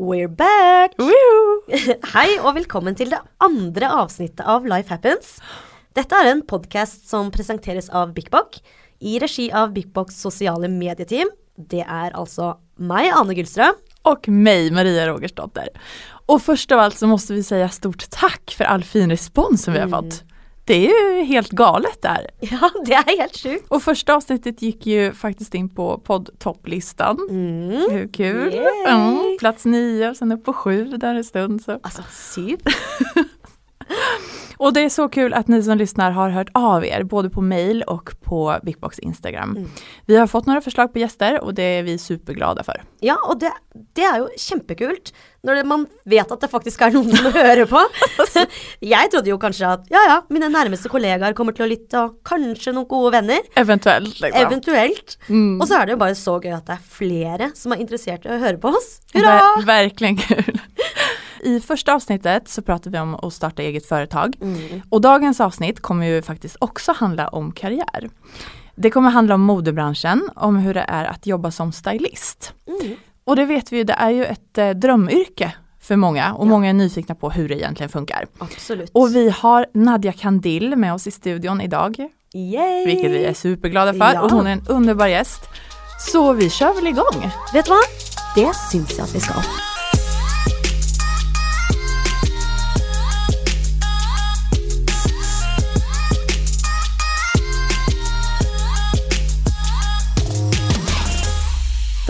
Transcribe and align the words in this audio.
We're 0.00 0.28
back! 0.28 0.94
Woo! 0.96 1.76
Hei 2.14 2.38
og 2.40 2.54
velkommen 2.56 2.94
til 2.96 3.10
det 3.12 3.18
andre 3.44 3.90
avsnittet 4.00 4.40
av 4.48 4.64
Life 4.64 4.88
Happens. 4.88 5.34
Dette 5.92 6.16
er 6.16 6.30
en 6.30 6.40
podcast 6.48 7.04
som 7.10 7.28
presenteres 7.34 7.90
av 7.92 8.14
BikBok 8.16 8.56
i 9.04 9.18
regi 9.20 9.50
av 9.52 9.74
BikBoks 9.74 10.16
sosiale 10.22 10.70
medieteam. 10.72 11.28
Det 11.56 11.84
är 11.84 12.16
alltså 12.16 12.56
mig, 12.76 13.10
Anne 13.10 13.34
Gyllström. 13.34 13.74
Och 14.02 14.28
mig, 14.28 14.70
Maria 14.70 15.06
Rogersdotter. 15.06 15.68
Och 16.26 16.42
först 16.42 16.72
av 16.72 16.78
allt 16.78 16.98
så 16.98 17.06
måste 17.06 17.34
vi 17.34 17.42
säga 17.42 17.68
stort 17.68 18.10
tack 18.10 18.54
för 18.56 18.64
all 18.64 18.84
fin 18.84 19.10
respons 19.10 19.62
som 19.62 19.72
vi 19.74 19.80
har 19.80 19.86
Mm. 19.86 19.98
Det 20.70 20.86
är 20.86 21.16
ju 21.16 21.24
helt 21.24 21.50
galet 21.50 22.02
där. 22.02 22.26
Ja, 22.40 22.70
det 22.86 22.94
är 22.94 23.18
helt 23.18 23.36
sjukt. 23.36 23.64
Och 23.68 23.82
första 23.82 24.14
avsntet 24.14 24.62
gick 24.62 24.86
ju 24.86 25.12
faktiskt 25.12 25.54
in 25.54 25.68
på 25.68 25.98
poddtopplistan. 25.98 27.18
Mm. 27.30 27.90
Hur 27.90 28.08
kul? 28.12 28.60
Mm, 28.86 29.36
plats 29.38 29.64
nio 29.64 30.10
och 30.10 30.16
sen 30.16 30.32
upp 30.32 30.44
på 30.44 30.52
sju 30.52 30.84
där 30.84 31.14
en 31.14 31.24
stund. 31.24 31.62
Så. 31.62 31.80
Alltså, 31.82 32.02
syv. 32.10 32.58
Och 34.60 34.72
det 34.72 34.80
är 34.80 34.88
så 34.88 35.08
kul 35.08 35.34
att 35.34 35.48
ni 35.48 35.62
som 35.62 35.78
lyssnar 35.78 36.10
har 36.10 36.28
hört 36.28 36.48
av 36.52 36.84
er, 36.84 37.02
både 37.02 37.30
på 37.30 37.40
mail 37.40 37.82
och 37.82 38.10
på 38.24 38.58
Bigbox 38.62 38.98
Instagram. 38.98 39.56
Mm. 39.56 39.70
Vi 40.06 40.16
har 40.16 40.26
fått 40.26 40.46
några 40.46 40.60
förslag 40.60 40.92
på 40.92 40.98
gäster 40.98 41.40
och 41.44 41.54
det 41.54 41.62
är 41.62 41.82
vi 41.82 41.98
superglada 41.98 42.62
för. 42.62 42.82
Ja, 43.00 43.16
og 43.28 43.40
det, 43.40 43.52
det 43.94 44.10
jo 44.18 44.28
kjempekult 44.36 45.14
når 45.40 45.54
det, 45.56 45.64
man 45.64 45.86
vet 46.04 46.32
at 46.32 46.42
det 46.42 46.50
faktisk 46.52 46.82
er 46.84 46.92
noen 46.92 47.14
som 47.16 47.32
hører 47.32 47.64
på. 47.64 47.80
Jeg 48.92 49.08
trodde 49.12 49.32
jo 49.32 49.38
kanskje 49.40 49.70
at 49.70 49.86
ja 49.88 50.02
ja, 50.04 50.18
mine 50.28 50.50
nærmeste 50.52 50.90
kollegaer 50.92 51.32
kommer 51.38 51.56
til 51.56 51.64
å 51.64 51.70
lytte, 51.70 52.02
og 52.02 52.18
kanskje 52.28 52.74
noen 52.76 52.88
gode 52.90 53.14
venner. 53.16 53.40
Eventuellt. 53.56 54.20
Liksom. 54.20 54.40
Eventuelt. 54.42 55.16
Mm. 55.30 55.54
Og 55.56 55.64
så 55.70 55.78
er 55.78 55.88
det 55.88 55.96
jo 55.96 56.02
bare 56.04 56.18
så 56.20 56.36
gøy 56.44 56.52
at 56.58 56.68
det 56.68 56.76
er 56.76 56.84
flere 56.98 57.50
som 57.56 57.72
er 57.72 57.80
interessert 57.80 58.28
i 58.28 58.34
å 58.34 58.40
høre 58.42 58.60
på 58.60 58.74
oss. 58.76 58.98
Hurra! 59.14 59.38
Ver- 59.40 59.70
verkligen 59.72 60.20
kul. 60.20 60.60
I 61.42 61.60
första 61.60 61.94
avsnittet 61.94 62.48
så 62.48 62.62
pratar 62.62 62.90
vi 62.90 62.98
om 62.98 63.14
att 63.14 63.32
starta 63.32 63.62
eget 63.62 63.86
företag. 63.86 64.36
Mm. 64.42 64.82
Och 64.90 65.00
dagens 65.00 65.40
avsnitt 65.40 65.80
kommer 65.80 66.06
ju 66.06 66.22
faktiskt 66.22 66.56
också 66.60 66.92
handla 66.92 67.28
om 67.28 67.52
karriär. 67.52 68.10
Det 68.74 68.90
kommer 68.90 69.10
handla 69.10 69.34
om 69.34 69.40
modebranschen, 69.40 70.30
om 70.36 70.56
hur 70.56 70.74
det 70.74 70.84
är 70.88 71.04
att 71.04 71.26
jobba 71.26 71.50
som 71.50 71.72
stylist. 71.72 72.52
Mm. 72.82 72.96
Och 73.24 73.36
det 73.36 73.44
vet 73.44 73.72
vi 73.72 73.76
ju, 73.76 73.84
det 73.84 73.92
är 73.92 74.10
ju 74.10 74.24
ett 74.24 74.58
eh, 74.58 74.70
drömyrke 74.70 75.54
för 75.80 75.96
många 75.96 76.34
och 76.34 76.46
Ja. 76.46 76.48
många 76.50 76.68
är 76.68 76.72
nyfikna 76.72 77.14
på 77.14 77.30
hur 77.30 77.48
det 77.48 77.54
egentligen 77.54 77.90
funkar. 77.90 78.26
Absolutt. 78.38 78.90
Och 78.94 79.14
vi 79.16 79.30
har 79.30 79.66
Nadja 79.74 80.12
Kandil 80.12 80.76
med 80.76 80.94
oss 80.94 81.06
i 81.06 81.10
studion 81.10 81.60
idag, 81.60 81.96
Yay! 82.34 82.86
vilket 82.86 83.10
vi 83.10 83.24
är 83.24 83.34
superglada 83.34 83.92
för 83.92 84.12
Ja. 84.14 84.20
och 84.22 84.30
hon 84.30 84.46
är 84.46 84.52
en 84.52 84.66
underbar 84.68 85.06
gäst. 85.06 85.40
Så 86.12 86.32
vi 86.32 86.50
kör 86.50 86.74
väl 86.74 86.86
igång. 86.86 87.30
Vet 87.52 87.64
du 87.64 87.70
hva? 87.70 87.80
Det 88.34 88.54
syns 88.70 88.90
jeg 88.98 89.00
at 89.04 89.14
vi 89.14 89.20
skal. 89.20 89.42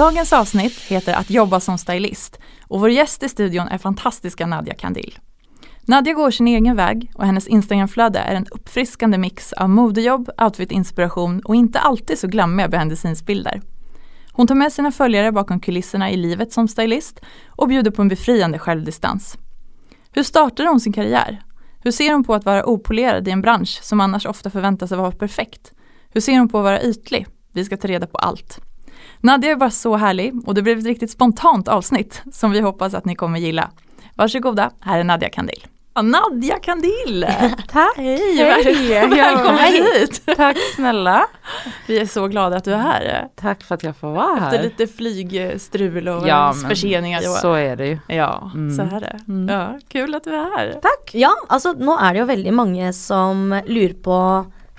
Dagens 0.00 0.32
avsnitt 0.32 0.78
heter 0.78 1.14
Att 1.14 1.30
jobba 1.30 1.60
som 1.60 1.78
stylist 1.78 2.38
och 2.68 2.80
vår 2.80 2.90
gäst 2.90 3.22
i 3.22 3.28
studion 3.28 3.68
är 3.68 3.78
fantastiska 3.78 4.46
Nadja 4.46 4.74
Kandil. 4.74 5.18
Nadja 5.82 6.12
går 6.12 6.30
sin 6.30 6.48
egen 6.48 6.76
väg 6.76 7.12
och 7.14 7.26
hennes 7.26 7.48
Instagramflöde 7.48 8.18
är 8.18 8.34
en 8.34 8.46
uppfriskande 8.50 9.18
mix 9.18 9.52
av 9.52 9.70
modejobb, 9.70 10.30
outfit-inspiration 10.38 11.40
och 11.40 11.54
inte 11.54 11.78
alltid 11.78 12.18
så 12.18 12.26
glammiga 12.26 12.68
behind 12.68 12.90
the 12.90 12.96
scenes-bilder. 12.96 13.62
Hon 14.32 14.46
tar 14.46 14.54
med 14.54 14.72
sina 14.72 14.92
följare 14.92 15.32
bakom 15.32 15.60
kulisserna 15.60 16.10
i 16.10 16.16
livet 16.16 16.52
som 16.52 16.68
stylist 16.68 17.20
och 17.48 17.68
bjuder 17.68 17.90
på 17.90 18.02
en 18.02 18.08
befriande 18.08 18.58
självdistans. 18.58 19.38
Hur 20.12 20.22
startade 20.22 20.68
hon 20.68 20.80
sin 20.80 20.92
karriär? 20.92 21.42
Hur 21.82 21.90
ser 21.90 22.12
hon 22.12 22.24
på 22.24 22.34
att 22.34 22.44
vara 22.44 22.66
opolerad 22.66 23.28
i 23.28 23.30
en 23.30 23.42
bransch 23.42 23.78
som 23.82 24.00
annars 24.00 24.26
ofta 24.26 24.50
förväntas 24.50 24.90
vara 24.90 25.12
perfekt? 25.12 25.72
Hur 26.10 26.20
ser 26.20 26.38
hon 26.38 26.48
på 26.48 26.58
att 26.58 26.64
vara 26.64 26.82
ytlig? 26.82 27.26
Vi 27.52 27.64
ska 27.64 27.76
ta 27.76 27.88
reda 27.88 28.06
på 28.06 28.18
allt. 28.18 28.60
Nadja 29.22 29.50
är 29.50 29.56
bara 29.56 29.70
så 29.70 29.96
härlig 29.96 30.32
och 30.46 30.54
det 30.54 30.62
blev 30.62 30.78
ett 30.78 30.84
riktigt 30.84 31.10
spontant 31.10 31.68
avsnitt 31.68 32.22
som 32.32 32.50
vi 32.50 32.60
hoppas 32.60 32.94
att 32.94 33.04
ni 33.04 33.14
kommer 33.14 33.38
gilla. 33.38 33.70
Varsågoda, 34.14 34.70
här 34.80 34.98
är 35.00 35.04
Nadja 35.04 35.28
Kandil. 35.28 35.66
Ja, 35.94 36.02
Nadja 36.02 36.58
Kandil! 36.58 37.26
Tack! 37.68 37.96
Hej, 37.96 38.36
Hej! 38.36 39.08
välkommen 39.08 39.58
Hej. 39.58 39.82
hit! 40.00 40.22
Tack 40.36 40.56
snälla! 40.76 41.26
Vi 41.86 41.98
är 41.98 42.06
så 42.06 42.26
glada 42.28 42.56
att 42.56 42.64
du 42.64 42.72
är 42.72 42.78
här. 42.78 43.28
Tack 43.36 43.62
för 43.62 43.74
att 43.74 43.82
jag 43.82 43.96
får 43.96 44.10
vara 44.12 44.32
Efter 44.36 44.56
här. 44.56 44.62
lite 44.62 44.86
flygstrul 44.86 46.08
och 46.08 46.28
Ja, 46.28 46.54
förseningar. 46.68 47.20
Så 47.20 47.52
är 47.52 47.76
det 47.76 47.86
ju. 47.86 47.98
Ja, 48.08 48.50
Mm. 48.54 48.76
så 48.76 48.96
är 48.96 49.00
det. 49.00 49.18
Mm. 49.28 49.48
Ja, 49.48 49.78
kul 49.88 50.14
att 50.14 50.24
du 50.24 50.30
är 50.30 50.56
här. 50.58 50.72
Takk. 50.82 51.10
Ja, 51.14 51.30
altså 51.48 51.72
nå 51.72 51.98
er 52.00 52.12
det 52.12 52.18
jo 52.20 52.26
veldig 52.26 52.52
mange 52.54 52.92
som 52.92 53.60
lurer 53.66 53.94
på 54.02 54.16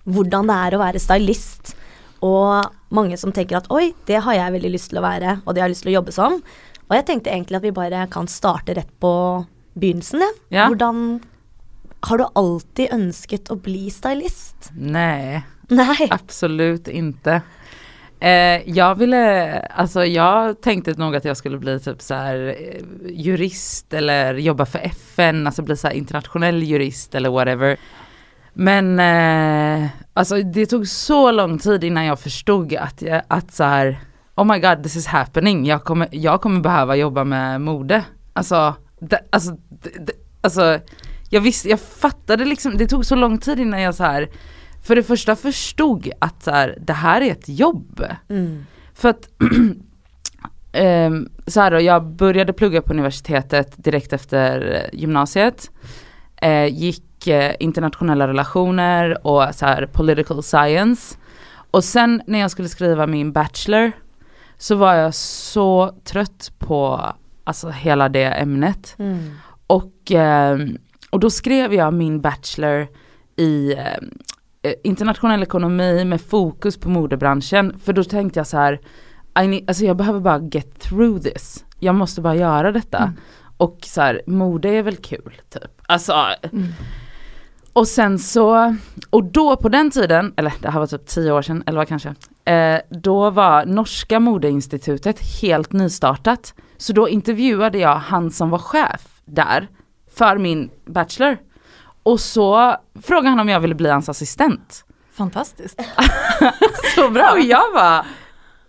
hvordan 0.05 0.47
det 0.47 0.55
er 0.67 0.75
å 0.75 0.79
være 0.81 0.99
stylist. 0.99 1.75
Og 2.21 2.93
mange 2.93 3.17
som 3.17 3.33
tenker 3.33 3.57
at 3.57 3.69
oi, 3.73 3.91
det 4.05 4.21
har 4.25 4.37
jeg 4.37 4.55
veldig 4.57 4.71
lyst 4.75 4.91
til 4.91 5.01
å 5.01 5.05
være, 5.05 5.39
og 5.45 5.53
det 5.53 5.63
har 5.63 5.69
jeg 5.69 5.75
lyst 5.75 5.85
til 5.87 5.93
å 5.93 5.97
jobbe 5.99 6.13
som. 6.15 6.37
Og 6.89 6.97
jeg 6.97 7.07
tenkte 7.07 7.31
egentlig 7.33 7.61
at 7.61 7.65
vi 7.65 7.73
bare 7.75 8.05
kan 8.11 8.27
starte 8.29 8.75
rett 8.77 8.91
på 9.01 9.13
begynnelsen, 9.79 10.21
ja. 10.25 10.31
Ja. 10.49 10.67
Hvordan 10.67 11.21
Har 12.01 12.17
du 12.17 12.23
alltid 12.33 12.89
ønsket 12.95 13.51
å 13.53 13.55
bli 13.61 13.89
stylist? 13.93 14.71
Nej, 14.73 15.43
Nei. 15.69 16.07
absolut 16.09 16.87
inte. 16.87 17.41
Eh, 18.19 18.69
jag 18.69 18.95
ville, 18.95 19.59
alltså 19.59 20.05
jag 20.05 20.61
tänkte 20.61 20.93
nog 20.93 21.15
att 21.15 21.25
jag 21.25 21.37
skulle 21.37 21.57
bli 21.57 21.79
typ 21.79 22.01
så 22.01 22.13
här 22.13 22.55
eh, 22.59 22.81
jurist 23.11 23.93
eller 23.93 24.33
jobba 24.33 24.65
för 24.65 24.79
FN, 24.79 25.47
alltså 25.47 25.61
bli 25.61 25.77
så 25.77 25.89
internationell 25.91 26.63
jurist 26.63 27.15
eller 27.15 27.29
whatever. 27.29 27.77
Men 28.53 28.99
eh, 28.99 29.89
alltså 30.13 30.43
det 30.43 30.65
tog 30.65 30.87
så 30.87 31.31
lång 31.31 31.59
tid 31.59 31.83
innan 31.83 32.05
jag 32.05 32.19
förstod 32.19 32.73
att, 32.73 33.01
jag, 33.01 33.21
att 33.27 33.53
så 33.53 33.63
här, 33.63 33.99
oh 34.35 34.45
my 34.45 34.59
god 34.59 34.83
this 34.83 34.95
is 34.95 35.07
happening, 35.07 35.65
jag 35.65 35.83
kommer, 35.83 36.07
jag 36.11 36.41
kommer 36.41 36.61
behöva 36.61 36.95
jobba 36.95 37.23
med 37.23 37.61
mode. 37.61 38.03
Alltså, 38.33 38.75
det, 38.99 39.19
alltså, 39.29 39.51
det, 39.79 40.13
alltså 40.41 40.79
jag 41.29 41.41
visste, 41.41 41.69
jag 41.69 41.79
fattade 41.79 42.45
liksom, 42.45 42.77
det 42.77 42.87
tog 42.87 43.05
så 43.05 43.15
lång 43.15 43.37
tid 43.37 43.59
innan 43.59 43.81
jag 43.81 43.95
så 43.95 44.03
här 44.03 44.29
för 44.81 44.95
det 44.95 45.03
första 45.03 45.35
förstod 45.35 46.11
att 46.19 46.43
så 46.43 46.51
här, 46.51 46.77
det 46.81 46.93
här 46.93 47.21
är 47.21 47.31
ett 47.31 47.49
jobb. 47.49 48.05
Mm. 48.29 48.65
För 48.93 49.09
att 49.09 49.29
ehm, 50.71 51.29
så 51.47 51.61
här 51.61 51.71
då, 51.71 51.79
jag 51.79 52.05
började 52.05 52.53
plugga 52.53 52.81
på 52.81 52.93
universitetet 52.93 53.83
direkt 53.83 54.13
efter 54.13 54.73
eh, 54.75 54.99
gymnasiet. 54.99 55.71
Eh, 56.37 56.65
gick 56.65 57.03
eh, 57.27 57.55
internationella 57.59 58.27
relationer 58.27 59.27
och 59.27 59.55
så 59.55 59.65
här 59.65 59.85
political 59.85 60.43
science. 60.43 61.17
Och 61.71 61.83
sen 61.83 62.21
när 62.27 62.39
jag 62.39 62.51
skulle 62.51 62.69
skriva 62.69 63.07
min 63.07 63.31
bachelor 63.31 63.91
så 64.57 64.75
var 64.75 64.93
jag 64.93 65.15
så 65.15 65.95
trött 66.03 66.51
på 66.59 67.11
alltså 67.43 67.69
hela 67.69 68.09
det 68.09 68.23
ämnet. 68.23 68.95
Mm. 68.99 69.31
Och, 69.67 70.11
ehm, 70.11 70.77
och 71.09 71.19
då 71.19 71.29
skrev 71.29 71.73
jag 71.73 71.93
min 71.93 72.21
bachelor 72.21 72.87
i 73.35 73.73
eh, 73.73 74.73
internationell 74.83 75.43
ekonomi 75.43 76.05
med 76.05 76.21
fokus 76.21 76.77
på 76.77 76.89
modebranschen. 76.89 77.79
För 77.83 77.93
då 77.93 78.03
tänkte 78.03 78.39
jag 78.39 78.47
så 78.47 78.57
här, 78.57 78.79
I 79.43 79.47
need, 79.47 79.69
alltså 79.69 79.85
jag 79.85 79.97
behöver 79.97 80.19
bara 80.19 80.39
get 80.51 80.79
through 80.79 81.21
this. 81.21 81.65
Jag 81.79 81.95
måste 81.95 82.21
bara 82.21 82.35
göra 82.35 82.71
detta. 82.71 82.97
Mm. 82.97 83.13
Och 83.57 83.77
så 83.83 84.01
här, 84.01 84.21
mode 84.27 84.69
är 84.69 84.83
väl 84.83 84.95
kul 84.95 85.41
typ. 85.49 85.71
Alltså, 85.85 86.13
Mm. 86.51 86.67
Och 87.73 87.87
sen 87.87 88.19
så, 88.19 88.75
och 89.09 89.23
då 89.23 89.55
på 89.55 89.69
den 89.69 89.91
tiden, 89.91 90.33
eller 90.37 90.53
det 90.59 90.69
här 90.69 90.79
var 90.79 90.87
typ 90.87 91.05
tio 91.05 91.31
år 91.31 91.41
sedan, 91.41 91.63
eller 91.65 91.77
vad 91.77 91.87
kanske, 91.87 92.15
eh, 92.45 92.79
då 92.89 93.29
var 93.29 93.65
Norska 93.65 94.19
modeinstitutet 94.19 95.19
helt 95.41 95.71
nystartat. 95.71 96.53
Så 96.77 96.93
då 96.93 97.09
intervjuade 97.09 97.77
jag 97.77 97.95
han 97.95 98.31
som 98.31 98.49
var 98.49 98.57
chef 98.57 99.01
där 99.25 99.67
för 100.15 100.37
min 100.37 100.69
bachelor. 100.85 101.37
Och 102.03 102.19
så 102.19 102.75
frågade 103.01 103.29
han 103.29 103.39
om 103.39 103.49
jag 103.49 103.59
ville 103.59 103.75
bli 103.75 103.89
hans 103.89 104.09
assistent. 104.09 104.85
Fantastiskt. 105.13 105.81
så 106.95 107.09
bra. 107.09 107.31
Och 107.31 107.39
jag 107.39 107.71
var 107.73 108.05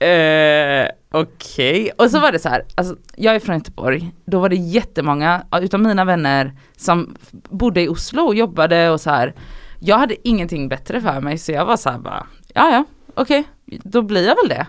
eh, 0.02 0.88
okej. 1.10 1.90
Och 1.98 2.10
så 2.10 2.20
var 2.20 2.32
det 2.32 2.38
så 2.38 2.48
här, 2.48 2.64
alltså, 2.74 2.96
jag 3.16 3.34
är 3.34 3.40
från 3.40 3.56
Göteborg, 3.56 4.12
då 4.24 4.38
var 4.38 4.48
det 4.48 4.56
jättemånga 4.56 5.46
utav 5.60 5.80
mina 5.80 6.04
vänner 6.04 6.52
som 6.76 7.16
bodde 7.30 7.82
i 7.82 7.88
Oslo 7.88 8.22
och 8.22 8.34
jobbade 8.34 8.90
och 8.90 9.00
så 9.00 9.10
här. 9.10 9.34
Jag 9.80 9.98
hade 9.98 10.28
ingenting 10.28 10.68
bättre 10.68 11.00
för 11.00 11.20
mig 11.20 11.38
så 11.38 11.52
jag 11.52 11.64
var 11.64 11.76
så 11.76 11.90
här 11.90 11.98
bara, 11.98 12.26
ja 12.54 12.70
ja, 12.70 12.84
okej, 13.14 13.44
då 13.66 14.02
blir 14.02 14.26
jag 14.26 14.36
väl 14.36 14.48
det. 14.48 14.66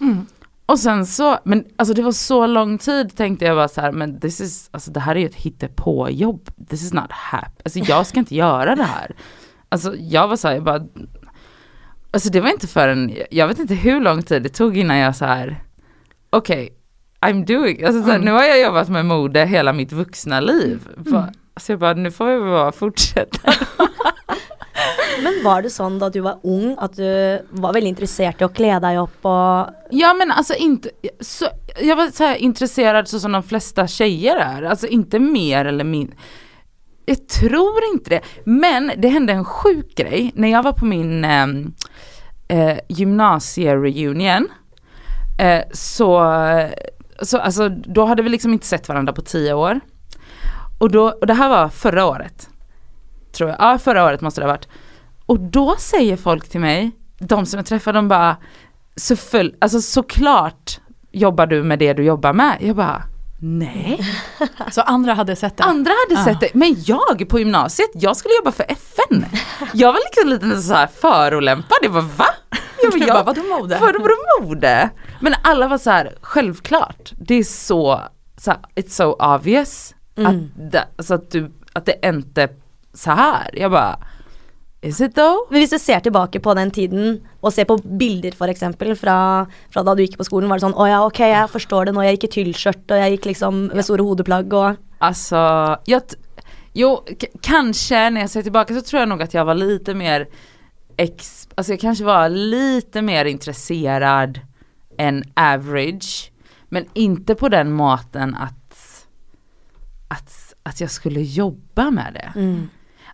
Mm. 0.00 0.26
Och 0.66 0.78
sen 0.78 1.06
så, 1.06 1.38
men 1.44 1.64
alltså 1.76 1.94
det 1.94 2.02
var 2.02 2.12
så 2.12 2.46
lång 2.46 2.78
tid 2.78 3.16
tänkte 3.16 3.44
jag 3.44 3.56
bara 3.56 3.68
så 3.68 3.80
här, 3.80 3.92
men 3.92 4.20
this 4.20 4.40
is, 4.40 4.68
alltså 4.70 4.90
det 4.90 5.00
här 5.00 5.16
är 5.16 5.20
ju 5.20 5.26
ett 5.26 5.34
hittepåjobb. 5.34 6.50
This 6.68 6.82
is 6.82 6.92
not 6.92 7.12
happy. 7.12 7.62
Alltså 7.64 7.78
jag 7.78 8.06
ska 8.06 8.18
inte 8.18 8.34
göra 8.34 8.76
det 8.76 8.84
här. 8.84 9.16
Alltså 9.68 9.94
jag 9.96 10.28
var 10.28 10.36
så 10.36 10.48
här, 10.48 10.54
jag 10.54 10.64
bara, 10.64 10.86
alltså 12.10 12.30
det 12.30 12.40
var 12.40 12.48
inte 12.50 12.66
förrän, 12.66 13.16
jag 13.30 13.48
vet 13.48 13.58
inte 13.58 13.74
hur 13.74 14.00
lång 14.00 14.22
tid 14.22 14.42
det 14.42 14.48
tog 14.48 14.76
innan 14.76 14.96
jag 14.96 15.16
så 15.16 15.24
här, 15.24 15.62
okej, 16.30 16.68
I'm 17.20 17.46
doing, 17.46 17.84
alltså, 17.84 18.02
så 18.02 18.08
här, 18.08 18.14
Mm. 18.16 18.24
nu 18.24 18.30
har 18.32 18.44
jag 18.44 18.60
jobbat 18.60 18.88
med 18.88 19.06
mode 19.06 19.44
hela 19.44 19.72
mitt 19.72 19.92
vuxna 19.92 20.40
liv. 20.40 20.88
Mm. 21.06 21.22
Så 21.56 21.72
jag 21.72 21.78
bara, 21.78 21.92
nu 21.94 22.10
får 22.10 22.26
vi 22.26 22.40
bara 22.40 22.72
fortsätta. 22.72 23.52
Men 25.22 25.44
var 25.44 25.62
det 25.62 25.70
sånn 25.70 25.98
da 26.00 26.08
du 26.10 26.20
var 26.24 26.38
ung 26.42 26.76
at 26.80 26.94
du 26.96 27.38
var 27.50 27.72
veldig 27.76 27.90
interessert 27.92 28.40
i 28.40 28.46
å 28.46 28.48
kle 28.48 28.78
deg 28.80 29.00
opp 29.02 29.26
og 29.28 29.74
Ja 29.92 30.14
men 30.14 30.30
alltså 30.30 30.54
inte, 30.54 30.90
så, 31.20 31.48
jag 31.82 31.96
var 31.96 32.08
så 32.10 32.24
här 32.24 32.36
intresserad 32.36 33.08
så 33.08 33.20
som 33.20 33.32
de 33.32 33.42
flesta 33.42 33.86
tjejer 33.86 34.36
är, 34.36 34.62
alltså 34.62 34.86
inte 34.86 35.18
mer 35.18 35.64
eller 35.64 35.84
mindre. 35.84 36.16
Jag 37.04 37.28
tror 37.28 37.84
inte 37.92 38.10
det, 38.10 38.20
men 38.44 38.92
det 38.96 39.08
hände 39.08 39.32
en 39.32 39.44
sjuk 39.44 39.94
grej 39.96 40.32
när 40.34 40.48
jag 40.48 40.62
var 40.62 40.72
på 40.72 40.84
min 40.84 41.24
eh, 41.24 41.46
eh, 42.50 42.78
gymnasiereunion. 42.88 44.48
Eh, 45.38 45.62
så, 45.72 46.34
så 47.22 47.38
alltså, 47.38 47.68
då 47.68 48.04
hade 48.04 48.22
vi 48.22 48.28
liksom 48.28 48.52
inte 48.52 48.66
sett 48.66 48.88
varandra 48.88 49.12
på 49.12 49.22
tio 49.22 49.54
år. 49.54 49.80
Och, 50.78 50.90
då, 50.90 51.10
och 51.10 51.26
det 51.26 51.34
här 51.34 51.48
var 51.48 51.68
förra 51.68 52.06
året. 52.06 52.48
Tror 53.32 53.50
jag, 53.50 53.58
ja 53.60 53.78
förra 53.78 54.04
året 54.04 54.20
måste 54.20 54.40
det 54.40 54.44
ha 54.44 54.52
varit. 54.52 54.68
Och 55.26 55.40
då 55.40 55.76
säger 55.78 56.16
folk 56.16 56.48
till 56.48 56.60
mig, 56.60 56.90
de 57.18 57.46
som 57.46 57.56
jag 57.56 57.66
träffar 57.66 57.92
de 57.92 58.08
bara 58.08 58.36
så 58.96 59.16
full, 59.16 59.54
alltså 59.58 59.80
såklart 59.80 60.80
jobbar 61.12 61.46
du 61.46 61.62
med 61.62 61.78
det 61.78 61.92
du 61.92 62.04
jobbar 62.04 62.32
med. 62.32 62.56
Jag 62.60 62.76
bara, 62.76 63.02
nej. 63.40 64.00
Så 64.70 64.80
andra 64.80 65.14
hade 65.14 65.36
sett 65.36 65.56
det? 65.56 65.62
Andra 65.64 65.92
hade 66.08 66.20
Ja. 66.20 66.24
sett 66.24 66.40
det, 66.40 66.54
men 66.54 66.74
jag 66.78 67.28
på 67.28 67.38
gymnasiet, 67.38 67.90
jag 67.94 68.16
skulle 68.16 68.34
jobba 68.34 68.52
för 68.52 68.64
FN. 68.68 69.26
Jag 69.72 69.92
var 69.92 70.00
liksom 70.06 70.28
lite 70.48 70.62
så 70.62 70.74
här 70.74 70.86
förolämpad, 70.86 71.78
jag 71.82 71.92
bara 71.92 72.02
va? 72.16 72.26
Jag 72.82 72.92
bara, 72.92 72.98
bara, 72.98 73.08
jag, 73.18 73.24
vadå 73.24 73.42
mode? 73.42 73.78
vadå 73.80 74.08
mode? 74.40 74.90
Men 75.20 75.34
alla 75.42 75.68
var 75.68 75.78
så 75.78 75.90
här, 75.90 76.14
självklart, 76.20 77.12
det 77.20 77.34
är 77.34 77.44
så, 77.44 78.00
så 78.36 78.50
här, 78.50 78.60
it's 78.76 78.88
so 78.88 79.12
obvious. 79.12 79.94
Mm. 80.16 80.30
Att, 80.30 80.72
det, 80.72 80.84
alltså 80.98 81.14
att, 81.14 81.30
du, 81.30 81.52
att 81.72 81.86
det 81.86 82.08
inte 82.08 82.48
så 82.94 83.10
här. 83.10 83.50
Jag 83.52 83.70
bara, 83.70 83.98
is 84.82 85.00
it 85.00 85.14
though? 85.14 85.46
Men 85.50 85.60
hvis 85.60 85.70
du 85.70 85.78
ser 85.78 86.00
tilbake 86.00 86.40
på 86.40 86.54
den 86.56 86.70
tiden, 86.70 87.20
og 87.42 87.52
ser 87.52 87.64
på 87.68 87.76
bilder 87.98 88.32
f.eks. 88.32 88.62
Fra, 89.00 89.16
fra 89.70 89.82
da 89.84 89.94
du 89.94 90.02
gikk 90.02 90.16
på 90.16 90.24
skolen, 90.24 90.48
var 90.48 90.56
det 90.60 90.64
sånn 90.64 90.74
Å 90.76 90.86
ja, 90.88 91.00
ok, 91.06 91.18
jeg 91.20 91.50
forstår 91.52 91.84
det 91.90 91.94
nå. 91.94 92.02
Jeg 92.06 92.16
gikk 92.18 92.24
i 92.24 92.34
tyllskjørt, 92.38 92.86
og 92.90 92.96
jeg 93.02 93.16
gikk 93.18 93.26
liksom 93.32 93.66
med 93.74 93.84
store 93.84 94.02
hodeplagg 94.08 94.52
og 94.52 94.76
jag, 95.86 96.06
t- 96.08 96.16
jo, 96.74 96.96
k- 97.20 97.28
kanske 97.42 98.10
när 98.10 98.20
jag 98.20 98.30
ser 98.30 98.42
tillbaka 98.42 98.74
så 98.74 98.80
tror 98.82 99.00
jag 99.00 99.08
nog 99.08 99.22
att 99.22 99.34
jag 99.34 99.44
var 99.44 99.54
lite 99.54 99.94
mer 99.94 100.28
ex, 100.96 101.48
alltså 101.54 101.72
jag 101.72 101.80
kanske 101.80 102.04
var 102.04 102.28
lite 102.28 103.02
mer 103.02 103.24
intresserad 103.24 104.40
än 104.98 105.24
average. 105.34 106.32
Men 106.68 106.84
inte 106.94 107.34
på 107.34 107.48
den 107.48 107.72
maten 107.72 108.34
att, 108.34 109.06
att, 110.08 110.54
att 110.62 110.80
jag 110.80 110.90
skulle 110.90 111.20
jobba 111.20 111.90
med 111.90 112.12
det. 112.14 112.40
mm. 112.40 112.68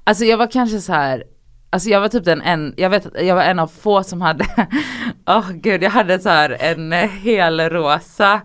Alltså 0.05 0.25
jag 0.25 0.39
var 0.39 0.51
kanske 0.51 0.81
så 0.81 0.93
här. 0.93 1.25
Alltså 1.71 1.89
jag 1.89 2.01
var 2.01 2.09
typ 2.09 2.25
den 2.25 2.43
en, 2.43 2.75
jag 2.77 2.91
vet 2.91 3.07
att 3.07 3.23
jag 3.27 3.35
var 3.35 3.43
en 3.43 3.59
av 3.59 3.67
få 3.83 4.03
som 4.03 4.21
hade, 4.21 4.47
åh 5.27 5.51
gud 5.53 5.83
jag 5.83 5.91
hade 5.91 6.19
så 6.21 6.29
här 6.29 6.57
en 6.61 6.93
eh, 6.93 6.99
hel 7.11 7.61
rosa 7.61 8.41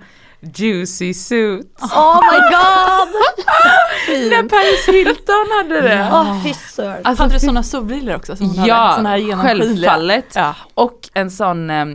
juicy 0.56 1.14
suit. 1.14 1.80
Oh 1.82 2.20
my 2.32 2.40
god! 2.40 3.16
När 4.30 4.50
Paris 4.50 4.88
Hilton 4.88 5.46
hade 5.58 5.82
det. 5.82 6.42
Fy 6.44 6.54
søren. 6.54 7.02
Alltså, 7.04 7.24
hade 7.24 7.36
du 7.36 7.40
sådana 7.40 7.64
solbrillor 7.64 8.16
också? 8.16 8.36
Som 8.36 8.48
hon 8.48 8.58
hade? 8.58 8.70
ja, 8.70 8.94
Såna 8.96 9.10
här 9.10 9.44
självfallet. 9.44 10.26
Ja. 10.36 10.56
Och 10.74 11.10
en 11.14 11.32
sån, 11.32 11.70
eh, 11.70 11.86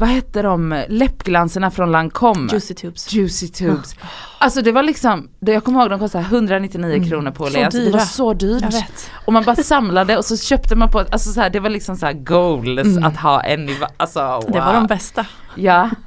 vad 0.00 0.08
hette 0.08 0.42
de, 0.42 0.84
läppglanserna 0.88 1.70
från 1.70 1.92
Lancome? 1.92 2.48
Juicy 2.52 2.74
tubes. 2.74 3.12
Juicy 3.12 3.48
tubes. 3.48 3.94
Alltså 4.38 4.62
det 4.62 4.72
var 4.72 4.82
liksom, 4.82 5.28
jag 5.40 5.64
kommer 5.64 5.80
ihåg 5.80 5.90
de 5.90 5.98
kostade 5.98 6.24
199 6.24 7.08
kronor 7.08 7.30
på 7.30 7.46
Mm. 7.46 7.56
Åhléns. 7.56 7.74
Det 7.74 7.90
var 7.90 7.98
så 8.00 8.32
dyrt. 8.34 8.62
Jag 8.62 8.72
vet. 8.72 9.10
Och 9.24 9.32
man 9.32 9.44
bara 9.44 9.56
samlade 9.56 10.16
och 10.16 10.24
så 10.24 10.36
köpte 10.36 10.76
man 10.76 10.90
på, 10.90 10.98
alltså 10.98 11.32
så 11.32 11.40
här, 11.40 11.50
det 11.50 11.60
var 11.60 11.70
liksom 11.70 11.96
så 11.96 12.06
här 12.06 12.12
goals 12.12 12.86
Mm. 12.86 13.04
att 13.04 13.16
ha 13.16 13.40
en 13.40 13.68
alltså 13.96 14.20
wow. 14.20 14.44
Det 14.52 14.60
var 14.60 14.74
de 14.74 14.86
bästa. 14.86 15.26
Ja, 15.56 15.90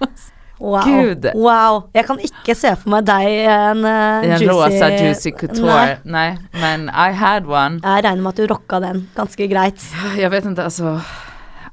Wow. 0.59 0.81
Gud. 0.85 1.25
wow. 1.35 1.89
Jeg 1.93 2.05
kan 2.07 2.19
ikke 2.23 2.53
se 2.55 2.69
for 2.79 2.89
meg 2.93 3.03
deg 3.05 3.25
i 3.27 3.39
en 3.51 3.81
uh, 3.83 4.23
i 4.23 4.29
en 4.29 4.37
juicy 4.39 4.47
rosa 4.47 4.89
juicy 4.93 5.31
couture. 5.31 5.65
Nei. 5.67 5.97
Nej. 6.03 6.37
men 6.61 6.85
I 6.89 7.11
had 7.11 7.45
one. 7.49 7.81
Jeg 7.83 8.03
regner 8.05 8.21
med 8.21 8.29
at 8.29 8.37
du 8.37 8.47
rocka 8.47 8.79
den 8.79 9.01
ganske 9.15 9.47
greit. 9.47 9.83
Jag 10.17 10.29
vet 10.29 10.45
inte, 10.45 10.63
alltså 10.63 11.01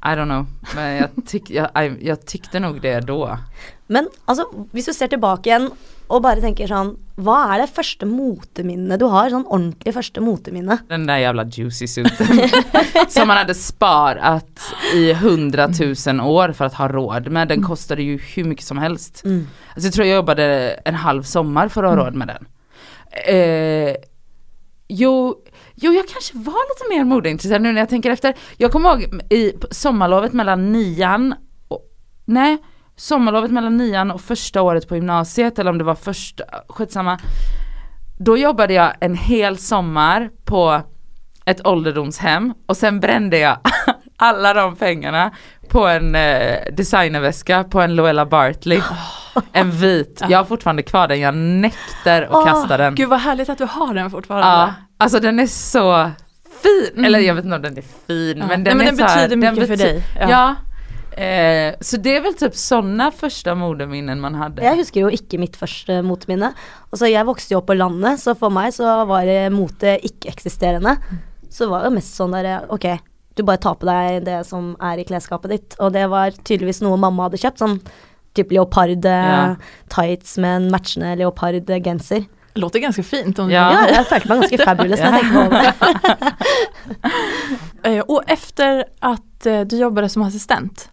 I 0.03 0.15
don't 0.17 0.25
know. 0.25 0.47
Men 0.75 0.97
jag, 0.97 1.11
tyck, 1.27 1.51
jag, 1.51 1.71
jag, 1.75 2.03
jag 2.03 2.27
tyckte 2.27 2.61
nog 2.61 2.81
det 2.81 3.01
då. 3.01 3.39
Men 3.87 4.09
altså, 4.25 4.47
hvis 4.73 4.87
du 4.87 4.95
ser 4.95 5.11
tilbake 5.13 5.51
igjen 5.51 5.71
og 6.11 6.23
bare 6.25 6.43
tenker 6.43 6.71
sånn 6.71 6.93
Hva 7.21 7.37
er 7.55 7.63
det 7.63 7.73
første 7.75 8.07
moteminnet 8.09 9.01
du 9.03 9.07
har? 9.11 9.29
Sånn 9.31 9.45
ordentlig 9.45 9.93
første 9.95 10.23
moteminne? 10.25 10.79
Den 10.89 11.07
där 11.07 11.21
jävla 11.23 11.45
juicy 11.45 11.87
suiten. 11.87 12.49
som 13.09 13.29
man 13.29 13.37
hade 13.37 13.55
sparat 13.55 14.73
i 14.95 15.13
hundratusen 15.13 16.21
år 16.21 16.53
för 16.53 16.65
att 16.65 16.75
ha 16.75 16.89
råd 16.89 17.29
med. 17.29 17.49
Den 17.49 17.63
kostade 17.63 18.03
ju 18.03 18.19
hur 18.19 18.45
mycket 18.45 18.65
som 18.65 18.79
helst. 18.79 19.25
Mm. 19.25 19.47
Alltså 19.75 19.87
jag 19.87 19.95
tror 19.95 20.07
jag 20.07 20.17
jobbade 20.17 20.45
en 20.85 20.95
halv 20.95 21.23
sommar 21.23 21.69
för 21.69 21.85
att 21.85 21.91
ha 21.91 22.05
råd 22.05 22.15
med 22.15 22.29
den. 22.29 22.47
Eh, 23.11 23.95
jo, 24.91 25.35
jo, 25.75 25.93
jag 25.93 26.09
kanske 26.09 26.39
var 26.39 26.45
lite 26.71 26.97
mer 26.97 27.05
modeintresserad 27.05 27.63
nu 27.63 27.73
när 27.73 27.81
jag 27.81 27.89
tänker 27.89 28.11
efter. 28.11 28.35
Jag 28.57 28.73
kommer 28.73 28.91
ihåg 28.91 29.23
i 29.31 29.53
sommarlovet 29.71 30.33
mellan 30.33 30.73
nian 30.73 31.35
och, 31.69 31.83
nej, 32.25 32.59
sommarlovet 32.97 33.51
mellan 33.51 33.77
nian 33.77 34.11
och 34.11 34.21
första 34.21 34.63
året 34.63 34.89
på 34.89 34.95
gymnasiet 34.95 35.59
eller 35.59 35.71
om 35.71 35.79
det 35.79 35.85
var 35.85 35.95
första, 35.95 36.45
skitsamma. 36.69 37.19
Då 38.19 38.37
jobbade 38.37 38.75
jag 38.75 38.93
en 39.01 39.15
hel 39.15 39.59
sommar 39.59 40.31
på 40.45 40.83
ett 41.45 41.67
ålderdomshem 41.67 42.55
och 42.67 42.77
sen 42.77 43.01
brände 43.01 43.39
jag 43.39 43.59
alla 44.17 44.55
de 44.55 44.77
pengarna 44.77 45.31
på 45.69 45.87
en 45.87 46.15
eh, 46.15 46.59
designerväska 46.73 47.65
på 47.65 47.81
en 47.81 47.95
Loella 47.95 48.27
Bartley. 48.27 48.81
En 49.53 49.71
vit, 49.71 50.23
jag 50.29 50.39
har 50.39 50.45
fortfarande 50.45 50.83
kvar 50.83 51.09
den, 51.09 51.21
jag 51.21 51.35
nektar 51.37 52.23
att 52.23 52.31
Åh, 52.33 52.45
kasta 52.45 52.77
den. 52.77 52.95
Gud 52.95 53.09
vad 53.09 53.21
härligt 53.21 53.49
att 53.49 53.59
du 53.59 53.65
har 53.65 53.95
den 53.95 54.11
fortfarande. 54.11 54.47
Ja, 54.47 54.75
alltså 54.99 55.21
den 55.21 55.41
är 55.41 55.47
så 55.47 56.11
fin, 56.63 56.91
Mm. 56.93 57.05
eller 57.05 57.19
jag 57.19 57.35
vet 57.35 57.45
inte 57.45 57.57
om 57.57 57.63
den 57.63 57.79
är 57.79 57.85
fin 58.07 58.39
Ja. 58.39 58.47
men 58.47 58.49
Nej, 58.49 58.65
den 58.65 58.79
men 58.79 58.87
är 58.87 58.91
den 58.93 59.01
här, 59.09 59.29
betyder 59.29 59.37
mycket 59.53 59.69
för 59.69 59.75
bety- 59.77 59.79
dig. 59.79 60.03
Ja. 60.21 60.29
Ja. 60.31 60.55
Eh, 61.23 61.75
så 61.81 61.97
det 61.97 62.17
är 62.17 62.21
väl 62.21 62.35
typ 62.35 62.55
sådana 62.55 63.11
första 63.11 63.55
modeminnen 63.55 64.21
man 64.21 64.35
hade. 64.35 64.63
Jeg 64.65 64.77
husker 64.77 65.01
jo 65.01 65.09
ikke 65.11 65.39
mitt 65.39 65.57
første 65.59 66.03
moteminne. 66.07 66.53
Altså, 66.93 67.07
jeg 67.11 67.27
vokste 67.27 67.55
jo 67.55 67.59
opp 67.59 67.67
på 67.67 67.75
landet, 67.77 68.21
så 68.23 68.35
for 68.39 68.51
meg 68.55 68.73
så 68.73 69.05
var 69.09 69.27
det 69.27 69.51
mote 69.53 69.97
ikke-eksisterende. 70.07 70.97
Så 71.51 71.65
det 71.67 71.71
var 71.73 71.85
jo 71.85 71.91
mest 71.97 72.15
sånn 72.17 72.33
derre 72.33 72.61
Ok, 72.71 72.87
du 73.37 73.43
bare 73.43 73.59
tar 73.59 73.75
på 73.75 73.87
deg 73.91 74.25
det 74.25 74.39
som 74.47 74.77
er 74.81 74.99
i 75.03 75.05
klesskapet 75.05 75.51
ditt. 75.51 75.77
Og 75.81 75.93
det 75.93 76.07
var 76.09 76.31
tydeligvis 76.31 76.81
noe 76.87 76.97
mamma 76.97 77.27
hadde 77.29 77.43
kjøpt, 77.43 77.59
sånn 77.59 77.81
type 78.35 78.55
leopard 78.55 79.05
Ja. 79.05 79.57
tights 79.89 80.39
med 80.39 80.57
en 80.57 80.71
matchende 80.71 81.17
leopard 81.17 81.67
genser. 81.85 82.25
Låter 82.55 82.79
ganska 82.79 83.03
fint. 83.03 83.39
Om 83.39 83.51
Ja. 83.51 83.73
Ja, 83.73 83.89
jeg 83.95 84.07
følte 84.07 84.29
meg 84.29 84.41
ganske 84.41 84.59
fabulous 84.69 85.01
når 85.01 85.13
jeg 85.13 85.21
tenker 85.21 85.49
på 85.49 85.51
det. 85.51 86.33
Eh, 87.83 88.01
Och 88.09 88.23
efter 88.31 88.85
att 88.99 89.47
eh, 89.47 89.61
du 89.61 89.77
jobbade 89.79 90.09
som 90.09 90.23
assistent, 90.23 90.91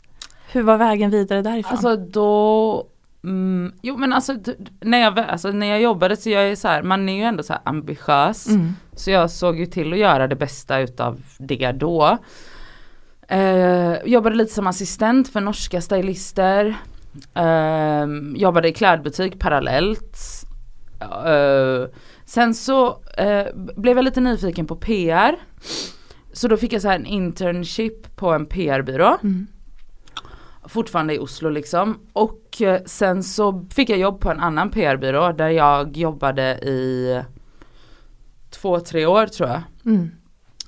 hur 0.52 0.62
var 0.64 0.78
vägen 0.78 1.12
vidare 1.12 1.42
därifrån? 1.42 1.72
Alltså 1.72 1.96
då, 1.96 2.86
mm, 3.24 3.74
jo 3.82 3.98
men 3.98 4.14
alltså, 4.14 4.36
när 4.82 4.98
jag, 5.02 5.20
alltså 5.20 5.52
när 5.52 5.68
jag 5.68 5.82
jobbade 5.82 6.18
så 6.18 6.30
jag 6.30 6.44
är 6.50 6.56
så 6.56 6.68
här, 6.68 6.84
man 6.84 7.10
är 7.10 7.16
ju 7.16 7.24
ändå 7.24 7.44
så 7.44 7.54
här 7.54 7.62
ambitiös. 7.66 8.48
mm. 8.48 8.76
Så 8.96 9.12
jag 9.12 9.32
såg 9.32 9.60
ju 9.60 9.66
till 9.66 9.94
att 9.94 10.00
göra 10.00 10.28
det 10.28 10.36
bästa 10.36 10.80
utav 10.80 11.20
det 11.38 11.72
då. 11.72 12.18
Eh, 13.28 13.94
jobbade 14.06 14.36
lite 14.36 14.54
som 14.54 14.68
assistent 14.68 15.28
för 15.30 15.42
norska 15.42 15.82
stylister. 15.82 16.76
Eh, 17.34 18.08
jobbade 18.36 18.68
i 18.68 18.74
klädbutik 18.74 19.40
parallellt. 19.40 20.18
Eh, 21.02 21.90
sen 22.26 22.54
så 22.54 22.88
eh, 23.18 23.46
blev 23.56 23.98
jag 23.98 24.04
lite 24.04 24.22
nyfiken 24.22 24.68
på 24.68 24.76
PR. 24.76 25.36
Så 26.34 26.48
då 26.48 26.58
fick 26.58 26.74
jag 26.74 26.82
så 26.82 26.90
en 26.90 27.06
internship 27.06 28.16
på 28.16 28.34
en 28.34 28.46
PR-byrå. 28.46 29.18
Mm. 29.24 29.48
Fortfarande 30.64 31.16
i 31.16 31.20
Oslo 31.20 31.50
liksom. 31.50 32.00
Och 32.14 32.62
eh, 32.62 32.82
sen 32.86 33.24
så 33.24 33.66
fick 33.72 33.90
jag 33.90 34.00
jobb 34.00 34.20
på 34.20 34.32
en 34.32 34.40
annan 34.40 34.70
PR-byrå 34.70 35.32
där 35.32 35.50
jag 35.50 35.98
jobbade 35.98 36.44
i 36.58 37.22
två, 38.50 38.80
tre 38.80 39.06
år 39.06 39.28
tror 39.28 39.50
jag. 39.50 39.62
Mm. 39.86 40.12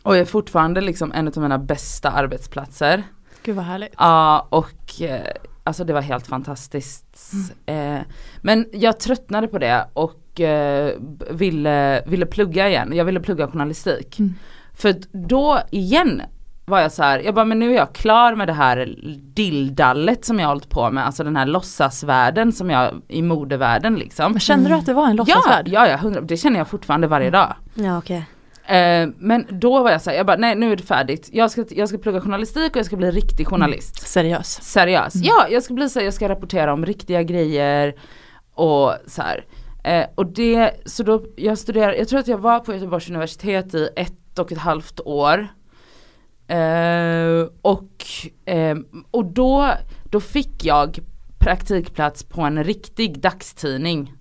Och 0.03 0.17
är 0.17 0.25
fortfarande 0.25 0.81
liksom 0.81 1.11
en 1.11 1.27
av 1.27 1.37
mina 1.37 1.57
bästa 1.57 2.09
arbetsplatser. 2.09 3.03
Gud 3.43 3.55
vad 3.55 3.65
härligt. 3.65 3.93
Ja 3.97 4.47
och 4.49 5.01
eh, 5.01 5.33
alltså 5.69 5.83
det 5.83 5.93
var 5.93 6.01
helt 6.01 6.27
fantastiskt. 6.27 7.17
Eh, 7.65 7.97
men 8.41 8.65
jag 8.73 8.99
tröttnade 8.99 9.47
på 9.47 9.57
det 9.57 9.85
och 9.93 10.39
eh, 10.41 10.93
ville, 11.31 12.01
ville 12.05 12.25
plugga 12.25 12.69
igen. 12.69 12.91
Jag 12.95 13.05
ville 13.05 13.19
plugga 13.19 13.47
journalistik. 13.47 14.19
Mm. 14.19 14.33
För 14.73 14.95
då 15.11 15.59
igen 15.71 16.21
var 16.65 16.79
jag 16.79 16.91
så 16.91 17.03
här, 17.03 17.19
jag 17.19 17.35
bara 17.35 17.45
men 17.45 17.59
nu 17.59 17.71
är 17.71 17.75
jag 17.75 17.93
klar 17.93 18.35
med 18.35 18.47
det 18.47 18.53
här 18.53 18.95
dildallet 19.33 20.25
som 20.25 20.39
jag 20.39 20.45
har 20.47 20.53
hållit 20.53 20.69
på 20.69 20.91
med, 20.91 21.05
alltså 21.05 21.23
den 21.23 21.35
här 21.35 21.45
låtsasvärlden 21.45 22.51
som 22.51 22.69
jag, 22.69 23.01
i 23.07 23.21
modevärlden 23.21 23.95
liksom. 23.95 24.31
Men 24.31 24.39
kände 24.39 24.69
du 24.69 24.75
att 24.75 24.85
det 24.85 24.93
var 24.93 25.03
en 25.03 25.09
Ja, 25.09 25.13
låtsasvärld? 25.13 25.67
ja, 25.67 25.87
ja, 25.87 25.93
100, 25.95 26.21
det 26.21 26.37
känner 26.37 26.57
jag 26.57 26.67
fortfarande 26.67 27.07
varje 27.07 27.29
dag. 27.29 27.55
Ja, 27.73 27.97
okej. 27.97 28.25
Eh, 28.69 29.09
men 29.17 29.45
då 29.49 29.83
var 29.83 29.91
jag 29.91 30.01
såhär, 30.01 30.17
jag 30.17 30.25
bara 30.25 30.37
nej 30.37 30.55
nu 30.55 30.71
är 30.71 30.75
det 30.75 30.83
färdigt. 30.83 31.29
Jag 31.33 31.51
ska, 31.51 31.65
jag 31.69 31.89
ska 31.89 31.97
plugga 31.97 32.21
journalistik 32.21 32.71
och 32.71 32.77
jag 32.77 32.85
ska 32.85 32.95
bli 32.95 33.11
riktig 33.11 33.47
journalist. 33.47 34.07
Seriös. 34.07 34.63
Seriös. 34.63 35.13
Ja, 35.15 35.47
jag 35.49 35.63
ska 35.63 35.73
bli 35.73 35.89
så 35.89 35.99
här, 35.99 36.05
jag 36.05 36.13
ska 36.13 36.29
rapportera 36.29 36.73
om 36.73 36.85
riktiga 36.85 37.23
grejer 37.23 37.95
och 38.53 38.93
så 39.07 39.21
här. 39.21 39.45
Eh, 39.83 40.05
och 40.15 40.25
det, 40.25 40.71
så 40.85 41.03
då, 41.03 41.25
jag 41.35 41.57
studerade, 41.57 41.97
jag 41.97 42.07
tror 42.07 42.19
att 42.19 42.27
jag 42.27 42.37
var 42.37 42.59
på 42.59 42.73
Göteborgs 42.73 43.09
universitet 43.09 43.73
i 43.73 43.89
ett 43.95 44.39
och 44.39 44.51
ett 44.51 44.57
halvt 44.57 44.99
år. 44.99 45.47
Eh, 46.47 47.47
och, 47.61 48.05
eh, 48.45 48.77
och 49.11 49.25
då, 49.25 49.73
då 50.03 50.19
fick 50.19 50.65
jag 50.65 50.99
praktikplats 51.39 52.23
på 52.23 52.41
en 52.41 52.63
riktig 52.63 53.19
dagstidning. 53.19 54.13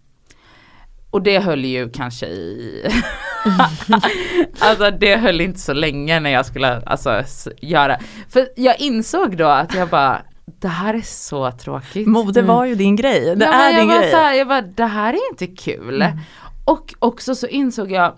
Och 1.11 1.23
det 1.23 1.39
höll 1.39 1.65
ju 1.65 1.91
kanske 1.91 2.27
i, 2.27 2.83
alltså 4.59 4.91
det 4.91 5.17
höll 5.17 5.41
inte 5.41 5.61
så 5.61 5.73
länge 5.73 6.21
när 6.21 6.31
jag 6.31 6.47
skulle 6.47 6.81
alltså 6.81 7.23
göra, 7.61 7.99
för 8.29 8.49
jag 8.57 8.81
insåg 8.81 9.37
då 9.37 9.47
att 9.47 9.75
jag 9.75 9.89
bara, 9.89 10.23
det 10.61 10.69
här 10.69 10.95
är 10.95 11.01
så 11.01 11.51
tråkigt. 11.51 12.07
Mode 12.07 12.43
var 12.43 12.65
ju 12.65 12.75
din 12.75 12.97
grej, 12.97 13.37
det 13.37 13.45
Ja, 13.45 13.53
är 13.53 13.73
jag 13.73 13.83
din 13.83 13.89
var 13.89 13.99
grej. 14.01 14.11
Så 14.11 14.17
här, 14.17 14.35
jag 14.35 14.49
bara, 14.49 14.61
det 14.61 14.85
här 14.85 15.13
är 15.13 15.31
inte 15.31 15.47
kul. 15.47 16.03
Mm. 16.03 16.19
Och 16.65 16.95
också 16.99 17.35
så 17.35 17.47
insåg 17.47 17.93
jag 17.93 18.15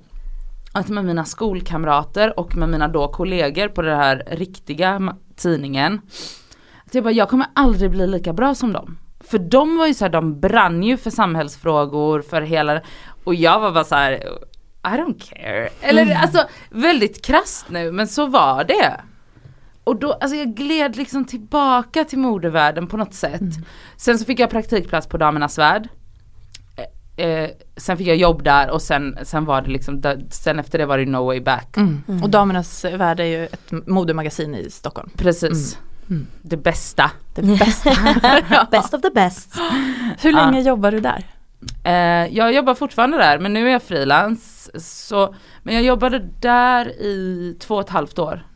att 0.73 0.89
med 0.89 1.05
mina 1.05 1.25
skolkamrater 1.25 2.39
och 2.41 2.57
med 2.57 2.69
mina 2.69 2.89
då 2.89 3.09
kollegor 3.09 3.69
på 3.69 3.83
den 3.83 3.97
här 3.97 4.23
riktiga 4.31 5.15
tidningen. 5.37 6.01
Att 6.87 6.95
jag 6.95 7.05
bara, 7.05 7.13
jag 7.13 7.29
kommer 7.29 7.47
aldrig 7.55 7.91
bli 7.91 8.07
lika 8.07 8.33
bra 8.33 8.55
som 8.55 8.73
dem. 8.73 8.99
För 9.31 9.39
de 9.39 9.77
var 9.79 9.87
ju 9.87 9.95
så 9.95 10.05
här, 10.05 10.13
de 10.13 10.41
brann 10.41 10.83
ju 10.83 10.97
för 10.97 11.11
samhällsfrågor, 11.11 12.23
för 12.23 12.43
hela, 12.43 12.81
och 13.25 13.35
jag 13.35 13.61
var 13.61 13.73
bara 13.73 13.85
så 13.85 13.95
här, 13.95 14.13
I 14.85 14.89
don't 14.89 15.21
care. 15.35 15.69
Eller 15.81 16.03
Mm. 16.03 16.17
alltså 16.23 16.45
väldigt 16.71 17.25
krasst 17.25 17.67
nu 17.71 17.93
men 17.93 18.09
så 18.09 18.27
var 18.27 18.65
det. 18.65 19.01
Och 19.85 19.97
då, 19.97 20.13
alltså 20.13 20.37
jag 20.37 20.55
gled 20.55 20.97
liksom 20.97 21.25
tillbaka 21.25 22.05
till 22.05 22.19
modevärlden 22.19 22.87
på 22.87 22.97
något 22.97 23.15
sätt. 23.15 23.41
Mm. 23.41 23.53
Sen 23.97 24.19
så 24.19 24.25
fick 24.25 24.41
jag 24.41 24.51
praktikplats 24.51 25.07
på 25.07 25.17
Damernas 25.17 25.59
Värld. 25.59 25.89
Eh, 27.17 27.27
eh, 27.27 27.51
sen 27.77 27.97
fick 27.97 28.07
jag 28.07 28.17
jobb 28.17 28.43
där 28.43 28.71
och 28.71 28.83
sen, 28.83 29.19
sen 29.23 29.45
var 29.45 29.63
det 29.63 29.71
liksom, 29.71 30.03
sen 30.31 30.59
efter 30.59 30.79
det 30.79 30.87
var 30.87 30.99
det 30.99 31.07
no 31.07 31.27
way 31.27 31.41
back. 31.41 31.77
Mm. 31.77 32.03
Och 32.23 32.31
Damernas 32.31 32.85
Värld 32.85 33.21
är 33.21 33.25
ju 33.25 33.45
ett 33.45 33.73
modemagasin 33.87 34.55
i 34.55 34.71
Stockholm. 34.71 35.11
Precis. 35.17 35.77
Mm. 35.77 35.90
Det 36.43 36.57
bästa. 36.57 37.11
Det 37.35 37.43
bästa. 37.43 37.91
Best 38.71 38.95
of 38.95 39.01
the 39.03 39.11
best. 39.11 39.55
Hur 40.23 40.33
länge 40.33 40.61
jobbar 40.61 40.91
du 40.93 41.01
där? 41.01 41.25
Eh, 41.85 42.37
jag 42.37 42.53
jobbar 42.55 42.75
fortfarande 42.75 43.17
där 43.17 43.39
men 43.39 43.53
nu 43.53 43.69
är 43.69 43.73
jag 43.73 43.83
frilans. 43.83 44.71
Så, 45.09 45.35
men 45.63 45.75
jag 45.75 45.83
jobbade 45.85 46.19
där 46.41 46.87
i 47.03 47.57
två 47.61 47.75
och 47.75 47.81
ett 47.81 47.89
halvt 47.89 48.19
år. 48.19 48.47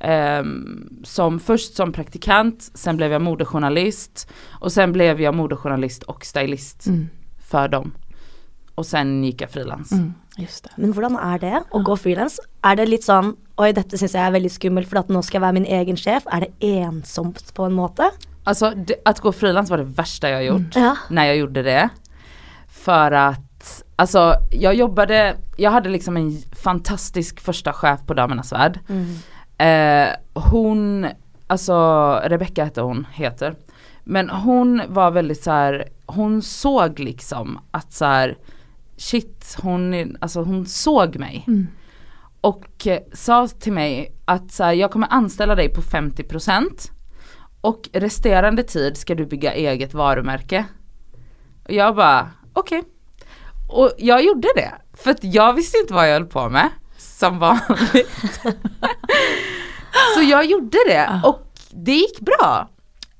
Ehm, 0.00 0.88
som, 1.04 1.40
först 1.40 1.74
som 1.76 1.92
praktikant, 1.92 2.70
sen 2.74 2.96
blev 2.96 3.12
jag 3.12 3.22
modejournalist 3.22 4.30
och 4.60 4.72
sen 4.72 4.92
blev 4.92 5.20
jag 5.20 5.34
modejournalist 5.34 6.02
och 6.02 6.24
stylist 6.24 6.86
Mm. 6.86 7.08
för 7.48 7.68
dem. 7.68 7.92
Och 8.74 8.86
sen 8.86 9.24
gick 9.24 9.40
jag 9.40 9.50
frilans. 9.50 9.92
Mm. 9.92 10.14
Just 10.38 10.64
det. 10.64 10.72
Men 10.76 10.92
hvordan 10.94 11.16
er 11.20 11.40
det 11.42 11.58
å 11.70 11.80
gå 11.86 11.96
frilans? 12.00 12.40
Er 12.66 12.78
det 12.80 12.88
litt 12.90 13.06
sånn 13.06 13.34
Oi, 13.54 13.68
dette 13.70 13.94
syns 13.94 14.16
jeg 14.16 14.18
er 14.18 14.32
veldig 14.34 14.50
skummelt, 14.50 14.88
for 14.90 14.98
at 14.98 15.10
nå 15.14 15.20
skal 15.22 15.38
jeg 15.38 15.42
være 15.44 15.54
min 15.60 15.68
egen 15.76 15.94
sjef. 15.94 16.24
Er 16.34 16.42
det 16.42 16.72
ensomt 16.74 17.52
på 17.54 17.68
en 17.68 17.76
måte? 17.76 18.08
Alltså 18.42 18.72
det, 18.74 18.96
att 19.04 19.20
gå 19.20 19.32
frilans 19.32 19.70
var 19.70 19.78
det 19.78 19.84
värsta 19.84 20.30
jag 20.30 20.44
gjort. 20.44 20.74
Ja. 20.76 20.96
när 21.10 21.24
jag 21.24 21.36
gjorde 21.36 21.62
det. 21.62 21.88
För 22.68 23.12
att, 23.12 23.84
alltså 23.96 24.34
jag 24.50 24.74
jobbade, 24.74 25.36
jag 25.56 25.70
hade 25.70 25.88
liksom 25.88 26.16
en 26.16 26.42
fantastisk 26.64 27.40
första 27.40 27.72
chef 27.72 28.00
på 28.06 28.14
Damernas 28.14 28.52
Värld. 28.52 28.78
Mm. 28.88 29.14
Eh, 29.58 30.16
hon, 30.34 31.06
alltså 31.46 31.74
Rebecca 32.24 32.64
hette 32.64 32.80
hon, 32.80 33.06
heter. 33.12 33.54
Men 34.04 34.30
hon 34.30 34.82
var 34.88 35.10
väldigt 35.10 35.42
så 35.42 35.50
här, 35.50 35.88
hon 36.06 36.42
såg 36.42 36.98
liksom 36.98 37.58
att 37.70 37.92
så 37.92 38.04
här, 38.04 38.36
shit, 38.96 39.56
hon, 39.62 39.94
är- 39.94 40.16
alltså 40.20 40.42
hon 40.42 40.66
såg 40.66 41.16
mig. 41.16 41.44
Mm. 41.46 41.66
Och 42.40 42.86
eh, 42.86 42.98
sa 43.12 43.48
till 43.48 43.72
mig 43.72 44.14
att 44.24 44.52
så 44.52 44.64
här, 44.64 44.72
jag 44.72 44.90
kommer 44.90 45.08
anställa 45.10 45.54
dig 45.54 45.68
på 45.68 45.80
50% 45.82 46.90
och 47.60 47.88
resterande 47.92 48.62
tid 48.62 48.96
ska 48.96 49.14
du 49.14 49.26
bygga 49.26 49.54
eget 49.54 49.94
varumärke. 49.94 50.64
Och 51.64 51.72
jag 51.72 51.96
bara, 51.96 52.30
okej. 52.52 52.82
Och 53.68 53.92
jag 53.98 54.24
gjorde 54.24 54.48
det. 54.56 54.72
För 54.94 55.10
att 55.10 55.24
jag 55.24 55.52
visste 55.52 55.78
inte 55.78 55.94
vad 55.94 56.08
jag 56.08 56.12
höll 56.12 56.26
på 56.26 56.48
med. 56.48 56.68
Som 56.98 57.38
vanligt. 57.38 58.40
så 60.16 60.22
jag 60.22 60.44
gjorde 60.44 60.78
det 60.86 61.20
och 61.24 61.52
det 61.70 61.92
gick 61.94 62.20
bra. 62.20 62.68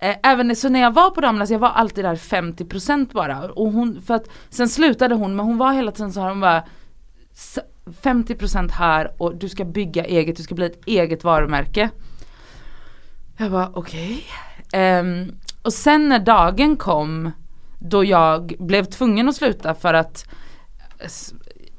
Eh, 0.05 0.17
Även 0.23 0.57
så 0.57 0.69
när 0.69 0.81
jag 0.81 0.95
var 0.95 1.11
på 1.11 1.21
Damernas, 1.21 1.51
jag 1.51 1.59
var 1.59 1.69
alltid 1.69 2.05
där 2.05 2.15
50% 2.15 3.13
bara. 3.13 3.53
Och 3.53 3.73
hon, 3.73 4.03
för 4.03 4.15
att, 4.15 4.29
sen 4.49 4.69
slutade 4.69 5.15
hon, 5.15 5.37
men 5.37 5.47
hon 5.47 5.59
var 5.59 5.73
hela 5.73 5.93
tiden 5.93 6.13
så 6.13 6.21
här, 6.21 6.29
hon 6.29 6.41
bara 6.41 6.65
50% 8.03 8.71
här 8.71 9.13
och 9.19 9.37
du 9.37 9.49
ska 9.49 9.65
bygga 9.65 10.05
eget, 10.05 10.37
du 10.37 10.43
ska 10.43 10.55
bli 10.55 10.67
ett 10.67 10.87
eget 10.87 11.25
varumärke. 11.25 11.91
Jag 13.37 13.51
bara 13.51 13.71
okej. 13.75 14.25
Ehm, 14.73 15.33
och 15.63 15.73
sen 15.73 16.09
när 16.09 16.19
dagen 16.19 16.77
kom 16.77 17.31
då 17.79 18.05
jag 18.05 18.55
blev 18.59 18.85
tvungen 18.85 19.29
att 19.29 19.37
sluta 19.37 19.75
för 19.75 19.95
att 19.95 20.27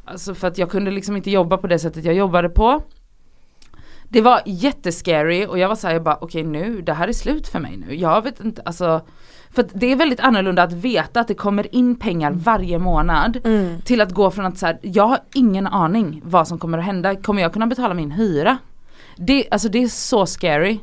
Alltså 0.05 0.35
för 0.35 0.47
att 0.47 0.57
jag 0.57 0.71
kunde 0.71 0.91
liksom 0.91 1.15
inte 1.15 1.31
jobba 1.31 1.57
på 1.57 1.67
det 1.67 1.79
sättet 1.79 2.05
jag 2.05 2.15
jobbade 2.15 2.49
på. 2.49 2.83
Det 4.15 4.21
var 4.21 4.41
jättescary 4.45 5.45
och 5.45 5.59
jag 5.59 5.67
var 5.67 5.75
såhär, 5.75 5.93
jag 5.93 6.03
bara 6.03 6.17
okej 6.21 6.43
nu, 6.43 6.81
det 6.81 6.93
här 6.93 7.07
är 7.07 7.13
slut 7.13 7.47
för 7.47 7.59
mig 7.59 7.77
nu. 7.77 7.95
Jag 7.95 8.21
vet 8.23 8.39
inte, 8.39 8.61
alltså 8.65 9.01
För 9.49 9.65
det 9.73 9.91
är 9.91 9.95
väldigt 9.95 10.19
annorlunda 10.19 10.63
att 10.63 10.73
veta 10.73 11.19
att 11.19 11.27
det 11.27 11.33
kommer 11.33 11.75
in 11.75 11.95
pengar 11.95 12.31
varje 12.31 12.79
månad 12.79 13.37
Mm. 13.43 13.81
till 13.81 14.01
att 14.01 14.11
gå 14.11 14.31
från 14.31 14.45
att 14.45 14.57
så 14.57 14.65
här, 14.65 14.79
jag 14.81 15.07
har 15.07 15.19
ingen 15.33 15.67
aning 15.67 16.21
vad 16.25 16.47
som 16.47 16.59
kommer 16.59 16.77
att 16.77 16.83
hända. 16.85 17.15
Kommer 17.15 17.41
jag 17.41 17.53
kunna 17.53 17.67
betala 17.67 17.93
min 17.93 18.11
hyra? 18.11 18.57
Det, 19.17 19.47
alltså 19.51 19.69
det 19.69 19.83
är 19.83 19.87
så 19.87 20.25
scary. 20.25 20.79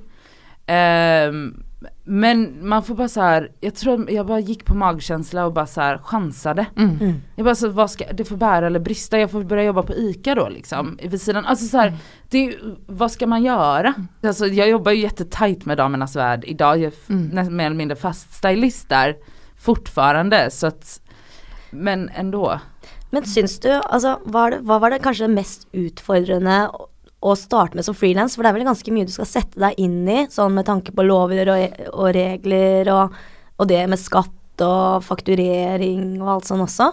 Ehm, 0.67 1.63
men 2.05 2.69
man 2.69 2.83
får 2.83 2.95
bara 2.95 3.09
så 3.09 3.21
här, 3.21 3.53
jag 3.61 3.75
tror 3.75 4.11
jag 4.11 4.27
bara 4.27 4.41
gick 4.41 4.65
på 4.65 4.75
magkänsla 4.75 5.47
och 5.47 5.53
bara 5.53 5.67
så 5.67 5.81
här 5.81 5.99
chansade. 5.99 6.67
Mm. 6.77 6.99
Mm. 7.01 7.15
Jag 7.37 7.45
bara 7.45 7.55
så 7.55 7.69
vad 7.69 7.91
ska, 7.91 8.13
det 8.13 8.25
får 8.25 8.37
bära 8.37 8.67
eller 8.67 8.81
brista, 8.81 9.19
jag 9.19 9.31
får 9.31 9.43
börja 9.43 9.65
jobba 9.65 9.83
på 9.83 9.95
ICA 9.95 10.35
då 10.35 10.49
liksom. 10.49 10.99
Vid 11.03 11.23
sidan, 11.23 11.47
alltså 11.47 11.67
så 11.67 11.77
här, 11.79 11.97
det, 12.31 12.57
vad 12.87 13.13
ska 13.13 13.27
man 13.27 13.45
göra? 13.45 13.95
Alltså 14.23 14.47
jag 14.47 14.69
jobbar 14.69 14.93
ju 14.93 15.01
jättetajt 15.03 15.65
med 15.65 15.77
Damernas 15.79 16.17
Värld 16.17 16.45
idag, 16.47 16.79
jag 16.79 16.85
är 16.85 17.13
Mm. 17.13 17.57
mer 17.57 17.67
eller 17.67 17.77
mindre 17.77 17.97
fast 17.97 18.35
stylist 18.35 18.89
där 18.89 19.17
fortfarande 19.59 20.51
så 20.51 20.67
att, 20.67 21.01
men 21.71 22.09
ändå. 22.09 22.61
Men 23.11 23.25
syns 23.25 23.61
du, 23.61 23.81
var 24.25 24.51
det, 24.51 24.59
hva 24.59 24.79
var 24.79 24.91
det 24.91 24.99
kanskje 24.99 25.29
mest 25.29 25.69
utfordrende 25.73 26.71
å, 27.23 27.35
starte 27.39 27.79
med 27.79 27.87
som 27.87 27.95
frilans? 27.95 28.35
For 28.37 28.43
det 28.43 28.51
er 28.51 28.59
vel 28.59 28.67
ganske 28.69 28.93
mye 28.95 29.07
du 29.09 29.13
skal 29.15 29.29
sette 29.31 29.61
deg 29.63 29.79
inn 29.79 30.03
i, 30.09 30.27
sånn 30.31 30.55
med 30.59 30.67
tanke 30.67 30.93
på 30.93 31.05
lover 31.07 31.49
og, 31.55 31.81
og 31.93 32.11
regler, 32.17 32.91
og, 32.93 33.15
og 33.59 33.71
det 33.71 33.85
med 33.89 34.01
skatt 34.03 34.63
og 34.67 35.03
fakturering 35.07 36.21
og 36.23 36.29
alt 36.37 36.51
sånn 36.51 36.67
også? 36.67 36.91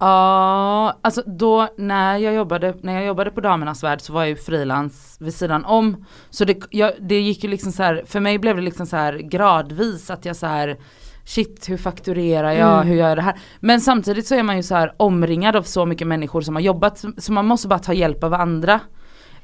Ja, 0.00 0.94
alltså 1.02 1.22
då 1.26 1.68
när 1.78 2.16
jag 2.16 2.34
jobbade, 2.34 2.74
när 2.82 2.92
jag 2.92 3.04
jobbade 3.04 3.30
på 3.30 3.40
Damernas 3.40 3.82
Värld 3.84 4.00
så 4.00 4.12
var 4.12 4.20
jag 4.20 4.28
ju 4.28 4.36
frilans 4.36 5.16
vid 5.20 5.34
sidan 5.34 5.64
om. 5.64 6.04
Så 6.30 6.44
det, 6.44 6.58
jag, 6.70 6.92
det 7.00 7.20
gick 7.20 7.44
ju 7.44 7.50
liksom 7.50 7.72
så 7.72 7.82
här, 7.82 8.02
för 8.06 8.20
mig 8.20 8.38
blev 8.38 8.56
det 8.56 8.62
liksom 8.62 8.86
så 8.86 8.96
här 8.96 9.12
gradvis 9.18 10.10
att 10.10 10.24
jag 10.24 10.36
så 10.36 10.46
här 10.46 10.76
shit 11.24 11.68
hur 11.68 11.76
fakturerar 11.76 12.52
jag, 12.52 12.72
Mm. 12.74 12.86
hur 12.86 12.94
gör 12.96 13.08
jag 13.08 13.18
det 13.18 13.22
här? 13.22 13.36
Men 13.60 13.80
samtidigt 13.80 14.26
så 14.26 14.34
är 14.34 14.42
man 14.42 14.56
ju 14.56 14.62
så 14.62 14.74
här 14.74 14.92
omringad 14.96 15.56
av 15.56 15.62
så 15.62 15.86
mycket 15.86 16.06
människor 16.06 16.40
som 16.40 16.54
har 16.54 16.62
jobbat 16.62 17.04
så 17.18 17.32
man 17.32 17.46
måste 17.46 17.68
bara 17.68 17.78
ta 17.78 17.92
hjälp 17.92 18.24
av 18.24 18.34
andra. 18.34 18.80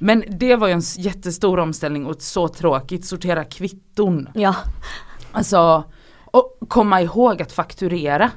Men 0.05 0.25
det 0.29 0.57
var 0.57 0.67
ju 0.67 0.73
en 0.73 0.81
jättestor 0.81 1.59
omställning 1.59 2.07
och 2.07 2.23
så 2.23 2.49
tråkigt, 2.49 3.05
sortera 3.05 3.45
kvitton. 3.45 4.29
Ja. 4.35 4.55
Alltså, 5.33 5.85
och 6.25 6.59
komma 6.69 7.03
ihåg 7.03 7.43
att 7.43 7.53
fakturera. 7.53 8.31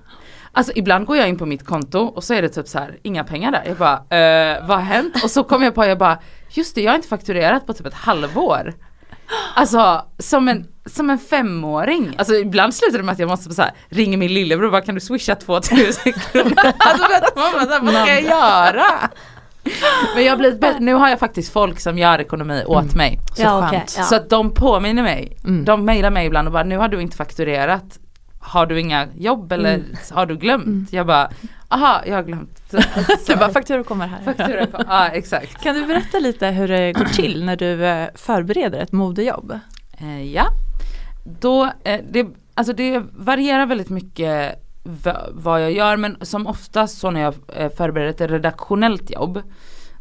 Alltså 0.52 0.72
ibland 0.76 1.06
går 1.06 1.18
jag 1.18 1.30
in 1.30 1.38
på 1.38 1.46
mitt 1.46 1.66
konto 1.66 2.00
och 2.00 2.24
så 2.24 2.34
är 2.34 2.42
det 2.42 2.50
typ 2.50 2.68
så 2.68 2.80
här, 2.80 2.98
inga 3.04 3.24
pengar 3.24 3.52
där. 3.52 3.64
Jag 3.66 3.78
bara, 3.78 3.94
eh, 3.94 4.68
vad 4.68 4.78
har 4.78 4.84
hänt? 4.84 5.24
Och 5.24 5.32
så 5.32 5.44
kommer 5.44 5.66
jag 5.66 5.76
på, 5.76 5.86
jag 5.86 5.98
bara, 5.98 6.20
just 6.50 6.76
det 6.76 6.82
jag 6.82 6.92
har 6.92 6.96
inte 6.96 7.08
fakturerat 7.08 7.68
på 7.68 7.74
typ 7.74 7.86
ett 7.86 7.94
halvår. 7.94 8.74
Alltså 9.56 10.06
som 10.20 10.48
en, 10.48 10.68
som 10.86 11.10
en 11.10 11.20
femåring. 11.20 12.16
Alltså 12.18 12.36
ibland 12.36 12.76
slutar 12.76 12.98
det 12.98 13.04
med 13.04 13.14
att 13.14 13.20
jag 13.20 13.30
måste 13.30 13.54
så 13.54 13.62
här, 13.62 13.72
ringa 13.90 14.18
min 14.18 14.34
lillebror 14.34 14.66
och 14.66 14.72
bara 14.72 14.82
kan 14.82 14.96
du 14.96 15.02
swisha 15.02 15.36
2000 15.36 16.14
kronor? 16.14 16.54
Alltså 16.78 17.08
vet 17.10 17.36
man 17.36 17.52
bara, 17.54 17.80
vad 17.80 17.94
ska 17.94 18.14
jag 18.14 18.24
göra? 18.24 19.10
Men 20.16 20.24
jag 20.26 20.32
har 20.32 20.38
blivit 20.38 20.60
bä- 20.62 20.80
nu 20.80 20.94
har 20.94 21.10
jag 21.10 21.20
faktiskt 21.20 21.54
folk 21.54 21.80
som 21.80 21.98
gör 21.98 22.20
ekonomi 22.22 22.64
åt 22.68 22.84
Mm. 22.84 22.98
mig. 22.98 23.20
Så 23.36 23.42
Ja, 23.42 23.50
skönt. 23.62 23.68
okej, 23.74 23.84
ja. 23.98 24.04
Så 24.04 24.16
att 24.16 24.30
de 24.30 24.52
påminner 24.54 25.04
mig. 25.04 25.38
Mm. 25.44 25.66
De 25.66 25.86
mejlar 25.86 26.10
mig 26.12 26.26
ibland 26.28 26.48
och 26.48 26.52
bara 26.54 26.64
nu 26.64 26.78
har 26.78 26.88
du 26.88 27.02
inte 27.02 27.18
fakturerat. 27.18 28.00
Har 28.40 28.66
du 28.66 28.80
inga 28.80 29.08
jobb 29.18 29.52
eller 29.52 29.74
Mm. 29.74 29.86
har 30.12 30.26
du 30.26 30.38
glömt? 30.38 30.66
Mm. 30.66 30.88
Jag 30.92 31.08
bara, 31.08 31.30
aha 31.68 32.02
jag 32.06 32.16
har 32.16 32.24
glömt. 32.24 32.62
Så, 32.72 33.32
Du 33.32 33.36
bara, 33.36 33.50
fakturor 33.50 33.84
kommer 33.84 34.08
här. 34.08 34.22
faktura 34.26 34.66
på- 34.66 34.84
Ja 34.88 35.08
exakt. 35.08 35.64
Kan 35.64 35.76
du 35.76 35.86
berätta 35.86 36.20
lite 36.20 36.48
hur 36.48 36.68
det 36.68 36.94
går 36.94 37.06
till 37.06 37.46
när 37.46 37.56
du 37.56 37.86
eh, 37.86 38.08
förbereder 38.16 38.80
ett 38.80 38.92
modejobb? 38.92 39.60
Eh, 40.00 40.24
ja, 40.34 40.46
då, 41.40 41.64
eh, 41.84 42.00
det, 42.10 42.28
alltså 42.54 42.74
det 42.74 43.04
varierar 43.12 43.66
väldigt 43.66 43.90
mycket 43.90 44.64
vad 45.32 45.64
jag 45.64 45.72
gör 45.72 45.98
men 45.98 46.18
som 46.22 46.48
oftast 46.48 46.98
så 46.98 47.12
när 47.12 47.22
jag 47.22 47.34
eh, 47.48 47.70
förbereder 47.70 48.10
ett 48.10 48.32
redaktionellt 48.32 49.10
jobb 49.10 49.42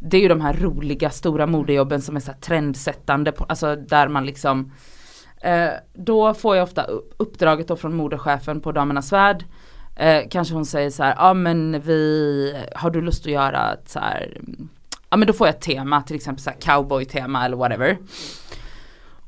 det 0.00 0.16
är 0.16 0.21
ju 0.21 0.28
de 0.28 0.40
här 0.40 0.55
roliga 0.55 1.11
stora 1.11 1.47
modejobben 1.47 2.02
som 2.02 2.16
är 2.16 2.21
så 2.21 2.33
här 2.33 2.38
trendsättande, 2.38 3.33
på, 3.33 3.45
alltså 3.45 3.76
där 3.76 4.09
man 4.09 4.26
liksom 4.26 4.73
eh, 5.40 5.69
Då 5.95 6.35
får 6.35 6.57
jag 6.57 6.62
ofta 6.62 6.87
uppdraget 7.16 7.69
då 7.69 7.76
från 7.76 7.97
modechefen 7.97 8.61
på 8.61 8.73
Damernas 8.73 9.12
Värld 9.12 9.45
eh, 9.97 10.23
Kanske 10.31 10.55
hon 10.55 10.66
säger 10.66 10.90
så 10.90 11.02
här, 11.02 11.14
ja 11.19 11.35
men 11.35 11.81
vi, 11.81 12.64
har 12.75 12.90
du 12.90 13.00
lust 13.00 13.26
att 13.26 13.33
göra 13.33 13.73
ett 13.73 13.88
så 13.88 13.99
här 13.99 14.38
mm, 14.40 14.69
Ja 15.11 15.16
men 15.16 15.26
då 15.26 15.33
får 15.33 15.47
jag 15.47 15.55
ett 15.55 15.62
tema, 15.62 16.02
till 16.02 16.16
exempel 16.16 16.43
så 16.43 16.50
här 16.50 16.57
cowboy-tema 16.61 17.45
eller 17.45 17.57
whatever 17.57 17.99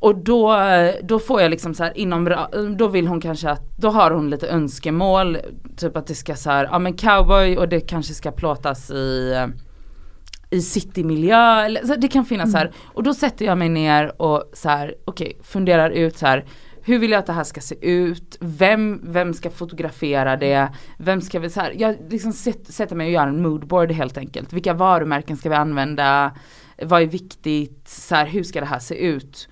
och 0.00 0.18
då, 0.18 0.56
då 1.02 1.18
får 1.18 1.40
jag 1.40 1.50
liksom 1.50 1.74
så 1.74 1.84
här 1.84 1.98
inom, 1.98 2.36
då 2.78 2.88
vill 2.88 3.06
hon 3.06 3.20
kanske 3.20 3.50
att, 3.50 3.76
då 3.78 3.88
har 3.88 4.10
hon 4.10 4.30
lite 4.30 4.48
önskemål, 4.48 5.38
typ 5.76 5.96
att 5.96 6.06
det 6.06 6.14
ska 6.14 6.36
så 6.36 6.50
här, 6.50 6.64
ja 6.64 6.78
men 6.78 6.96
cowboy 6.96 7.56
och 7.56 7.68
det 7.68 7.80
kanske 7.80 8.14
ska 8.14 8.30
plåtas 8.30 8.90
i 8.90 9.34
i 10.50 10.62
citymiljö, 10.62 11.64
eller 11.64 11.86
så 11.86 11.94
det 11.94 12.08
kan 12.08 12.24
finnas 12.24 12.52
så 12.52 12.58
här. 12.58 12.72
Och 12.84 13.02
då 13.02 13.14
sätter 13.14 13.44
jag 13.44 13.58
mig 13.58 13.68
ner 13.68 14.22
och 14.22 14.50
så 14.52 14.68
här, 14.68 14.94
okej, 15.04 15.38
funderar 15.42 15.90
ut 15.90 16.16
så 16.16 16.26
här, 16.26 16.44
hur 16.82 16.98
vill 16.98 17.10
jag 17.10 17.18
att 17.18 17.26
det 17.26 17.32
här 17.32 17.44
ska 17.44 17.60
se 17.60 17.88
ut? 17.88 18.36
Vem, 18.40 19.00
vem 19.04 19.34
ska 19.34 19.50
fotografera 19.50 20.36
det? 20.36 20.68
Vem 20.98 21.20
ska 21.20 21.38
vi 21.38 21.50
så 21.50 21.60
här, 21.60 21.74
jag 21.78 21.96
liksom 22.10 22.32
sätt, 22.32 22.66
sätter 22.66 22.96
mig 22.96 23.06
och 23.06 23.12
gör 23.12 23.26
en 23.26 23.42
moodboard 23.42 23.92
helt 23.92 24.18
enkelt. 24.18 24.52
Vilka 24.52 24.74
varumärken 24.74 25.36
ska 25.36 25.48
vi 25.48 25.54
använda? 25.54 26.36
Vad 26.82 27.02
är 27.02 27.06
viktigt? 27.06 27.88
Så 27.88 28.14
här, 28.14 28.26
hur 28.26 28.42
ska 28.42 28.60
det 28.60 28.66
här 28.66 28.78
se 28.78 28.94
ut? 28.94 29.48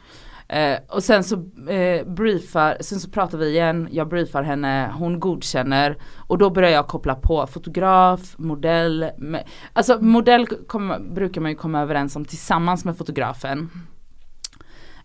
Eh, 0.48 0.78
och 0.88 1.04
sen 1.04 1.24
så 1.24 1.34
eh, 1.70 2.06
briefar, 2.06 2.76
sen 2.80 3.00
så 3.00 3.10
pratar 3.10 3.38
vi 3.38 3.48
igen, 3.48 3.88
jag 3.90 4.08
briefar 4.08 4.42
henne, 4.42 4.92
hon 4.98 5.20
godkänner 5.20 5.96
och 6.16 6.38
då 6.38 6.50
börjar 6.50 6.70
jag 6.70 6.86
koppla 6.86 7.14
på 7.14 7.46
fotograf, 7.46 8.34
modell, 8.38 9.10
med, 9.18 9.44
alltså 9.72 9.98
modell 10.00 10.46
kom, 10.46 10.94
brukar 11.14 11.40
man 11.40 11.50
ju 11.50 11.56
komma 11.56 11.80
överens 11.80 12.16
om 12.16 12.24
tillsammans 12.24 12.84
med 12.84 12.96
fotografen. 12.96 13.70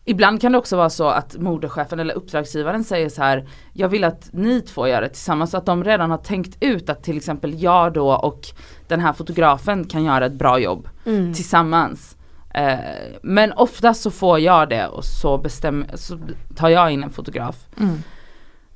Ibland 0.05 0.41
kan 0.41 0.51
det 0.51 0.57
också 0.57 0.77
vara 0.77 0.89
så 0.89 1.07
att 1.07 1.37
modechefen 1.37 1.99
eller 1.99 2.13
uppdragsgivaren 2.13 2.83
säger 2.83 3.09
så 3.09 3.21
här 3.21 3.47
Jag 3.73 3.89
vill 3.89 4.03
att 4.03 4.29
ni 4.33 4.61
två 4.61 4.87
gör 4.87 5.01
det 5.01 5.09
tillsammans 5.09 5.51
så 5.51 5.57
att 5.57 5.65
de 5.65 5.83
redan 5.83 6.11
har 6.11 6.17
tänkt 6.17 6.57
ut 6.59 6.89
att 6.89 7.03
till 7.03 7.17
exempel 7.17 7.63
jag 7.63 7.93
då 7.93 8.13
och 8.13 8.47
den 8.87 8.99
här 8.99 9.13
fotografen 9.13 9.83
kan 9.85 10.03
göra 10.03 10.25
ett 10.25 10.33
bra 10.33 10.59
jobb 10.59 10.89
Mm. 11.05 11.33
tillsammans. 11.33 12.17
Eh, 12.53 12.79
men 13.23 13.53
oftast 13.53 14.01
så 14.01 14.11
får 14.11 14.39
jag 14.39 14.69
det 14.69 14.87
och 14.87 15.05
så, 15.05 15.37
bestämmer, 15.37 15.87
så 15.93 16.19
tar 16.55 16.69
jag 16.69 16.91
in 16.91 17.03
en 17.03 17.09
fotograf. 17.09 17.55
Mm. 17.79 17.97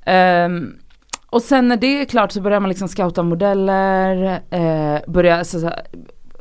Ehm, 0.05 0.79
och 1.29 1.41
sen 1.41 1.67
när 1.67 1.77
det 1.77 2.01
är 2.01 2.05
klart 2.05 2.31
så 2.31 2.41
börjar 2.41 2.59
man 2.59 2.69
liksom 2.69 2.87
scouta 2.87 3.23
modeller, 3.23 4.41
eh, 4.49 4.99
börja 5.07 5.37
alltså, 5.37 5.71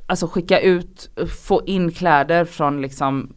alltså 0.07 0.26
skicka 0.26 0.61
ut, 0.61 1.11
få 1.47 1.62
in 1.67 1.93
kläder 1.93 2.45
från 2.45 2.83
liksom 2.83 3.35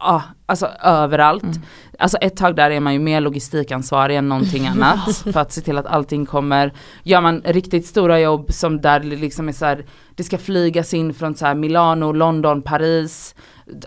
Ja, 0.00 0.22
alltså 0.46 0.66
överallt. 0.82 1.42
Mm. 1.42 1.56
Alltså 1.98 2.16
ett 2.18 2.36
tag 2.36 2.56
där 2.56 2.70
är 2.70 2.80
man 2.80 2.92
ju 2.92 2.98
mer 2.98 3.20
logistikansvarig 3.20 4.16
än 4.16 4.28
någonting 4.28 4.66
annat 4.74 5.16
för 5.16 5.40
att 5.40 5.52
se 5.52 5.60
till 5.60 5.78
att 5.78 5.86
allting 5.86 6.26
kommer. 6.26 6.72
Gör 7.02 7.20
man 7.20 7.42
riktigt 7.44 7.86
stora 7.86 8.20
jobb 8.20 8.52
som 8.52 8.80
där 8.80 9.00
liksom 9.00 9.48
är 9.48 9.52
så 9.52 9.64
här, 9.64 9.84
det 10.14 10.24
ska 10.24 10.38
flygas 10.38 10.94
in 10.94 11.14
från 11.14 11.34
så 11.34 11.46
här 11.46 11.54
Milano, 11.54 12.12
London, 12.12 12.62
Paris. 12.62 13.34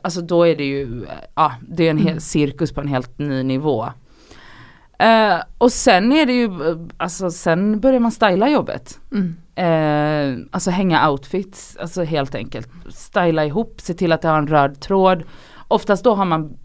Alltså 0.03 0.21
då 0.21 0.47
är 0.47 0.55
det 0.55 0.63
ju, 0.65 1.05
ja 1.35 1.51
det 1.69 1.85
är 1.85 1.89
en 1.89 1.97
hel 1.97 2.07
Mm. 2.07 2.19
cirkus 2.19 2.71
på 2.73 2.81
en 2.81 2.87
helt 2.87 3.19
ny 3.19 3.43
nivå. 3.43 3.89
Eh, 4.99 5.35
och 5.57 5.71
sen 5.71 6.11
är 6.11 6.25
det 6.25 6.33
ju, 6.33 6.49
alltså 6.97 7.31
sen 7.31 7.79
börjar 7.79 7.99
man 7.99 8.11
styla 8.11 8.49
jobbet. 8.49 8.99
Mm. 9.11 9.35
Eh, 9.55 10.45
alltså 10.51 10.71
hänga 10.71 11.09
outfits, 11.09 11.77
alltså 11.77 12.03
helt 12.03 12.35
enkelt. 12.35 12.69
Styla 12.89 13.45
ihop, 13.45 13.81
se 13.81 13.93
till 13.93 14.11
att 14.11 14.21
det 14.21 14.27
har 14.27 14.37
en 14.37 14.47
röd 14.47 14.79
tråd. 14.81 15.23
Oftast 15.73 16.03
då 16.03 16.15
har 16.15 16.25
man 16.25 16.57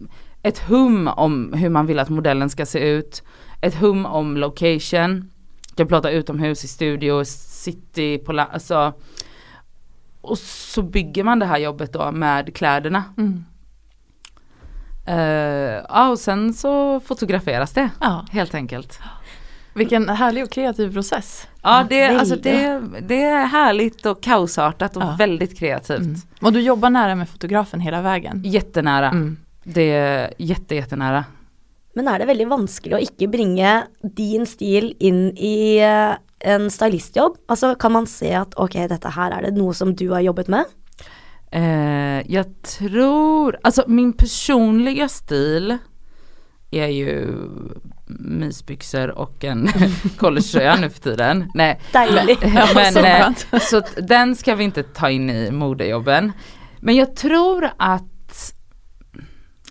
ett 0.42 0.58
hum 0.58 1.08
om 1.08 1.52
hur 1.52 1.68
man 1.68 1.86
vill 1.86 1.98
att 1.98 2.08
modellen 2.08 2.50
ska 2.50 2.66
se 2.66 2.78
ut. 2.78 3.22
Ett 3.60 3.74
hum 3.74 4.06
om 4.06 4.36
location. 4.36 5.30
Kan 5.74 5.86
plåta 5.86 6.10
utomhus, 6.10 6.64
i 6.64 6.68
studio, 6.68 7.24
city, 7.24 8.18
på 8.18 8.32
la- 8.32 8.48
alltså. 8.52 8.92
Och 10.20 10.38
så 10.38 10.82
bygger 10.82 11.24
man 11.24 11.38
det 11.38 11.46
här 11.46 11.58
jobbet 11.58 11.92
då 11.92 12.12
med 12.12 12.54
kläderna. 12.56 13.04
Mm. 13.16 13.44
Eh, 15.06 15.84
ja 15.88 16.08
och 16.10 16.18
sen 16.18 16.54
så 16.54 17.00
fotograferas 17.00 17.72
det 17.72 17.90
Ja, 18.00 18.24
helt 18.30 18.54
enkelt. 18.54 19.00
Vilken 19.78 20.08
härlig 20.08 20.44
och 20.44 20.50
kreativ 20.50 20.92
process. 20.92 21.46
Ja 21.62 21.86
det, 21.88 22.06
alltså 22.06 22.34
väldigt. 22.34 22.92
det, 22.92 23.00
det 23.08 23.22
är 23.22 23.46
härligt 23.46 24.06
och 24.06 24.20
kaosartat 24.22 24.96
och 24.96 25.02
Ja. 25.02 25.16
väldigt 25.18 25.58
kreativt. 25.58 25.98
Mm. 25.98 26.20
Och 26.42 26.52
du 26.52 26.60
jobbar 26.60 26.90
nära 26.90 27.14
med 27.14 27.28
fotografen 27.28 27.80
hela 27.80 28.02
vägen. 28.02 28.42
Jättenära. 28.44 29.08
Mm. 29.10 29.36
Det 29.64 29.90
är 29.92 30.34
jätte, 30.38 30.74
jättenära. 30.74 31.24
Men 31.94 32.08
er 32.08 32.18
det 32.18 32.26
veldig 32.28 32.46
vanskelig 32.48 32.94
å 32.94 33.00
ikke 33.02 33.26
bringe 33.28 33.82
din 34.02 34.44
stil 34.46 34.92
inn 35.00 35.32
i 35.36 35.78
eh, 35.82 36.14
en 36.40 36.70
stylistjobb? 36.70 37.36
Altså 37.48 37.74
kan 37.74 37.92
man 37.92 38.06
se 38.06 38.30
at 38.38 38.54
ok, 38.54 38.76
dette 38.88 39.10
her 39.16 39.34
er 39.34 39.48
det 39.48 39.56
noe 39.56 39.74
som 39.74 39.94
du 39.96 40.08
har 40.12 40.20
jobbet 40.22 40.48
med? 40.48 40.64
Eh, 41.50 42.20
jag 42.32 42.46
tror, 42.62 43.58
alltså 43.62 43.84
min 43.88 44.12
personliga 44.12 45.08
stil 45.08 45.78
är 46.70 46.86
ju 46.86 47.34
mysbyxor 48.08 49.10
och 49.10 49.44
en 49.44 49.68
collegetröja 50.16 50.76
nu 50.76 50.90
för 50.90 51.00
tiden. 51.00 51.50
Nej, 51.54 51.80
Deilig. 51.92 52.38
men 52.74 52.92
så 52.92 52.98
eh, 52.98 53.60
så 53.60 53.82
den 54.02 54.36
ska 54.36 54.54
vi 54.54 54.64
inte 54.64 54.82
ta 54.82 55.10
in 55.10 55.30
i 55.30 55.50
modejobben. 55.50 56.32
Men 56.80 56.96
jag 56.96 57.16
tror 57.16 57.70
att 57.76 58.54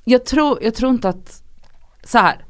jag 0.03 0.25
tror, 0.25 0.63
jag 0.63 0.75
tror 0.75 0.91
inte 0.91 1.09
att 1.09 1.43
så 2.03 2.17
här, 2.17 2.45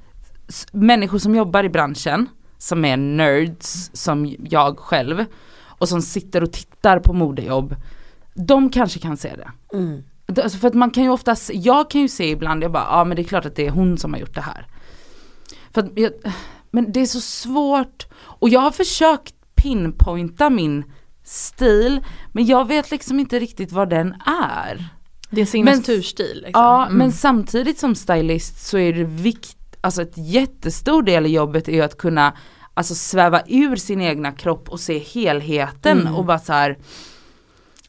människor 0.71 1.17
som 1.17 1.36
jobbar 1.36 1.63
i 1.63 1.69
branschen 1.69 2.30
som 2.58 2.86
är 2.86 2.97
nerds 2.97 3.89
som 3.93 4.36
jag 4.39 4.80
själv 4.80 5.26
och 5.63 5.89
som 5.89 6.02
sitter 6.02 6.43
och 6.43 6.54
tittar 6.54 7.00
på 7.00 7.13
modejobb 7.13 7.76
de 8.38 8.69
kanske 8.69 9.00
kan 9.00 9.17
se 9.17 9.36
det. 9.36 9.78
Mm. 9.78 10.04
Alltså 10.43 10.58
för 10.58 10.67
att 10.67 10.73
man 10.73 10.91
kan 10.91 11.04
ju 11.04 11.10
oftast, 11.10 11.52
jag 11.54 11.89
kan 11.89 12.02
ju 12.02 12.08
se 12.08 12.30
ibland, 12.30 12.63
jag 12.63 12.71
bara, 12.71 12.84
ja 12.84 12.89
ah, 12.89 13.04
men 13.04 13.15
det 13.15 13.21
är 13.21 13.28
klart 13.28 13.45
att 13.45 13.56
det 13.56 13.67
är 13.67 13.71
hon 13.71 13.97
som 13.97 14.13
har 14.13 14.19
gjort 14.19 14.36
det 14.36 14.41
här. 14.41 14.67
För 15.74 15.90
jag, 15.96 16.12
men 16.72 16.92
det 16.92 17.00
är 17.00 17.06
så 17.06 17.22
svårt, 17.22 18.06
och 18.20 18.50
jag 18.50 18.60
har 18.60 18.72
försökt 18.72 19.34
pinpointa 19.56 20.50
min 20.50 20.84
stil, 21.24 22.02
men 22.32 22.46
jag 22.46 22.68
vet 22.68 22.92
liksom 22.92 23.20
inte 23.20 23.40
riktigt 23.40 23.72
vad 23.72 23.90
den 23.90 24.16
är. 24.54 24.86
Din 25.30 25.48
signaturstil. 25.48 26.36
Liksom. 26.46 26.62
Ja, 26.64 26.86
Mm. 26.86 26.98
men 26.98 27.12
samtidigt 27.12 27.80
som 27.80 27.96
stylist 27.96 28.68
så 28.68 28.78
är 28.78 28.94
det 28.94 29.04
vikt, 29.04 29.58
alltså 29.82 30.02
ett 30.02 30.14
jättestor 30.18 31.04
del 31.04 31.26
i 31.26 31.30
jobbet 31.30 31.68
är 31.68 31.72
ju 31.72 31.82
att 31.82 31.98
kunna 31.98 32.34
alltså 32.74 32.96
sväva 32.96 33.42
ur 33.48 33.76
sin 33.76 34.02
egna 34.02 34.32
kropp 34.32 34.70
och 34.70 34.80
se 34.80 35.00
helheten 35.00 36.02
Mm. 36.02 36.16
och 36.16 36.26
bara 36.26 36.40
så 36.40 36.54
här. 36.54 36.78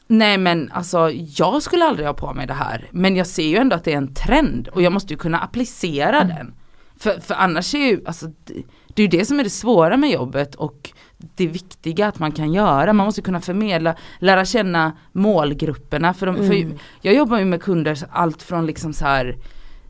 Nej 0.07 0.37
men 0.37 0.71
alltså 0.71 1.11
jag 1.11 1.63
skulle 1.63 1.85
aldrig 1.85 2.07
ha 2.07 2.13
på 2.13 2.33
mig 2.33 2.47
det 2.47 2.53
här 2.53 2.87
men 2.91 3.15
jag 3.15 3.27
ser 3.27 3.47
ju 3.47 3.57
ändå 3.57 3.75
att 3.75 3.83
det 3.83 3.93
är 3.93 3.97
en 3.97 4.13
trend 4.13 4.67
och 4.67 4.81
jag 4.81 4.93
måste 4.93 5.13
ju 5.13 5.17
kunna 5.17 5.39
applicera 5.39 6.21
Mm. 6.21 6.35
den. 6.35 6.53
För, 6.99 7.19
för 7.19 7.35
annars 7.35 7.75
är 7.75 7.79
ju, 7.87 8.01
alltså 8.05 8.25
det, 8.27 8.63
det 8.87 9.01
är 9.01 9.07
ju 9.11 9.19
det 9.19 9.25
som 9.25 9.39
är 9.39 9.43
det 9.43 9.49
svåra 9.49 9.97
med 9.97 10.11
jobbet 10.11 10.55
och 10.55 10.91
det 11.17 11.47
viktiga 11.47 12.07
att 12.07 12.19
man 12.19 12.31
kan 12.31 12.53
göra. 12.53 12.93
Man 12.93 13.05
måste 13.05 13.21
kunna 13.21 13.41
förmedla, 13.41 13.95
lära 14.19 14.45
känna 14.45 14.97
målgrupperna. 15.11 16.13
För, 16.13 16.25
de, 16.25 16.35
för 16.35 16.53
Mm. 16.53 16.77
jag 17.01 17.15
jobbar 17.15 17.39
ju 17.39 17.45
med 17.45 17.61
kunder 17.61 17.97
allt 18.11 18.43
från 18.43 18.65
liksom 18.65 18.93
så 18.93 19.05
här, 19.05 19.37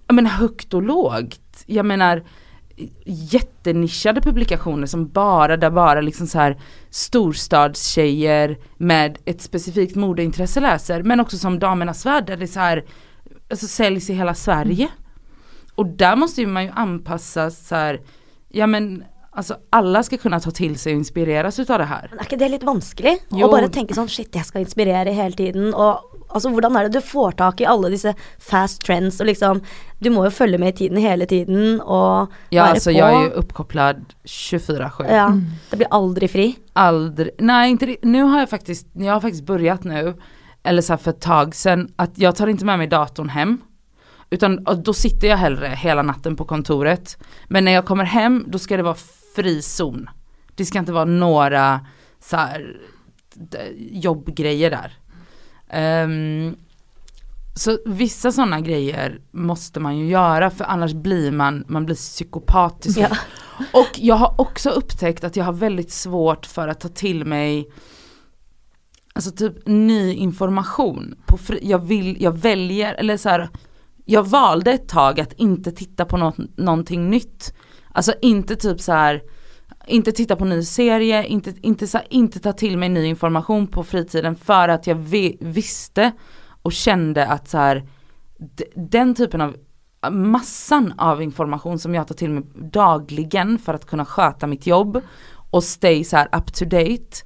jag 0.07 0.13
menar 0.15 0.29
högt 0.29 0.73
och 0.73 0.83
lågt. 0.83 1.63
Jag 1.65 1.85
menar 1.85 2.23
jättenischade 3.05 4.21
publikationer 4.21 4.87
som 4.87 5.07
bara, 5.07 5.57
där 5.57 5.69
bara 5.69 6.01
liksom 6.01 6.27
så 6.27 6.37
här 6.39 6.57
storstadstjejer 6.89 8.57
med 8.77 9.17
ett 9.25 9.41
specifikt 9.41 9.95
modeintresse 9.95 10.59
läser. 10.59 11.03
Men 11.03 11.19
också 11.19 11.37
som 11.37 11.59
Damernas 11.59 12.05
Värld 12.05 12.25
där 12.25 12.37
det 12.37 12.47
så 12.47 12.59
här, 12.59 12.85
alltså 13.49 13.67
säljs 13.67 14.09
i 14.09 14.13
hela 14.13 14.33
Sverige. 14.33 14.87
Och 15.79 15.85
där 15.85 16.15
måste 16.15 16.41
ju 16.41 16.47
man 16.47 16.63
ju 16.63 16.71
anpassa 16.75 17.49
så 17.51 17.75
här, 17.75 18.01
ja 18.49 18.67
men 18.67 19.03
alltså 19.31 19.55
alla 19.69 20.03
ska 20.03 20.17
kunna 20.17 20.39
ta 20.39 20.51
till 20.51 20.79
sig 20.79 20.93
och 20.93 20.97
inspireras 20.97 21.59
utav 21.59 21.79
det 21.79 21.85
här. 21.85 22.07
Men 22.11 22.19
er 22.19 22.25
ikke 22.25 22.37
det 22.39 22.49
litt 22.51 22.63
vanskelig? 22.67 23.13
Jo. 23.31 23.47
Å 23.47 23.51
bare 23.53 23.69
tenke 23.71 23.95
sånn 23.95 24.09
shit, 24.11 24.35
jeg 24.35 24.43
skal 24.45 24.65
inspirere 24.65 25.13
hele 25.15 25.37
tiden. 25.39 25.69
Og 25.71 26.19
altså, 26.27 26.51
hvordan 26.51 26.75
er 26.75 26.89
det 26.89 26.99
du 26.99 27.05
får 27.05 27.37
tak 27.39 27.61
i 27.63 27.67
alle 27.69 27.93
disse 27.93 28.11
fast 28.39 28.83
trends 28.83 29.21
og 29.21 29.29
liksom 29.31 29.61
Du 30.03 30.09
må 30.09 30.25
jo 30.27 30.31
følge 30.31 30.59
med 30.59 30.73
i 30.73 30.77
tiden 30.81 30.97
hele 30.97 31.25
tiden 31.25 31.79
og 31.81 32.27
Ja, 32.49 32.63
alltså 32.63 32.89
på. 32.89 32.97
jag 32.97 33.13
är 33.13 33.23
ju 33.23 33.29
uppkopplad 33.29 34.13
24-7. 34.25 35.07
Ja, 35.11 35.31
det 35.71 35.77
blir 35.77 35.87
aldri 35.91 36.27
fri. 36.27 36.55
Aldrig, 36.73 37.29
nej 37.39 37.71
inte 37.71 37.95
nu 38.03 38.23
har 38.23 38.39
jag 38.39 38.49
faktiskt, 38.49 38.87
jag 38.93 39.13
har 39.13 39.21
faktiskt 39.21 39.45
börjat 39.45 39.83
nu, 39.83 40.15
eller 40.63 40.81
så 40.81 40.93
här 40.93 40.97
för 40.97 41.11
ett 41.11 41.21
tag 41.21 41.55
sedan, 41.55 41.87
att 41.95 42.11
jag 42.17 42.35
tar 42.35 42.47
inte 42.47 42.65
med 42.65 42.77
mig 42.77 42.87
datorn 42.87 43.29
hem. 43.29 43.61
Utan 44.29 44.63
då 44.83 44.93
sitter 44.93 45.27
jag 45.27 45.37
hellre 45.37 45.67
hela 45.67 46.01
natten 46.01 46.35
på 46.35 46.45
kontoret. 46.45 47.17
Men 47.47 47.65
när 47.65 47.71
jag 47.71 47.85
kommer 47.85 48.03
hem 48.03 48.45
då 48.47 48.59
ska 48.59 48.77
det 48.77 48.83
vara 48.83 48.97
fri 49.35 49.61
zon. 49.61 50.09
Det 50.55 50.65
ska 50.65 50.79
inte 50.79 50.91
vara 50.91 51.05
några 51.05 51.85
så 52.19 52.37
här, 52.37 52.77
jobbgrejer 53.91 54.69
där. 54.69 54.93
Ehm, 55.69 56.55
så 57.55 57.77
vissa 57.85 58.31
sådana 58.31 58.61
grejer 58.61 59.21
måste 59.31 59.79
man 59.79 59.97
ju 59.97 60.07
göra 60.07 60.49
för 60.49 60.65
annars 60.65 60.93
blir 60.93 61.31
man, 61.31 61.65
man 61.67 61.85
blir 61.85 61.95
psykopatisk. 61.95 62.97
Ja. 62.97 63.09
Och 63.73 63.89
jag 63.95 64.15
har 64.15 64.41
också 64.41 64.69
upptäckt 64.69 65.23
att 65.23 65.35
jag 65.35 65.45
har 65.45 65.53
väldigt 65.53 65.91
svårt 65.91 66.45
för 66.45 66.67
att 66.67 66.79
ta 66.79 66.89
till 66.89 67.25
mig 67.25 67.69
Alltså 69.13 69.31
typ 69.31 69.67
ny 69.67 70.13
information. 70.13 71.15
På 71.25 71.37
fri, 71.37 71.59
jag, 71.61 71.79
vill, 71.79 72.21
jag 72.21 72.37
väljer, 72.37 72.93
eller 72.93 73.17
så 73.17 73.29
här, 73.29 73.49
jag 74.11 74.23
valde 74.23 74.71
ett 74.71 74.87
tag 74.87 75.19
att 75.19 75.33
inte 75.33 75.71
titta 75.71 76.05
på 76.05 76.17
något, 76.17 76.37
någonting 76.57 77.09
nytt. 77.09 77.53
Alltså 77.91 78.13
inte 78.21 78.55
typ 78.55 78.81
så 78.81 78.91
här, 78.91 79.21
inte 79.87 80.11
titta 80.11 80.35
på 80.35 80.45
ny 80.45 80.63
serie, 80.63 81.25
inte, 81.25 81.53
inte, 81.61 81.87
så 81.87 81.99
inte 82.09 82.39
ta 82.39 82.53
till 82.53 82.77
mig 82.77 82.89
ny 82.89 83.05
information 83.05 83.67
på 83.67 83.83
fritiden 83.83 84.35
för 84.35 84.69
att 84.69 84.87
jag 84.87 84.95
vi, 84.95 85.37
visste 85.39 86.11
och 86.61 86.73
kände 86.73 87.27
att 87.27 87.49
så 87.49 87.57
här, 87.57 87.87
den 88.75 89.15
typen 89.15 89.41
av 89.41 89.55
massan 90.11 90.93
av 90.97 91.21
information 91.21 91.79
som 91.79 91.95
jag 91.95 92.07
tar 92.07 92.15
till 92.15 92.29
mig 92.29 92.43
dagligen 92.55 93.59
för 93.59 93.73
att 93.73 93.85
kunna 93.85 94.05
sköta 94.05 94.47
mitt 94.47 94.67
jobb 94.67 95.01
och 95.51 95.63
stay 95.63 96.03
så 96.03 96.17
up 96.17 96.53
to 96.53 96.65
date. 96.65 97.25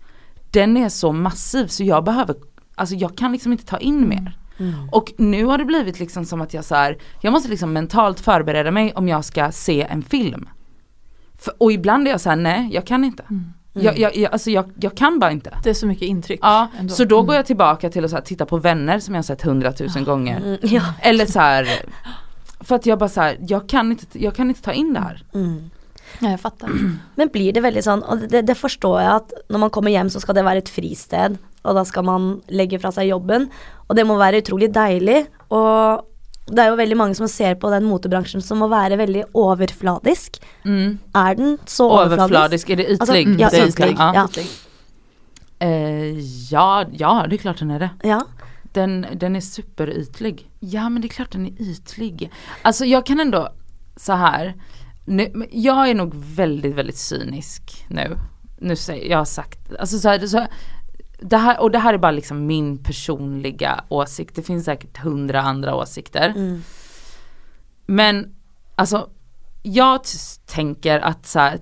Den 0.52 0.78
är 0.78 0.90
så 0.90 1.12
massiv 1.12 1.68
så 1.68 1.84
jag 1.84 2.04
behöver, 2.04 2.36
alltså 2.76 2.96
jag 2.96 3.18
kan 3.18 3.32
liksom 3.32 3.52
inte 3.52 3.66
ta 3.66 3.78
in 3.78 4.10
mer. 4.10 4.43
Och 4.92 5.14
nu 5.18 5.46
har 5.46 5.58
det 5.58 5.66
blivit 5.66 6.00
liksom 6.00 6.26
som 6.26 6.42
att 6.42 6.54
jag 6.54 6.66
så 6.66 6.76
här, 6.76 6.98
jag 7.22 7.34
måste 7.34 7.50
liksom 7.50 7.74
mentalt 7.74 8.20
förbereda 8.20 8.72
mig 8.72 8.94
om 8.96 9.08
jag 9.08 9.26
ska 9.26 9.52
se 9.52 9.82
en 9.82 10.02
film. 10.02 10.50
För, 11.40 11.54
och 11.58 11.72
ibland 11.72 12.08
är 12.08 12.12
jag 12.12 12.22
så 12.22 12.30
här, 12.30 12.36
nej 12.36 12.70
jag 12.72 12.88
kan 12.88 13.04
inte. 13.04 13.24
Jag, 13.74 14.00
jag, 14.00 14.16
jag, 14.16 14.32
alltså 14.32 14.52
jag, 14.52 14.72
jag 14.80 14.98
kan 14.98 15.20
bara 15.20 15.32
inte. 15.32 15.58
Det 15.64 15.70
är 15.70 15.74
så 15.74 15.88
mycket 15.88 16.08
intryck. 16.08 16.40
Ja, 16.44 16.68
ändå. 16.80 16.94
så 16.94 17.06
då 17.06 17.22
går 17.22 17.36
jag 17.36 17.46
tillbaka 17.46 17.90
till 17.90 18.06
att 18.06 18.12
så 18.12 18.18
här, 18.18 18.24
titta 18.24 18.46
på 18.46 18.58
vänner 18.58 19.00
som 19.00 19.14
jag 19.14 19.18
har 19.18 19.24
sett 19.24 19.42
hundratusen 19.42 20.04
gånger. 20.04 20.38
Mm, 20.38 20.58
ja. 20.62 20.82
Eller 21.02 21.26
så 21.26 21.40
här, 21.40 21.68
för 22.60 22.76
att 22.76 22.86
jag 22.86 23.00
bara 23.00 23.10
så 23.10 23.22
här, 23.22 23.38
jag 23.48 23.70
kan 23.70 23.92
inte, 23.92 24.24
jag 24.24 24.36
kan 24.36 24.50
inte 24.50 24.62
ta 24.62 24.74
in 24.74 24.94
det 24.94 25.00
här. 25.00 25.24
Mm. 25.34 25.70
Ja, 26.20 26.30
jag 26.30 26.40
fattar. 26.40 26.70
Men 27.16 27.28
blir 27.28 27.54
det 27.54 27.62
veldig 27.64 27.84
sånn, 27.84 28.04
og 28.04 28.28
det, 28.30 28.44
det 28.48 28.56
forstår 28.56 29.00
jeg 29.02 29.12
at 29.22 29.34
når 29.50 29.66
man 29.66 29.74
kommer 29.74 29.94
hjem 29.94 30.10
så 30.14 30.22
skal 30.22 30.38
det 30.38 30.46
være 30.46 30.64
et 30.64 30.70
fristed, 30.70 31.38
og 31.64 31.76
da 31.76 31.84
skal 31.88 32.04
man 32.04 32.42
legge 32.52 32.80
fra 32.80 32.92
seg 32.92 33.08
jobben, 33.10 33.50
og 33.88 33.96
det 33.96 34.06
må 34.08 34.18
være 34.20 34.42
utrolig 34.44 34.70
deilig, 34.76 35.26
og 35.50 36.04
det 36.52 36.60
er 36.60 36.68
jo 36.74 36.76
veldig 36.76 36.98
mange 37.00 37.16
som 37.16 37.28
ser 37.32 37.56
på 37.56 37.70
den 37.72 37.86
motebransjen 37.88 38.42
som 38.44 38.62
å 38.66 38.68
være 38.68 38.98
veldig 39.00 39.24
overfladisk. 39.34 40.42
Mm. 40.66 41.00
Er 41.16 41.36
den 41.40 41.58
så 41.66 41.88
overfladisk? 41.88 42.20
Överfladisk, 42.24 42.70
är 42.70 42.76
det 42.76 42.84
ytlig? 42.84 43.02
Alltså, 43.02 43.16
Mm, 43.16 43.40
ja, 43.40 43.50
det 43.50 43.58
ytlig. 43.58 43.70
ytlig. 43.70 43.98
Ja. 44.00 44.28
Eh, 45.60 46.20
ja, 46.52 46.86
ja 46.92 47.26
det 47.30 47.36
är 47.36 47.38
klart 47.38 47.60
den 47.60 47.72
är 47.72 47.80
det. 47.80 47.90
ja. 48.04 48.22
Den, 48.74 49.06
den 49.16 49.36
är 49.36 49.42
superytlig. 49.42 50.50
Ja 50.60 50.90
men 50.90 51.02
det 51.02 51.08
är 51.08 51.10
klart 51.10 51.32
den 51.32 51.46
är 51.46 51.62
ytlig. 51.62 52.32
Alltså 52.62 52.86
jag 52.86 53.06
kan 53.06 53.20
ändå, 53.20 53.50
så 53.96 54.14
här. 54.14 54.54
Nu, 55.06 55.48
jag 55.52 55.90
är 55.90 55.96
nog 55.96 56.12
väldigt, 56.16 56.76
väldigt 56.76 56.98
cynisk 56.98 57.86
nu. 57.90 58.18
Nu 58.58 58.76
säger 58.76 59.12
jag 59.12 59.18
har 59.18 59.26
sagt, 59.26 59.60
alltså 59.80 60.00
så 60.00 60.10
här, 60.10 60.28
så, 60.28 60.48
det 61.24 61.38
här, 61.38 61.60
och 61.62 61.72
det 61.72 61.80
här 61.80 61.94
är 61.94 61.98
bara 61.98 62.12
liksom 62.12 62.46
min 62.46 62.78
personliga 62.78 63.84
åsikt. 63.90 64.36
Det 64.36 64.42
finns 64.42 64.66
säkert 64.66 64.98
hundra 64.98 65.42
andra 65.42 65.76
åsikter. 65.76 66.30
Mm. 66.36 66.64
Men 67.86 68.36
alltså 68.76 69.10
jag 69.64 70.02
tänker 70.46 71.00
att 71.00 71.26
så 71.26 71.40
här, 71.40 71.60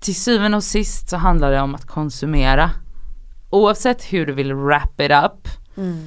till 0.00 0.14
syvende 0.14 0.56
och 0.56 0.64
sist 0.64 1.08
så 1.08 1.16
handlar 1.16 1.50
det 1.50 1.60
om 1.60 1.74
att 1.74 1.86
konsumera. 1.86 2.70
Oavsett 3.50 4.02
hur 4.12 4.26
du 4.26 4.32
vill 4.32 4.54
wrap 4.54 5.00
it 5.00 5.10
up 5.10 5.48
Mm. 5.76 6.06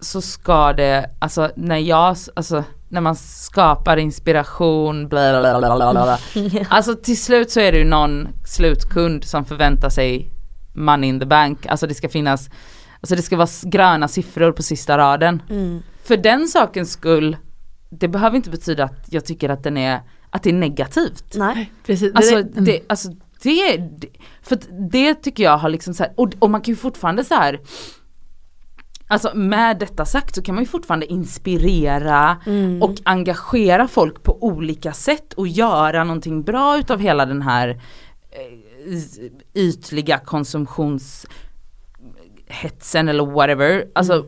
så 0.00 0.20
ska 0.20 0.72
det, 0.72 1.10
alltså 1.18 1.50
när 1.56 1.76
jag, 1.76 2.16
alltså 2.36 2.64
när 2.88 3.00
man 3.00 3.16
skapar 3.16 3.96
inspiration, 3.96 5.08
bla 5.08 5.40
bla 5.40 5.58
bla 5.58 5.76
bla 5.76 5.92
bla. 5.92 6.18
Alltså 6.70 6.94
till 6.94 7.20
slut 7.22 7.50
så 7.50 7.60
är 7.60 7.72
det 7.72 7.78
ju 7.78 7.84
någon 7.84 8.28
slutkund 8.44 9.24
som 9.24 9.44
förväntar 9.44 9.88
sig 9.88 10.30
money 10.80 11.08
in 11.08 11.20
the 11.20 11.26
bank, 11.26 11.66
alltså 11.66 11.86
det 11.86 11.94
ska 11.94 12.08
finnas, 12.08 12.50
alltså 13.00 13.16
det 13.16 13.22
ska 13.22 13.36
vara 13.36 13.48
gröna 13.62 14.08
siffror 14.08 14.52
på 14.52 14.62
sista 14.62 14.98
raden. 14.98 15.42
Mm. 15.50 15.82
För 16.04 16.16
den 16.16 16.48
sakens 16.48 16.92
skull, 16.92 17.36
det 17.90 18.08
behöver 18.08 18.36
inte 18.36 18.50
betyda 18.50 18.84
att 18.84 19.06
jag 19.08 19.24
tycker 19.24 19.48
att 19.48 19.62
den 19.62 19.76
är, 19.76 20.00
att 20.30 20.42
det 20.42 20.50
är 20.50 20.54
negativt. 20.54 21.34
Nei. 21.34 21.70
Precis. 21.86 22.14
Alltså 22.14 22.34
det, 22.34 22.52
mm. 22.52 22.64
det, 22.64 22.80
alltså 22.88 23.08
det, 23.42 23.76
det 23.76 24.08
för 24.42 24.58
det 24.90 25.14
tycker 25.14 25.42
jag 25.42 25.58
har 25.58 25.68
liksom 25.68 25.94
så 25.94 26.02
här, 26.02 26.12
och, 26.16 26.32
och 26.38 26.50
man 26.50 26.60
kan 26.60 26.72
ju 26.72 26.76
fortfarande 26.76 27.24
så 27.24 27.34
här 27.34 27.60
Alltså 29.12 29.30
med 29.34 29.78
detta 29.78 30.04
sagt 30.04 30.34
så 30.34 30.42
kan 30.42 30.54
man 30.54 30.64
ju 30.64 30.68
fortfarande 30.68 31.06
inspirera 31.06 32.36
Mm. 32.46 32.82
och 32.82 32.94
engagera 33.04 33.88
folk 33.88 34.22
på 34.22 34.38
olika 34.44 34.92
sätt 34.92 35.32
och 35.32 35.48
göra 35.48 36.04
någonting 36.04 36.42
bra 36.42 36.78
utav 36.78 37.00
hela 37.00 37.26
den 37.26 37.42
här 37.42 37.68
eh, 38.30 38.59
ytliga 39.54 40.18
konsumtionshetsen 40.18 43.08
eller 43.08 43.26
whatever. 43.26 43.84
Alltså, 43.94 44.26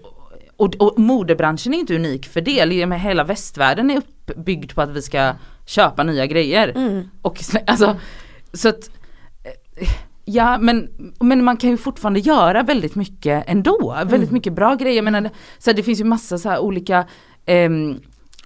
och, 0.57 0.75
och 0.75 0.99
modebranschen 0.99 1.75
är 1.75 1.79
inte 1.79 1.95
unik 1.95 2.27
för 2.27 2.41
det, 2.41 2.87
med 2.87 3.01
hela 3.01 3.25
västvärlden 3.25 3.91
är 3.91 3.97
uppbyggd 3.97 4.75
på 4.75 4.83
att 4.83 4.91
vi 4.91 5.03
ska 5.03 5.35
köpa 5.67 6.03
nya 6.03 6.27
grejer. 6.27 6.69
Mm. 6.69 7.09
Och 7.23 7.41
alltså, 7.67 7.97
så 8.53 8.69
att 8.69 8.91
eh, 9.45 9.53
Ja 10.25 10.59
men, 10.59 10.89
men 11.21 11.45
man 11.45 11.57
kan 11.57 11.71
ju 11.71 11.77
fortfarande 11.77 12.21
göra 12.21 12.63
väldigt 12.63 12.95
mycket 12.95 13.45
ändå, 13.47 13.99
väldigt 14.05 14.31
mycket 14.31 14.53
bra 14.53 14.75
grejer. 14.75 15.03
Menar, 15.03 15.31
så 15.59 15.71
här, 15.71 15.77
det 15.77 15.83
finns 15.83 16.01
ju 16.01 16.05
massa 16.05 16.39
så 16.39 16.59
olika 16.59 17.07
ehm, 17.47 18.01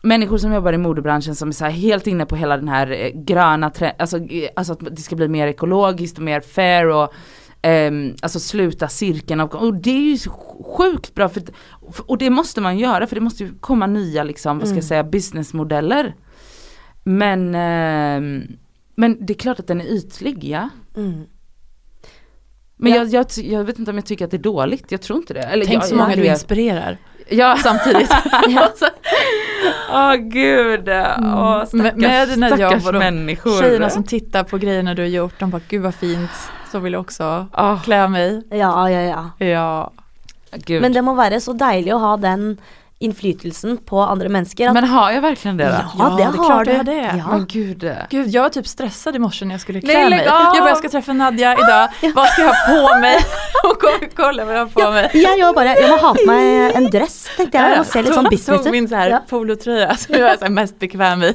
människor 0.06 0.38
som 0.38 0.52
jobbar 0.52 0.72
i 0.72 0.78
modebranschen 0.78 1.34
som 1.34 1.48
är 1.48 1.52
så 1.52 1.64
helt 1.64 2.06
inne 2.06 2.26
på 2.26 2.36
hela 2.36 2.56
den 2.56 2.68
här 2.68 2.90
eh, 2.90 3.10
gröna 3.14 3.70
trenden, 3.70 3.96
alltså, 3.98 4.18
eh, 4.18 4.48
alltså 4.56 4.72
att 4.72 4.96
det 4.96 5.02
ska 5.02 5.16
bli 5.16 5.28
mer 5.28 5.46
ekologiskt 5.46 6.18
och 6.18 6.24
mer 6.24 6.40
fair 6.40 6.88
och 6.88 7.14
ehm, 7.62 8.14
alltså 8.22 8.40
sluta 8.40 8.88
cirkeln 8.88 9.40
av, 9.40 9.48
och 9.54 9.74
det 9.74 9.90
är 9.90 10.00
ju 10.00 10.18
sjukt 10.76 11.14
bra 11.14 11.28
för, 11.28 11.42
och 12.06 12.18
det 12.18 12.30
måste 12.30 12.60
man 12.60 12.78
göra 12.78 13.06
för 13.06 13.14
det 13.14 13.20
måste 13.20 13.44
ju 13.44 13.50
komma 13.60 13.86
nya 13.86 14.24
liksom, 14.24 14.58
vad 14.58 14.68
ska 14.68 14.76
jag 14.76 14.84
säga, 14.84 15.04
businessmodeller. 15.04 16.14
Men, 17.04 17.54
ehm, 17.54 18.42
men 18.94 19.26
det 19.26 19.32
är 19.32 19.38
klart 19.38 19.60
att 19.60 19.66
den 19.66 19.80
är 19.80 19.86
ytlig 19.86 20.44
ja. 20.44 20.68
Mm. 20.96 21.24
Men 22.76 22.92
Ja. 22.92 22.96
jag, 22.96 23.08
jag, 23.08 23.26
jag 23.44 23.64
vet 23.64 23.78
inte 23.78 23.90
om 23.90 23.96
jag 23.96 24.06
tycker 24.06 24.24
att 24.24 24.30
det 24.30 24.36
är 24.36 24.42
dåligt, 24.42 24.92
jag 24.92 25.02
tror 25.02 25.18
inte 25.18 25.34
det. 25.34 25.40
Eller 25.40 25.64
Tänk 25.64 25.76
jag, 25.76 25.88
så 25.88 25.96
många 25.96 26.16
du 26.16 26.26
inspirerar 26.26 26.98
Ja, 27.28 27.56
samtidigt. 27.62 28.10
åh 29.92 30.14
gud. 30.14 30.88
Åh, 30.88 31.64
stackars, 31.64 31.72
Med- 31.72 31.96
med 31.98 32.28
dina 32.28 32.46
stackars 32.48 32.72
jobb 32.72 32.86
och 32.86 32.92
de 32.92 32.98
människor. 32.98 33.60
Tjejerna 33.60 33.90
som 33.90 34.04
tittar 34.04 34.44
på 34.44 34.58
grejerna 34.58 34.94
du 34.94 35.02
har 35.02 35.08
gjort, 35.08 35.34
de 35.38 35.50
bara 35.50 35.60
gud 35.68 35.82
vad 35.82 35.94
fint, 35.94 36.30
så 36.72 36.78
vill 36.78 36.92
jag 36.92 37.00
också 37.00 37.46
Åh, 37.52 37.82
klä 37.82 38.08
mig. 38.08 38.42
Ja, 38.50 38.90
ja, 38.90 39.00
ja. 39.00 39.46
Ja. 39.46 39.90
gud. 40.52 40.82
Men 40.82 40.92
det 40.92 41.02
må 41.02 41.14
være 41.14 41.40
så 41.40 41.52
deilig 41.52 41.94
å 41.94 41.98
ha 41.98 42.16
den 42.16 42.56
innflytelsen 42.98 43.76
på 43.76 44.00
andre 44.00 44.28
mennesker. 44.28 44.68
At, 44.68 44.88
har 44.88 45.10
jag 45.10 45.20
verkligen 45.20 45.56
det 45.56 45.64
då? 45.64 45.70
ja, 45.70 45.90
Ja, 45.98 46.04
det, 46.10 46.16
det 46.16 46.38
har 46.42 46.64
du. 46.64 46.76
har 46.76 46.84
det. 46.84 47.14
Ja. 47.18 47.24
Men 47.30 47.46
gud. 47.46 47.92
Gud 48.10 48.28
jag 48.28 48.42
var 48.42 48.48
typ 48.48 48.66
stressad 48.66 49.16
i 49.16 49.18
morse 49.18 49.44
när 49.44 49.54
jag 49.54 49.60
skulle 49.60 49.80
klä 49.80 49.92
Nej, 49.92 50.10
mig. 50.10 50.22
Jag 50.24 50.52
bara 50.58 50.68
jag 50.68 50.78
ska 50.78 50.88
träffa 50.88 51.12
Nadja 51.12 51.52
idag, 51.52 51.88
vad 52.14 52.28
ska 52.28 52.42
jag 52.42 52.48
ha 52.48 52.88
på 52.94 53.00
mig? 53.00 53.16
Och 53.64 53.82
kolla 54.16 54.44
vad 54.44 54.54
jag 54.54 54.58
har 54.60 54.66
på 54.86 54.90
mig. 54.90 55.10
Jeg 55.14 55.40
òg 55.44 55.54
bare 55.54 55.68
Jeg 55.80 55.90
må 55.90 55.96
ha 55.96 56.14
på 56.14 56.26
meg 56.26 56.76
en 56.76 56.86
dress, 56.90 57.16
tenkte 57.36 57.58
jeg. 57.58 57.70
Jeg 57.70 57.78
må 57.78 57.84
se 57.84 58.02
litt 58.02 58.14
sånn 58.14 58.24
Tog- 58.28 58.30
business 58.36 58.62
Tog 58.64 58.72
min 58.72 58.84
ut. 58.84 58.90
så 58.90 58.96
här 58.96 59.10
Ja. 59.10 59.20
polotröja 59.28 59.96
som 59.96 60.14
jag 60.18 60.30
är 60.30 60.36
så 60.36 60.52
mest 60.52 60.78
bekväm 60.78 61.22
i. 61.22 61.32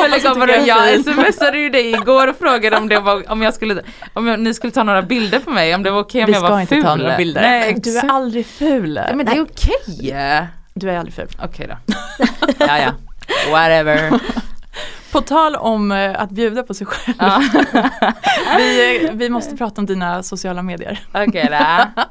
Men 0.00 0.10
lägg 0.10 0.26
av, 0.26 0.34
tycker 0.34 0.40
vadå, 0.40 0.52
jag 0.52 0.94
jag 0.94 1.04
smsade 1.34 1.58
ju 1.58 1.68
dig 1.70 1.90
igår 1.92 2.26
och 2.28 2.36
frågade 2.38 2.76
om 2.76 2.88
det 2.88 3.00
var, 3.00 3.30
om 3.30 3.42
jag 3.42 3.54
skulle, 3.54 3.82
om 4.14 4.26
jag, 4.26 4.40
ni 4.40 4.54
skulle 4.54 4.70
ta 4.72 4.82
några 4.82 5.02
bilder 5.02 5.38
på 5.38 5.50
mig, 5.50 5.74
om 5.74 5.82
det 5.82 5.90
var 5.90 6.00
okej 6.00 6.20
om 6.22 6.26
Vi 6.26 6.32
jag 6.32 6.40
var 6.40 6.48
ska 6.48 6.60
inte 6.60 6.74
ful. 6.74 6.82
ta 6.84 6.96
några 6.96 7.16
bilder. 7.16 7.40
Nej, 7.42 7.74
du 7.82 7.98
är 7.98 8.08
aldrig 8.10 8.46
ful. 8.46 9.00
Ja, 9.08 9.16
men 9.16 9.26
det 9.26 9.32
är 9.32 9.42
okej. 9.42 10.53
Du 10.74 10.90
är 10.90 10.98
aldrig 10.98 11.14
ful. 11.14 11.28
Okej 11.38 11.66
då. 11.66 11.94
ja 12.58 12.78
ja. 12.78 12.92
Whatever. 13.50 14.20
På 15.14 15.20
tal 15.20 15.56
om 15.56 15.92
eh, 15.92 16.20
att 16.20 16.30
bjuda 16.30 16.62
på 16.62 16.74
sig 16.74 16.86
själv. 16.86 17.14
Ja. 17.18 17.42
vi, 18.58 19.10
vi 19.12 19.30
måste 19.30 19.56
prata 19.56 19.80
om 19.80 19.86
dina 19.86 20.22
sociala 20.22 20.62
medier. 20.62 20.98
Okej 21.14 21.48
då. 21.50 22.02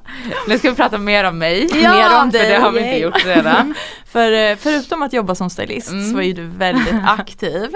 Nu 0.48 0.58
ska 0.58 0.70
vi 0.70 0.76
prata 0.76 0.98
mer 0.98 1.24
om 1.24 1.38
mig. 1.38 1.70
Ja, 1.84 1.94
mer 1.94 2.22
om 2.24 2.32
för 2.32 2.40
det, 2.40 2.56
har 2.56 2.72
vi 2.72 2.80
inte 2.80 3.00
gjort 3.00 3.26
redan. 3.26 3.74
För 4.14 4.32
eh, 4.32 4.56
förutom 4.56 5.02
att 5.04 5.14
jobba 5.14 5.36
som 5.36 5.50
stylist 5.50 5.90
Mm. 5.92 6.12
så 6.14 6.18
är 6.18 6.24
ju 6.24 6.34
du 6.34 6.44
väldigt 6.48 6.94
aktiv 7.08 7.72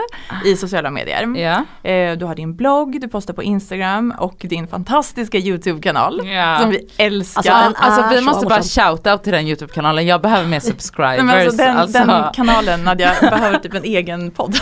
i 0.46 0.56
sociala 0.56 0.90
medier. 0.92 1.36
Ja. 1.36 1.90
Eh, 1.92 2.18
Du 2.18 2.26
har 2.26 2.36
din 2.36 2.56
blogg, 2.56 3.02
du 3.02 3.08
postar 3.08 3.34
på 3.34 3.44
Instagram 3.44 4.14
och 4.20 4.36
din 4.40 4.68
fantastiska 4.68 5.38
YouTube-kanal 5.38 6.22
Ja. 6.28 6.58
som 6.62 6.70
vi 6.70 6.88
älskar. 6.98 7.52
Alltså, 7.52 7.74
den 7.74 7.76
Alltså 7.92 8.16
vi 8.16 8.22
måste 8.22 8.46
bara 8.46 8.60
shout-out 8.62 9.18
till 9.18 9.34
den 9.34 9.48
YouTube-kanalen, 9.48 10.06
jag 10.08 10.22
behöver 10.22 10.48
mer 10.48 10.60
subscribers. 10.60 11.18
Nej, 11.18 11.26
men 11.26 11.48
alltså 11.48 11.58
den, 11.58 11.78
alltså. 11.78 12.00
den 12.00 12.34
kanalen 12.34 12.84
Nadja 12.84 13.14
behöver 13.22 13.60
typ 13.60 13.74
en 13.74 13.84
egen 13.84 14.32
podd. 14.32 14.56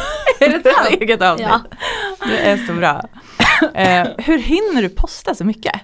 Är 0.46 0.60
det? 0.64 0.70
Ett 0.96 1.02
eget 1.02 1.22
avsnitt. 1.22 1.48
Ja. 1.50 1.62
Du 2.26 2.36
är 2.38 2.58
så 2.58 2.74
bra. 2.74 3.02
Eh, 3.74 4.08
hur 4.18 4.38
hinner 4.38 4.82
du 4.82 4.90
posta 4.90 5.36
så 5.36 5.44
mycket? 5.46 5.76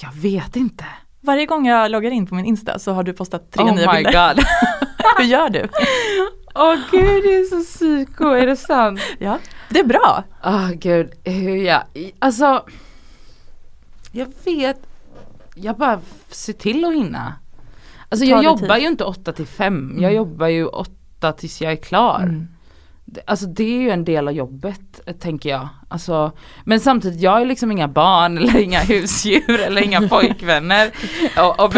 Jag 0.00 0.12
vet 0.12 0.56
inte. 0.56 0.84
Varje 1.20 1.46
gång 1.46 1.66
jag 1.66 1.90
loggar 1.90 2.10
in 2.10 2.26
på 2.26 2.34
min 2.34 2.44
Insta 2.44 2.78
så 2.78 2.92
har 2.92 3.02
du 3.02 3.12
postat 3.12 3.50
tre 3.50 3.64
oh 3.64 3.74
nya 3.74 3.92
my 3.92 3.96
bilder. 4.04 4.34
god. 4.34 4.44
Hur 5.18 5.24
gör 5.24 5.48
du? 5.48 5.68
Åh 6.54 6.74
gud 6.90 7.22
det 7.24 7.34
är 7.36 7.44
så 7.44 7.64
psyko, 7.78 8.24
är 8.28 8.46
det 8.46 8.56
sant? 8.56 9.00
Ja, 9.18 9.38
det 9.68 9.78
är 9.80 9.84
bra. 9.84 10.24
Åh 10.44 10.70
gud, 10.70 11.12
hur 11.24 11.56
jag, 11.56 11.82
alltså 12.18 12.64
Jag 14.12 14.28
vet, 14.44 14.80
jag 15.54 15.76
bara 15.76 16.00
ser 16.30 16.52
till 16.52 16.84
att 16.84 16.94
hinna. 16.94 17.34
Alltså 18.08 18.26
jag 18.26 18.40
det 18.40 18.44
jobbar 18.44 18.74
tid? 18.74 18.82
ju 18.82 18.88
inte 18.88 19.04
8 19.04 19.32
till 19.32 19.46
5, 19.46 19.92
jag 19.94 20.02
Mm. 20.12 20.16
jobbar 20.16 20.46
ju 20.48 20.66
8 20.66 21.32
tills 21.32 21.60
jag 21.62 21.72
är 21.72 21.76
klar. 21.76 22.20
Mm. 22.22 22.48
Alltså 23.26 23.46
det 23.46 23.64
är 23.64 23.80
ju 23.80 23.90
en 23.90 24.04
del 24.04 24.28
av 24.28 24.34
jobbet 24.34 25.00
eh, 25.06 25.14
tänker 25.16 25.50
jag. 25.50 25.68
Alltså, 25.88 26.32
men 26.64 26.80
samtidigt, 26.80 27.20
jag 27.20 27.30
har 27.30 27.40
ju 27.40 27.46
liksom 27.46 27.72
inga 27.72 27.88
barn 27.88 28.38
eller 28.48 28.60
inga 28.60 28.80
husdjur 28.80 29.60
eller 29.60 29.82
inga 29.82 30.08
pojkvänner. 30.08 30.90
Och, 31.38 31.64
och 31.64 31.72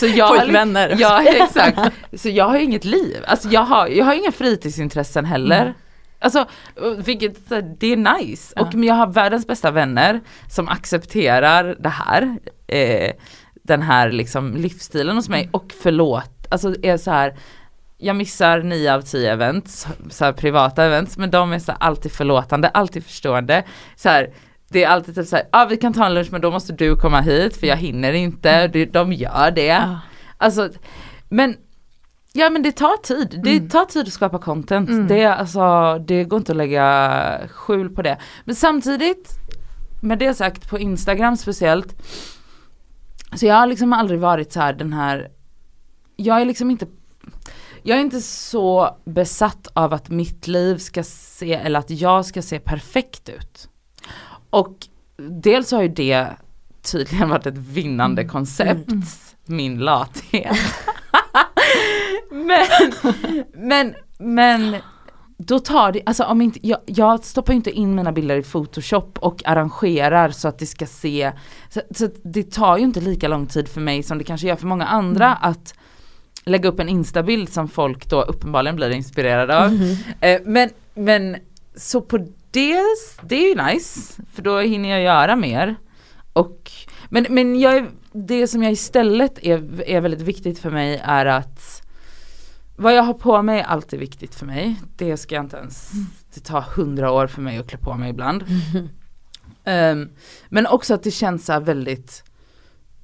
så 0.00 0.06
jag 0.06 0.38
Pojkvänner. 0.38 0.96
Ja 0.98 1.22
exakt. 1.24 1.78
Så 2.12 2.28
jag 2.28 2.44
har 2.44 2.56
ju 2.56 2.64
inget 2.64 2.84
liv. 2.84 3.24
Alltså 3.26 3.48
jag 3.48 3.60
har, 3.60 3.86
jag 3.86 4.04
har 4.04 4.14
inga 4.14 4.32
fritidsintressen 4.32 5.24
heller. 5.24 5.62
Mm. 5.62 5.74
Alltså 6.20 6.46
vilket, 7.04 7.48
det 7.78 7.92
är 7.92 8.18
nice. 8.18 8.52
Ja. 8.56 8.62
Och 8.62 8.74
jag 8.74 8.94
har 8.94 9.06
världens 9.06 9.46
bästa 9.46 9.70
vänner 9.70 10.20
som 10.50 10.68
accepterar 10.68 11.76
det 11.78 11.88
här. 11.88 12.38
Eh, 12.66 13.12
den 13.68 13.82
här 13.82 14.10
liksom 14.10 14.56
livsstilen 14.56 15.16
hos 15.16 15.28
mig 15.28 15.48
och 15.52 15.74
förlåt, 15.82 16.46
alltså 16.50 16.74
är 16.82 16.96
så 16.96 17.10
här 17.10 17.36
jag 17.98 18.16
missar 18.16 18.62
nio 18.62 18.94
av 18.94 19.00
tio 19.02 19.32
events, 19.32 19.86
så 20.10 20.24
här 20.24 20.32
privata 20.32 20.84
events, 20.84 21.18
men 21.18 21.30
de 21.30 21.52
är 21.52 21.58
så 21.58 21.72
här 21.72 21.78
alltid 21.80 22.12
förlåtande, 22.12 22.68
alltid 22.68 23.04
förstående. 23.04 23.64
Så 23.96 24.08
här, 24.08 24.34
det 24.68 24.84
är 24.84 24.88
alltid 24.88 25.14
typ 25.14 25.26
såhär, 25.26 25.44
ja 25.52 25.62
ah, 25.62 25.66
vi 25.66 25.76
kan 25.76 25.92
ta 25.92 26.06
en 26.06 26.14
lunch 26.14 26.28
men 26.32 26.40
då 26.40 26.50
måste 26.50 26.72
du 26.72 26.96
komma 26.96 27.20
hit 27.20 27.56
för 27.56 27.66
jag 27.66 27.76
hinner 27.76 28.12
inte, 28.12 28.68
De- 28.68 28.84
de 28.86 29.12
gör 29.12 29.50
det. 29.50 29.66
Ja. 29.66 29.98
Alltså, 30.36 30.68
men 31.28 31.56
Ja 32.32 32.50
men 32.50 32.62
det 32.62 32.72
tar 32.72 32.96
tid, 33.02 33.40
det 33.44 33.50
Mm. 33.56 33.68
tar 33.68 33.84
tid 33.84 34.06
att 34.06 34.12
skapa 34.12 34.38
content. 34.38 34.88
Mm. 34.88 35.06
Det, 35.06 35.22
är 35.22 35.32
alltså, 35.32 35.98
det 35.98 36.24
går 36.24 36.38
inte 36.38 36.52
att 36.52 36.56
lägga 36.56 37.40
skjul 37.50 37.90
på 37.90 38.02
det. 38.02 38.18
Men 38.44 38.54
samtidigt, 38.54 39.28
med 40.02 40.18
det 40.18 40.34
sagt 40.34 40.70
på 40.70 40.78
Instagram 40.78 41.36
speciellt, 41.36 41.94
så 43.34 43.46
jag 43.46 43.54
har 43.54 43.66
liksom 43.66 43.92
aldrig 43.92 44.20
varit 44.20 44.52
så 44.52 44.60
här 44.60 44.72
den 44.72 44.92
här, 44.92 45.28
jag 46.16 46.40
är 46.40 46.44
liksom 46.44 46.70
inte 46.70 46.86
jag 47.88 47.98
är 47.98 48.02
inte 48.02 48.20
så 48.20 48.96
besatt 49.04 49.68
av 49.72 49.92
att 49.94 50.08
mitt 50.10 50.46
liv 50.46 50.78
ska 50.78 51.02
se, 51.04 51.54
eller 51.54 51.78
att 51.78 51.90
jag 51.90 52.24
ska 52.26 52.42
se 52.42 52.58
perfekt 52.58 53.28
ut. 53.28 53.68
Och 54.50 54.76
dels 55.30 55.70
har 55.72 55.82
ju 55.82 55.88
det 55.88 56.26
tydligen 56.82 57.28
varit 57.28 57.46
ett 57.46 57.56
vinnande 57.58 58.22
Mm. 58.22 58.32
koncept, 58.32 58.88
Mm. 58.92 59.02
min 59.46 59.78
lathet. 59.78 60.56
men, 62.30 62.66
men, 63.54 63.94
men 64.18 64.76
då 65.38 65.58
tar 65.58 65.92
det, 65.92 66.02
alltså 66.06 66.24
om 66.24 66.40
inte, 66.42 66.66
jag, 66.66 66.78
jag 66.86 67.24
stoppar 67.24 67.52
inte 67.54 67.70
in 67.70 67.94
mina 67.94 68.12
bilder 68.12 68.36
i 68.36 68.42
photoshop 68.42 69.18
och 69.18 69.42
arrangerar 69.46 70.30
så 70.30 70.48
att 70.48 70.58
det 70.58 70.66
ska 70.66 70.86
se, 70.86 71.32
så, 71.68 71.80
så 71.90 72.08
det 72.24 72.50
tar 72.52 72.78
ju 72.78 72.84
inte 72.84 73.00
lika 73.00 73.28
lång 73.28 73.46
tid 73.46 73.68
för 73.68 73.80
mig 73.80 74.02
som 74.02 74.18
det 74.18 74.24
kanske 74.24 74.46
gör 74.46 74.56
för 74.56 74.66
många 74.66 74.86
andra 74.86 75.26
Mm. 75.26 75.38
att 75.50 75.74
lägga 76.48 76.68
upp 76.68 76.80
en 76.80 76.88
instabild 76.88 77.48
som 77.48 77.68
folk 77.68 78.10
då 78.10 78.22
uppenbarligen 78.22 78.76
blir 78.76 78.90
inspirerade 78.90 79.64
av. 79.64 79.72
Mhm. 79.72 79.96
Eh, 80.20 80.40
men, 80.44 80.70
men 80.94 81.36
så 81.76 82.00
på 82.00 82.18
det, 82.50 82.82
det 83.22 83.36
är 83.36 83.48
ju 83.48 83.72
nice, 83.72 84.22
för 84.32 84.42
då 84.42 84.58
hinner 84.58 84.88
jag 84.88 85.00
göra 85.00 85.36
mer. 85.36 85.76
Och, 86.32 86.70
men 87.08 87.26
men 87.30 87.60
jag, 87.60 87.86
det 88.12 88.46
som 88.46 88.62
jag 88.62 88.72
istället 88.72 89.38
är, 89.42 89.82
är 89.82 90.00
väldigt 90.00 90.20
viktigt 90.20 90.58
för 90.58 90.70
mig 90.70 91.00
är 91.04 91.26
att 91.26 91.82
vad 92.76 92.94
jag 92.94 93.02
har 93.02 93.14
på 93.14 93.42
mig 93.42 93.60
är 93.60 93.64
alltid 93.64 94.00
viktigt 94.00 94.34
för 94.34 94.46
mig. 94.46 94.76
Det 94.96 95.16
ska 95.16 95.34
jag 95.34 95.44
inte 95.44 95.56
ens, 95.56 95.90
det 96.34 96.40
tar 96.40 96.60
hundra 96.60 97.12
år 97.12 97.26
för 97.26 97.42
mig 97.42 97.58
att 97.58 97.68
klä 97.68 97.78
på 97.78 97.94
mig 97.94 98.10
ibland. 98.10 98.44
Ehm, 99.64 100.08
men 100.48 100.66
också 100.66 100.94
att 100.94 101.02
det 101.02 101.10
känns 101.10 101.46
så 101.46 101.60
väldigt 101.60 102.24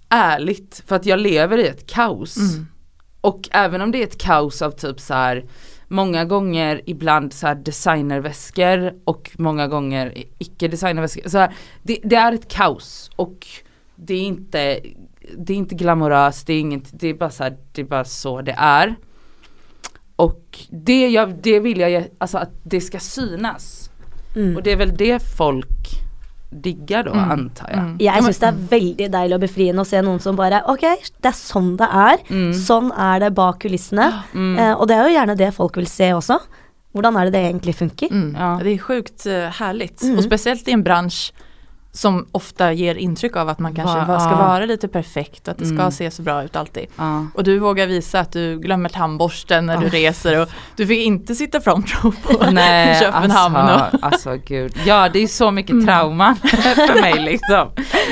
ärligt 0.08 0.82
för 0.86 0.96
att 0.96 1.06
jag 1.06 1.18
lever 1.18 1.58
i 1.58 1.66
ett 1.66 1.86
kaos. 1.86 2.36
Mm. 2.36 2.66
Och 3.24 3.48
även 3.50 3.80
om 3.80 3.90
det 3.90 3.98
är 3.98 4.02
ett 4.02 4.18
kaos 4.18 4.62
av 4.62 4.70
typ 4.70 5.00
så 5.00 5.14
här 5.14 5.44
många 5.88 6.24
gånger 6.24 6.80
ibland 6.86 7.32
så 7.32 7.46
här 7.46 7.54
designerväskor 7.54 8.92
och 9.04 9.30
många 9.38 9.68
gånger 9.68 10.12
icke 10.38 10.68
designerväskor. 10.68 11.28
Så 11.28 11.38
här, 11.38 11.54
det, 11.82 11.98
det 12.04 12.16
är 12.16 12.32
ett 12.32 12.48
kaos 12.48 13.10
och 13.16 13.46
det 13.96 14.14
är 14.14 14.22
inte, 14.22 14.80
det 15.36 15.52
är 15.52 15.56
inte 15.56 15.74
glamoröst, 15.74 16.46
det 16.46 16.52
är 16.52 16.60
inget, 16.60 17.00
det 17.00 17.08
är 17.08 17.14
bara 17.14 17.30
så 17.30 17.42
här, 17.42 17.56
det 17.72 17.80
är 17.80 17.86
bara 17.86 18.04
så 18.04 18.42
det 18.42 18.54
är. 18.58 18.94
Och 20.16 20.58
det, 20.70 21.08
jag, 21.08 21.34
det 21.42 21.60
vill 21.60 21.80
jag, 21.80 22.06
alltså 22.18 22.38
att 22.38 22.52
det 22.62 22.80
ska 22.80 22.98
synas. 22.98 23.90
Mm. 24.36 24.56
Och 24.56 24.62
det 24.62 24.72
är 24.72 24.76
väl 24.76 24.96
det 24.96 25.22
folk 25.36 25.73
diggar 26.50 27.02
då 27.02 27.10
Mm. 27.12 27.30
antar 27.30 27.68
jag. 27.70 27.78
Mm. 27.78 27.96
Jeg 28.00 28.22
syns 28.24 28.38
det 28.38 28.46
er 28.48 28.58
veldig 28.70 29.10
deilig 29.12 29.34
og 29.34 29.40
befriende 29.40 29.82
å 29.82 29.86
se 29.86 30.02
noen 30.02 30.20
som 30.20 30.36
bare 30.36 30.62
Ok, 30.68 30.80
det 31.20 31.26
er 31.28 31.32
sånn 31.38 31.76
det 31.76 31.88
er. 31.92 32.18
Mm. 32.30 32.52
Sånn 32.54 32.92
er 32.98 33.20
det 33.20 33.34
bak 33.34 33.58
kulissene. 33.60 34.12
Mm. 34.34 34.58
Eh, 34.58 34.74
og 34.80 34.86
det 34.88 34.96
er 34.96 35.08
jo 35.08 35.14
gjerne 35.18 35.36
det 35.36 35.54
folk 35.54 35.76
vil 35.76 35.86
se 35.86 36.10
også. 36.14 36.38
Hvordan 36.94 37.16
er 37.16 37.24
det 37.24 37.32
det 37.32 37.42
egentlig 37.50 37.74
funker? 37.74 38.08
Mm. 38.10 38.36
Ja. 38.38 38.58
Det 38.62 38.70
är 38.70 38.78
sjukt 38.78 39.26
eh, 39.26 39.50
härligt. 39.50 40.02
Mm. 40.02 40.18
Och 40.18 40.24
speciellt 40.24 40.68
i 40.68 40.72
en 40.72 40.82
bransch 40.82 41.32
som 41.96 42.26
ofta 42.32 42.72
ger 42.72 42.94
intryck 42.94 43.36
av 43.36 43.48
att 43.48 43.58
man 43.58 43.74
kanske 43.74 43.98
Va- 43.98 44.20
ska 44.20 44.30
ja. 44.30 44.36
vara 44.36 44.64
lite 44.66 44.88
perfekt 44.88 45.48
och 45.48 45.52
att 45.52 45.58
det 45.58 45.64
ska 45.66 45.74
Mm. 45.78 45.90
se 45.92 46.10
så 46.10 46.22
bra 46.22 46.44
ut 46.44 46.56
alltid. 46.56 46.86
Ja. 46.96 47.26
Och 47.34 47.44
du 47.44 47.58
vågar 47.58 47.86
visa 47.86 48.20
att 48.20 48.32
du 48.32 48.58
glömmer 48.58 48.88
tandborsten 48.88 49.66
när 49.66 49.76
du 49.76 49.86
Ah. 49.86 49.90
reser 49.90 50.40
och 50.42 50.48
du 50.76 50.86
fick 50.86 51.06
inte 51.06 51.34
sitta 51.34 51.60
front 51.60 51.86
row 52.04 52.14
på 52.22 52.44
Nej, 52.52 53.00
Köpenhamn. 53.00 53.56
alltså, 53.56 53.96
och, 53.96 54.04
alltså 54.04 54.36
gud. 54.46 54.74
Ja 54.86 55.08
det 55.12 55.18
är 55.18 55.26
så 55.26 55.50
mycket 55.50 55.70
Mm. 55.72 55.86
för 56.36 57.00
mig 57.00 57.20
liksom. 57.20 57.68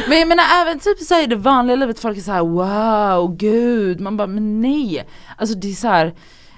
Men 0.09 0.19
jag 0.19 0.29
menar 0.29 0.45
även 0.63 0.79
typ 0.79 0.99
så 1.01 1.21
i 1.21 1.27
det 1.27 1.37
vanliga 1.37 1.77
livet, 1.77 1.99
folk 2.01 2.19
är 2.19 2.23
så 2.23 2.33
här: 2.33 2.41
wow, 2.43 3.37
gud. 3.37 4.01
Man 4.01 4.17
bara, 4.17 4.27
men 4.27 4.61
nej. 4.61 5.05
Alltså 5.37 5.59
det 5.59 5.71
är 5.71 5.75
så 5.75 5.89
här. 5.89 6.15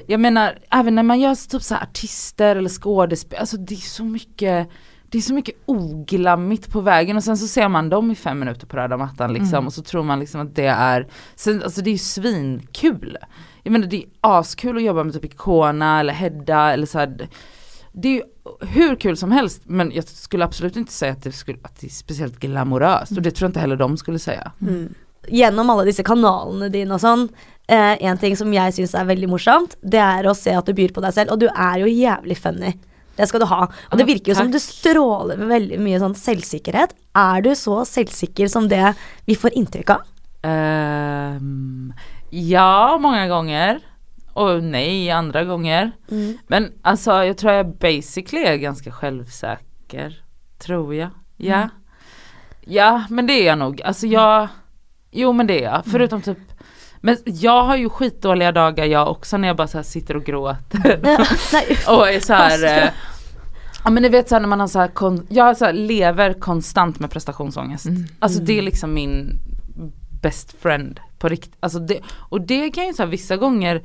jag 0.06 0.20
menar 0.20 0.58
även 0.70 0.94
när 0.94 1.02
man 1.02 1.20
gör 1.20 1.48
typ 1.50 1.62
så 1.62 1.74
här 1.74 1.82
artister 1.82 2.56
eller 2.56 2.68
skådespelare, 2.70 3.40
alltså 3.40 3.56
det 3.56 3.74
är 3.74 3.78
så 3.78 4.04
mycket 4.04 4.68
det 5.14 5.18
är 5.18 5.22
så 5.22 5.34
mycket 5.34 5.54
oglammigt 5.66 6.70
på 6.70 6.80
vägen 6.80 7.16
och 7.16 7.24
sen 7.24 7.36
så 7.36 7.46
ser 7.46 7.68
man 7.68 7.88
dem 7.88 8.10
i 8.10 8.14
fem 8.14 8.38
minuter 8.38 8.66
på 8.66 8.76
röda 8.76 8.96
mattan 8.96 9.32
liksom 9.32 9.54
Mm. 9.54 9.66
och 9.66 9.72
så 9.72 9.82
tror 9.82 10.02
man 10.02 10.20
liksom 10.20 10.40
att 10.40 10.54
det 10.54 10.66
är, 10.66 11.06
sen, 11.34 11.62
alltså 11.62 11.82
det 11.82 11.90
är 11.90 11.92
ju 11.92 11.98
svinkul. 11.98 13.16
Jag 13.62 13.72
menar 13.72 13.86
det 13.86 13.96
är 13.96 14.04
askul 14.20 14.76
att 14.76 14.82
jobba 14.82 15.04
med 15.04 15.14
typ 15.14 15.24
Icona 15.24 16.00
eller 16.00 16.12
Hedda 16.12 16.72
eller 16.72 16.86
så 16.86 16.98
här. 16.98 17.28
Det 17.92 18.08
är 18.08 18.12
ju 18.12 18.22
hur 18.60 18.96
kul 18.96 19.16
som 19.16 19.32
helst 19.32 19.62
men 19.64 19.92
jag 19.94 20.04
skulle 20.04 20.44
absolut 20.44 20.76
inte 20.76 20.92
säga 20.92 21.12
att 21.12 21.22
det, 21.22 21.32
skulle, 21.32 21.58
att 21.62 21.80
det 21.80 21.86
är 21.86 21.90
speciellt 21.90 22.38
glamoröst 22.38 23.16
och 23.16 23.22
det 23.22 23.30
tror 23.30 23.46
jag 23.46 23.50
inte 23.50 23.60
heller 23.60 23.76
de 23.76 23.96
skulle 23.96 24.18
säga. 24.18 24.52
Mm. 24.60 24.94
Gjennom 25.28 25.70
alle 25.70 25.84
disse 25.84 26.02
kanalene 26.02 26.68
dine 26.68 26.94
og 26.94 27.00
sånn, 27.00 27.28
eh, 27.68 28.02
en 28.04 28.18
ting 28.18 28.34
som 28.36 28.50
jeg 28.52 28.74
syns 28.74 28.92
er 28.94 29.06
veldig 29.08 29.28
morsomt, 29.30 29.76
det 29.80 30.02
er 30.02 30.26
å 30.26 30.34
se 30.34 30.52
at 30.52 30.66
du 30.66 30.74
byr 30.74 30.92
på 30.92 31.00
deg 31.00 31.14
selv, 31.14 31.32
og 31.32 31.40
du 31.40 31.46
er 31.48 31.78
jo 31.80 31.86
jævlig 31.86 32.36
funny. 32.36 32.74
Det 33.16 33.28
skal 33.30 33.40
du 33.44 33.46
ha. 33.46 33.60
Og 33.90 33.98
det 33.98 34.06
virker 34.08 34.32
jo 34.32 34.38
som 34.38 34.50
du 34.50 34.58
stråler 34.58 35.38
med 35.38 35.52
veldig 35.52 35.78
mye 35.82 36.00
sånn 36.02 36.16
selvsikkerhet. 36.18 36.96
Er 37.14 37.44
du 37.44 37.52
så 37.58 37.82
selvsikker 37.86 38.50
som 38.50 38.66
det 38.68 38.94
vi 39.28 39.36
får 39.38 39.54
inntrykk 39.60 39.94
av? 39.94 40.02
Ehm, 40.44 41.92
ja, 42.30 42.98
många 43.00 43.28
gånger. 43.28 43.80
Och 44.34 44.62
nej, 44.62 45.10
andra 45.10 45.44
gånger. 45.44 45.92
Men 46.46 46.72
alltså 46.82 47.24
jag 47.24 47.38
tror 47.38 47.52
jag 47.52 47.76
basically 47.76 48.44
är 48.44 48.56
ganska 48.56 48.92
självsäker. 48.92 50.22
Tror 50.58 50.94
jag. 50.94 51.10
Ja. 51.36 51.56
Mm. 51.56 51.68
Ja 52.66 53.04
men 53.10 53.26
det 53.26 53.32
är 53.32 53.46
jag 53.46 53.58
nog. 53.58 53.82
Alltså 53.82 54.06
jag, 54.06 54.48
jo 55.10 55.32
men 55.32 55.46
det 55.46 55.64
är 55.64 55.72
jag. 55.72 55.82
Förutom 55.86 56.22
typ 56.22 56.38
Men 57.04 57.16
jag 57.24 57.64
har 57.64 57.76
ju 57.76 57.88
skitdåliga 57.88 58.52
dagar 58.52 58.84
jag 58.84 59.10
också 59.10 59.36
när 59.36 59.48
jag 59.48 59.56
bara 59.56 59.68
så 59.68 59.82
sitter 59.82 60.16
och 60.16 60.24
gråter. 60.24 61.00
Nej, 61.52 61.78
och 61.88 62.08
är 62.08 62.20
så 62.20 62.32
här, 62.32 62.64
eh, 62.64 62.90
ja 63.84 63.90
men 63.90 64.02
ni 64.02 64.08
vet 64.08 64.28
så 64.28 64.34
här 64.34 64.40
när 64.40 64.48
man 64.48 64.60
har 64.60 64.66
så 64.66 64.78
här, 64.78 64.88
kon- 64.88 65.26
jag 65.28 65.56
så 65.56 65.72
lever 65.72 66.32
konstant 66.32 66.98
med 66.98 67.10
prestationsångest. 67.10 67.86
Mm. 67.86 68.04
Alltså 68.18 68.40
det 68.40 68.58
är 68.58 68.62
liksom 68.62 68.94
min 68.94 69.40
best 70.22 70.52
friend 70.52 71.00
på 71.18 71.28
riktigt. 71.28 71.56
Alltså 71.60 71.78
det, 71.78 72.00
och 72.28 72.40
det 72.40 72.70
kan 72.70 72.86
ju 72.86 72.94
så 72.94 73.02
här 73.02 73.10
vissa 73.10 73.36
gånger, 73.36 73.82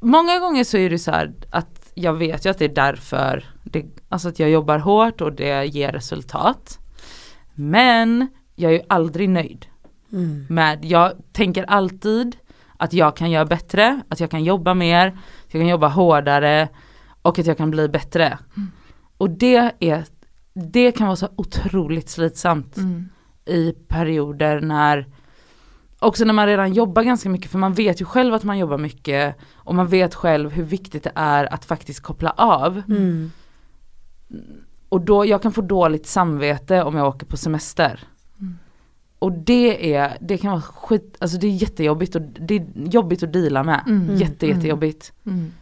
många 0.00 0.38
gånger 0.38 0.64
så 0.64 0.76
är 0.76 0.90
det 0.90 0.98
så 0.98 1.10
här 1.10 1.32
att 1.50 1.92
jag 1.94 2.12
vet 2.12 2.46
ju 2.46 2.50
att 2.50 2.58
det 2.58 2.64
är 2.64 2.74
därför, 2.74 3.44
det, 3.64 3.84
alltså 4.08 4.28
att 4.28 4.38
jag 4.38 4.50
jobbar 4.50 4.78
hårt 4.78 5.20
och 5.20 5.32
det 5.32 5.64
ger 5.64 5.92
resultat. 5.92 6.78
Men 7.54 8.26
jag 8.54 8.72
är 8.72 8.76
ju 8.76 8.84
aldrig 8.88 9.28
nöjd 9.28 9.66
Mm. 10.12 10.46
med, 10.48 10.84
jag 10.84 11.12
tänker 11.32 11.64
alltid 11.64 12.36
att 12.76 12.92
jag 12.92 13.16
kan 13.16 13.30
göra 13.30 13.44
bättre, 13.44 14.00
att 14.08 14.20
jag 14.20 14.30
kan 14.30 14.44
jobba 14.44 14.74
mer, 14.74 15.06
att 15.06 15.54
jag 15.54 15.62
kan 15.62 15.68
jobba 15.68 15.88
hårdare 15.88 16.68
och 17.22 17.38
att 17.38 17.46
jag 17.46 17.56
kan 17.56 17.70
bli 17.70 17.88
bättre. 17.88 18.38
Och 19.16 19.30
det 19.30 19.72
är, 19.80 20.04
det 20.54 20.92
kan 20.92 21.06
vara 21.06 21.16
så 21.16 21.28
otroligt 21.36 22.08
slitsamt 22.08 22.76
Mm. 22.76 23.08
i 23.46 23.72
perioder 23.72 24.60
när 24.60 25.06
Också 26.02 26.24
när 26.24 26.32
man 26.32 26.46
redan 26.46 26.72
jobbar 26.72 27.02
ganska 27.02 27.28
mycket 27.28 27.50
för 27.50 27.58
man 27.58 27.74
vet 27.74 28.00
ju 28.00 28.04
själv 28.04 28.34
att 28.34 28.44
man 28.44 28.58
jobbar 28.58 28.78
mycket 28.78 29.36
och 29.54 29.74
man 29.74 29.86
vet 29.86 30.14
själv 30.14 30.50
hur 30.50 30.64
viktigt 30.64 31.02
det 31.02 31.12
är 31.14 31.54
att 31.54 31.64
faktiskt 31.64 32.00
koppla 32.00 32.30
av. 32.30 32.82
Mm. 32.88 33.30
Och 34.88 35.00
då, 35.00 35.26
jag 35.26 35.42
kan 35.42 35.52
få 35.52 35.60
dåligt 35.60 36.06
samvete 36.06 36.82
om 36.82 36.96
jag 36.96 37.08
åker 37.08 37.26
på 37.26 37.36
semester. 37.36 38.00
Och 39.20 39.32
det 39.32 39.94
är, 39.94 40.18
det 40.20 40.38
kan 40.38 40.50
vara 40.50 40.62
skit, 40.62 41.16
alltså 41.18 41.38
det 41.38 41.46
är 41.46 41.50
jättejobbigt 41.50 42.14
och 42.14 42.22
det 42.22 42.54
är 42.56 42.66
jobbigt 42.74 43.22
att 43.22 43.32
deala 43.32 43.62
med. 43.62 43.84
Mm. 43.86 44.16
Jätte, 44.16 44.46
Mm. 44.46 44.56
jättejobbigt. 44.56 45.12
Mm. 45.26 45.52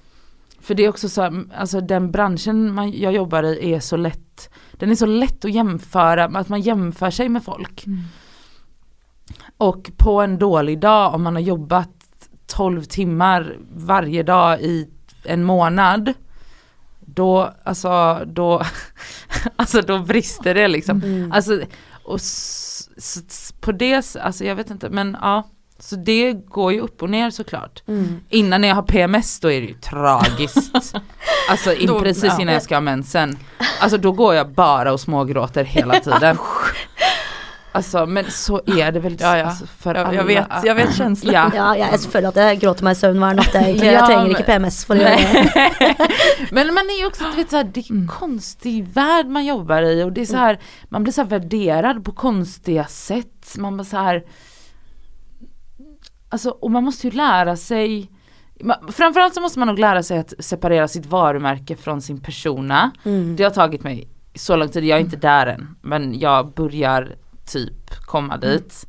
För 0.60 0.74
det 0.74 0.84
är 0.84 0.88
också 0.88 1.08
så, 1.08 1.44
alltså 1.54 1.80
den 1.80 2.10
branschen 2.10 2.74
man, 2.74 2.92
jag 2.92 3.12
jobbar 3.12 3.42
i 3.42 3.74
är 3.74 3.80
så 3.80 3.96
lätt, 3.96 4.50
den 4.72 4.90
är 4.90 4.94
så 4.94 5.06
lätt 5.06 5.44
att 5.44 5.52
jämföra, 5.52 6.24
att 6.24 6.48
man 6.48 6.60
jämför 6.60 7.10
sig 7.10 7.28
med 7.28 7.44
folk. 7.44 7.86
Mm. 7.86 7.98
Och 9.56 9.90
på 9.96 10.20
en 10.20 10.38
dålig 10.38 10.80
dag 10.80 11.14
om 11.14 11.22
man 11.22 11.34
har 11.34 11.42
jobbat 11.42 11.90
12 12.46 12.82
timmar 12.82 13.58
varje 13.74 14.22
dag 14.22 14.60
i 14.60 14.88
en 15.24 15.44
månad 15.44 16.12
då, 17.00 17.52
alltså, 17.62 18.22
då, 18.26 18.62
alltså 19.56 19.80
då 19.80 19.98
brister 19.98 20.54
det 20.54 20.68
liksom. 20.68 21.02
Mm. 21.02 21.32
Alltså, 21.32 21.60
och 22.02 22.20
på 23.68 23.72
det, 23.72 24.16
alltså 24.16 24.44
jag 24.44 24.56
vet 24.56 24.70
inte 24.70 24.90
men 24.90 25.16
ja, 25.20 25.48
så 25.78 25.96
det 25.96 26.32
går 26.32 26.72
ju 26.72 26.80
upp 26.80 27.02
och 27.02 27.10
ner 27.10 27.30
såklart. 27.30 27.82
Mm. 27.88 28.20
Innan 28.28 28.64
jag 28.64 28.74
har 28.74 28.82
PMS 28.82 29.40
då 29.40 29.50
är 29.50 29.60
det 29.60 29.66
ju 29.66 29.74
tragiskt. 29.74 30.72
alltså 31.50 31.74
in, 31.74 31.86
Då- 31.86 32.00
precis 32.00 32.24
ja. 32.24 32.40
innan 32.40 32.54
jag 32.54 32.62
ska 32.62 32.76
ha 32.76 32.80
mensen. 32.80 33.38
Alltså 33.80 33.98
då 33.98 34.12
går 34.12 34.34
jag 34.34 34.50
bara 34.52 34.92
och 34.92 35.00
smågråter 35.00 35.64
hela 35.64 36.00
tiden. 36.00 36.38
Alltså 37.72 38.06
men 38.06 38.24
så 38.30 38.60
är 38.66 38.92
det 38.92 39.00
väl 39.00 39.16
Ja, 39.20 39.36
ja. 39.38 39.44
Alltså, 39.44 39.66
för 39.66 39.94
Jag, 39.94 40.06
alla. 40.06 40.14
jag, 40.16 40.24
vet, 40.24 40.46
jag 40.64 40.74
vet 40.74 40.94
känslan. 40.96 41.34
Ja. 41.34 41.50
Ja, 41.54 41.76
jeg 41.76 42.00
føler 42.00 42.28
at 42.28 42.36
jeg 42.36 42.60
gråter 42.62 42.84
meg 42.84 42.96
i 42.96 43.00
søvn 43.00 43.18
hver 43.22 43.34
natt. 43.38 43.54
Egentlig. 43.54 43.90
Ja, 43.92 44.06
men- 44.08 44.30
ikke 44.32 44.46
PMS 44.46 44.78
for 44.88 44.96
å 44.96 45.02
gjøre 45.02 45.42
det. 45.54 46.08
Men 46.50 46.74
man 46.74 46.90
är 46.90 46.98
ju 47.00 47.06
också, 47.06 47.24
du 47.30 47.36
vet, 47.36 47.50
så 47.50 47.56
här, 47.56 47.64
det 47.64 47.80
är 47.80 47.90
en 47.92 47.96
Mm. 47.96 48.08
konstig 48.08 48.88
värld 48.94 49.26
man 49.28 49.44
jobbar 49.46 49.82
i 49.82 50.02
och 50.02 50.12
det 50.12 50.20
är 50.20 50.26
så 50.26 50.36
här, 50.36 50.58
man 50.88 51.02
blir 51.02 51.12
så 51.12 51.20
här 51.22 51.28
värderad 51.28 52.04
på 52.04 52.12
konstiga 52.12 52.84
sätt. 52.84 53.54
Man 53.58 53.76
bara 53.76 53.84
så 53.84 53.96
här, 53.96 54.22
alltså 56.28 56.50
och 56.50 56.70
man 56.70 56.84
måste 56.84 57.06
ju 57.06 57.10
lära 57.16 57.56
sig, 57.56 58.10
framförallt 58.92 59.34
så 59.34 59.40
måste 59.40 59.58
man 59.58 59.68
nog 59.68 59.78
lära 59.78 60.02
sig 60.02 60.18
att 60.18 60.32
separera 60.38 60.88
sitt 60.88 61.06
varumärke 61.06 61.76
från 61.76 62.00
sin 62.02 62.20
persona. 62.20 62.90
Mm. 63.04 63.36
Det 63.36 63.44
har 63.44 63.50
tagit 63.50 63.82
mig 63.82 64.08
så 64.34 64.56
lång 64.56 64.68
tid, 64.68 64.84
jag 64.84 64.96
är 64.98 65.02
inte 65.02 65.16
där 65.16 65.46
än, 65.46 65.76
men 65.82 66.18
jag 66.18 66.52
börjar 66.54 67.16
typ 67.48 67.90
komma 68.06 68.36
dit. 68.36 68.86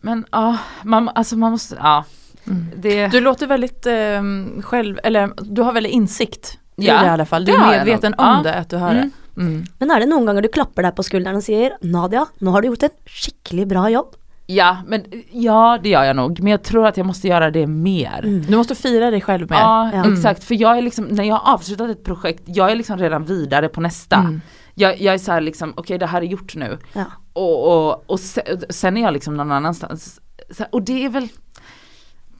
Men 0.00 0.26
ja, 0.32 0.56
man, 0.82 1.08
alltså 1.14 1.36
man 1.36 1.50
måste, 1.52 1.76
ja. 1.80 2.04
Mm. 2.46 2.66
Det, 2.76 3.06
Du 3.08 3.20
låter 3.20 3.46
väldigt 3.46 3.86
eh, 3.86 4.22
själv, 4.62 4.98
eller 5.04 5.30
du 5.42 5.62
har 5.62 5.72
väldigt 5.72 5.92
insikt 5.92 6.58
i 6.76 6.86
Ja, 6.86 7.00
det 7.00 7.06
i 7.06 7.08
alla 7.08 7.26
fall. 7.26 7.44
Du 7.44 7.52
det 7.52 7.58
är 7.58 7.78
medveten 7.78 8.14
om 8.18 8.24
Ja. 8.26 8.40
det, 8.42 8.54
att 8.54 8.70
du 8.70 8.76
har 8.76 8.90
Mm. 8.90 9.10
det. 9.34 9.40
Mm. 9.40 9.64
Men 9.78 9.90
er 9.90 10.00
det 10.00 10.06
noen 10.06 10.26
ganger 10.26 10.42
du 10.42 10.48
klapper 10.48 10.82
deg 10.82 10.94
på 10.94 11.02
skulderen 11.02 11.36
og 11.36 11.42
sier 11.42 11.72
'Nadia, 11.82 12.26
nå 12.38 12.50
har 12.50 12.62
du 12.62 12.68
gjort 12.68 12.82
en 12.82 12.90
skikkelig 13.06 13.66
bra 13.68 13.88
jobb'? 13.88 14.14
Ja, 14.46 14.76
men 14.86 15.04
ja 15.32 15.78
det 15.82 15.88
gör 15.88 16.04
jag 16.04 16.16
nog. 16.16 16.40
Men 16.40 16.50
jag 16.50 16.62
tror 16.62 16.86
att 16.86 16.96
jag 16.96 17.06
måste 17.06 17.28
göra 17.28 17.50
det 17.50 17.66
mer. 17.66 18.20
Mm. 18.24 18.42
Du 18.46 18.56
måste 18.56 18.74
fira 18.74 19.10
dig 19.10 19.20
själv 19.20 19.50
mer. 19.50 19.56
Ja, 19.58 19.90
Ja. 19.94 20.12
exakt. 20.12 20.44
För 20.44 20.54
jag 20.54 20.78
är 20.78 20.82
liksom, 20.82 21.04
när 21.04 21.24
jag 21.24 21.36
har 21.36 21.54
avslutat 21.54 21.90
ett 21.90 22.04
projekt, 22.04 22.42
jag 22.46 22.70
är 22.70 22.76
liksom 22.76 22.98
redan 22.98 23.24
vidare 23.24 23.68
på 23.68 23.80
nästa. 23.80 24.16
Mm. 24.76 24.90
Jag, 24.90 25.00
jag 25.00 25.14
är 25.14 25.18
så 25.18 25.32
här 25.32 25.40
liksom, 25.40 25.74
okej 25.76 25.98
det 25.98 26.06
här 26.06 26.22
är 26.22 26.26
gjort 26.26 26.56
nu. 26.56 26.78
Ja. 26.92 27.04
Och, 27.32 27.88
och, 27.88 28.10
och 28.10 28.20
se, 28.20 28.42
sen 28.70 28.96
är 28.96 29.02
jag 29.02 29.12
liksom 29.12 29.36
någon 29.36 29.52
annanstans. 29.52 30.20
Här, 30.58 30.68
och 30.72 30.82
det 30.82 31.04
är 31.04 31.08
väl 31.08 31.28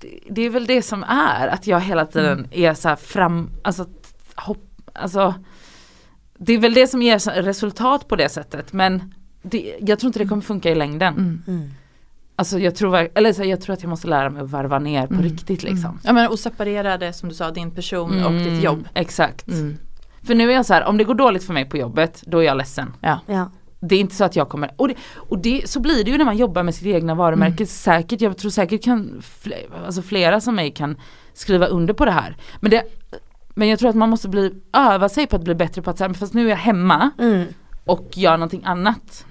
det, 0.01 0.19
det 0.31 0.43
är 0.43 0.51
väl 0.51 0.67
det 0.67 0.83
som 0.83 1.03
är, 1.05 1.49
att 1.49 1.67
jag 1.67 1.81
hela 1.81 2.07
tiden 2.07 2.49
är 2.51 2.75
så 2.75 2.89
här 2.89 2.97
fram, 2.97 3.51
alltså, 3.65 3.87
hopp, 4.35 4.91
alltså 4.93 5.35
det 6.39 6.53
är 6.53 6.59
väl 6.59 6.75
det 6.75 6.87
som 6.87 7.03
ger 7.03 7.19
så- 7.19 7.31
resultat 7.31 8.09
på 8.09 8.17
det 8.17 8.29
sättet 8.29 8.73
men 8.73 9.15
det, 9.43 9.75
jag 9.81 9.99
tror 9.99 10.09
inte 10.09 10.19
det 10.19 10.27
kommer 10.29 10.43
funka 10.43 10.71
i 10.71 10.75
längden. 10.75 11.15
Mm. 11.15 11.43
Mm. 11.47 11.71
Alltså 12.37 12.59
jag 12.59 12.75
tror, 12.75 13.09
eller 13.15 13.33
så 13.33 13.43
här, 13.43 13.49
jag 13.51 13.61
tror 13.61 13.73
att 13.75 13.83
jag 13.83 13.91
måste 13.91 14.09
lära 14.09 14.31
mig 14.31 14.43
att 14.43 14.51
varva 14.51 14.79
ner 14.79 15.07
på 15.07 15.13
Mm. 15.15 15.25
riktigt 15.25 15.63
liksom. 15.63 15.91
Mm. 15.91 15.99
Ja 16.05 16.13
men 16.13 16.29
och 16.31 16.39
separera 16.39 16.99
det 16.99 17.13
som 17.13 17.29
du 17.29 17.35
sa, 17.35 17.51
din 17.51 17.71
person 17.71 18.25
och 18.25 18.31
Mm, 18.31 18.45
ditt 18.55 18.65
jobb. 18.65 18.89
Exakt. 18.95 19.47
Mm. 20.25 20.27
För 20.27 20.35
nu 20.35 20.51
är 20.51 20.55
jag 20.55 20.67
så 20.67 20.75
här, 20.75 20.85
om 20.85 20.99
det 20.99 21.05
går 21.05 21.15
dåligt 21.15 21.45
för 21.45 21.53
mig 21.55 21.65
på 21.65 21.77
jobbet, 21.77 22.23
då 22.27 22.39
är 22.39 22.43
jag 22.43 22.57
ledsen. 22.57 22.93
Ja. 23.01 23.19
Ja. 23.27 23.51
Det 23.81 23.95
är 23.95 24.01
inte 24.01 24.15
så 24.15 24.25
att 24.25 24.37
jag 24.37 24.49
kommer, 24.49 24.71
och, 24.77 24.89
det, 24.89 24.95
och 25.15 25.39
det, 25.39 25.71
så 25.71 25.81
blir 25.81 26.05
det 26.05 26.11
ju 26.11 26.19
när 26.19 26.25
man 26.25 26.37
jobbar 26.37 26.63
med 26.63 26.75
sitt 26.75 26.87
egna 26.87 27.15
varumärke. 27.15 27.55
Mm. 27.55 27.67
Säkert, 27.67 28.21
jag 28.21 28.37
tror 28.39 28.51
säkert 28.51 28.85
kan, 28.85 29.23
fle, 29.23 29.57
alltså 29.87 30.03
flera 30.03 30.41
som 30.41 30.55
mig 30.55 30.71
kan 30.71 30.97
skriva 31.35 31.67
under 31.67 31.95
på 31.95 32.05
det 32.05 32.11
här. 32.11 32.37
Men, 32.61 32.71
det, 32.71 32.83
men 33.55 33.69
jag 33.69 33.79
tror 33.79 33.91
att 33.91 33.97
man 33.97 34.11
måste 34.11 34.29
bli, 34.29 34.55
öva 34.73 35.09
sig 35.09 35.27
på 35.27 35.37
att 35.37 35.45
bli 35.45 35.55
bättre 35.55 35.83
på 35.83 35.91
att 35.91 35.99
säga, 35.99 36.15
fast 36.15 36.35
nu 36.35 36.47
är 36.47 36.51
jag 36.51 36.57
hemma 36.57 37.11
Mm. 37.19 37.45
och 37.85 38.09
gör 38.15 38.37
någonting 38.37 38.63
annat. 38.65 39.27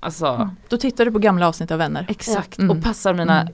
Alltså, 0.00 0.50
Då 0.68 0.76
tittar 0.76 1.04
du 1.04 1.10
på 1.12 1.18
gamla 1.18 1.48
avsnitt 1.48 1.70
av 1.70 1.78
Vänner. 1.78 2.06
exakt. 2.08 2.58
Mm. 2.58 2.70
Och 2.78 2.84
passar 2.84 3.14
mina 3.14 3.40
Mm. 3.40 3.52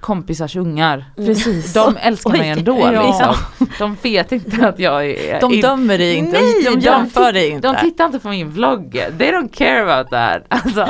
Kompisars 0.00 0.56
ungar. 0.56 1.04
Precis. 1.16 1.72
De 1.72 1.96
älskar 1.96 2.30
mig 2.30 2.48
ändå 2.48 2.78
Ja. 2.78 3.06
liksom. 3.06 3.34
De 3.78 3.96
vet 4.02 4.32
inte 4.32 4.68
att 4.68 4.78
jag 4.78 5.06
är 5.06 5.40
De 5.40 5.60
dömer 5.60 5.98
dig 5.98 6.14
inte, 6.14 6.40
Nej, 6.40 6.62
de 6.64 6.70
de 6.70 6.80
jämför 6.80 7.32
dig 7.32 7.48
inte. 7.48 7.68
De 7.68 7.76
tittar 7.80 8.06
inte 8.06 8.18
på 8.18 8.28
min 8.28 8.50
vlogg. 8.50 8.92
They 8.92 9.30
don't 9.32 9.52
care 9.54 9.82
about 9.92 10.10
that. 10.10 10.42
Alltså. 10.64 10.88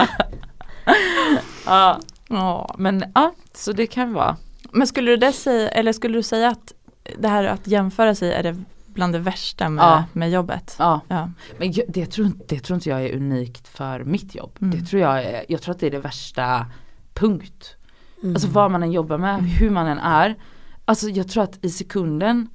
ja, 1.66 2.00
Ja. 2.28 2.74
men 2.78 3.05
ja, 3.14 3.33
så 3.55 3.72
det 3.72 3.87
kan 3.87 4.12
vara. 4.12 4.37
Men 4.72 4.87
skulle 4.87 5.11
du, 5.11 5.16
det 5.16 5.33
säga, 5.33 5.68
eller 5.68 5.92
skulle 5.92 6.18
du 6.18 6.22
säga 6.22 6.48
att 6.48 6.72
det 7.18 7.28
här 7.28 7.44
att 7.44 7.66
jämföra 7.66 8.14
sig 8.14 8.33
är 8.33 8.42
det 8.42 8.57
bland 8.87 9.12
det 9.12 9.18
värsta 9.18 9.68
med, 9.68 9.83
Ja. 9.83 10.05
med 10.12 10.31
jobbet? 10.31 10.76
Ja. 10.78 11.00
Ja. 11.09 11.31
Men 11.59 11.72
jag, 11.72 11.85
det, 11.88 12.07
tror, 12.07 12.31
det 12.48 12.61
tror 12.61 12.74
inte 12.74 12.88
jag 12.88 13.02
är 13.05 13.16
unikt 13.16 13.68
för 13.68 14.05
mitt 14.05 14.35
jobb. 14.35 14.57
Mm. 14.62 14.78
Det 14.81 14.87
tror 14.87 15.02
jag, 15.02 15.24
är, 15.24 15.44
jag 15.48 15.62
tror 15.62 15.74
att 15.74 15.81
det 15.81 15.87
är 15.87 15.90
det 15.90 15.98
värsta 15.98 16.66
punkt. 17.14 17.76
Mm. 18.22 18.35
Alltså 18.35 18.48
vad 18.48 18.70
man 18.70 18.82
än 18.82 18.92
jobbar 18.92 19.18
med, 19.18 19.35
Mm. 19.35 19.44
hur 19.44 19.70
man 19.70 19.87
än 19.87 19.98
är. 19.98 20.37
Alltså 20.85 21.08
jag 21.08 21.28
tror 21.28 21.42
att 21.44 21.64
i 21.64 21.70
sekunden 21.70 22.48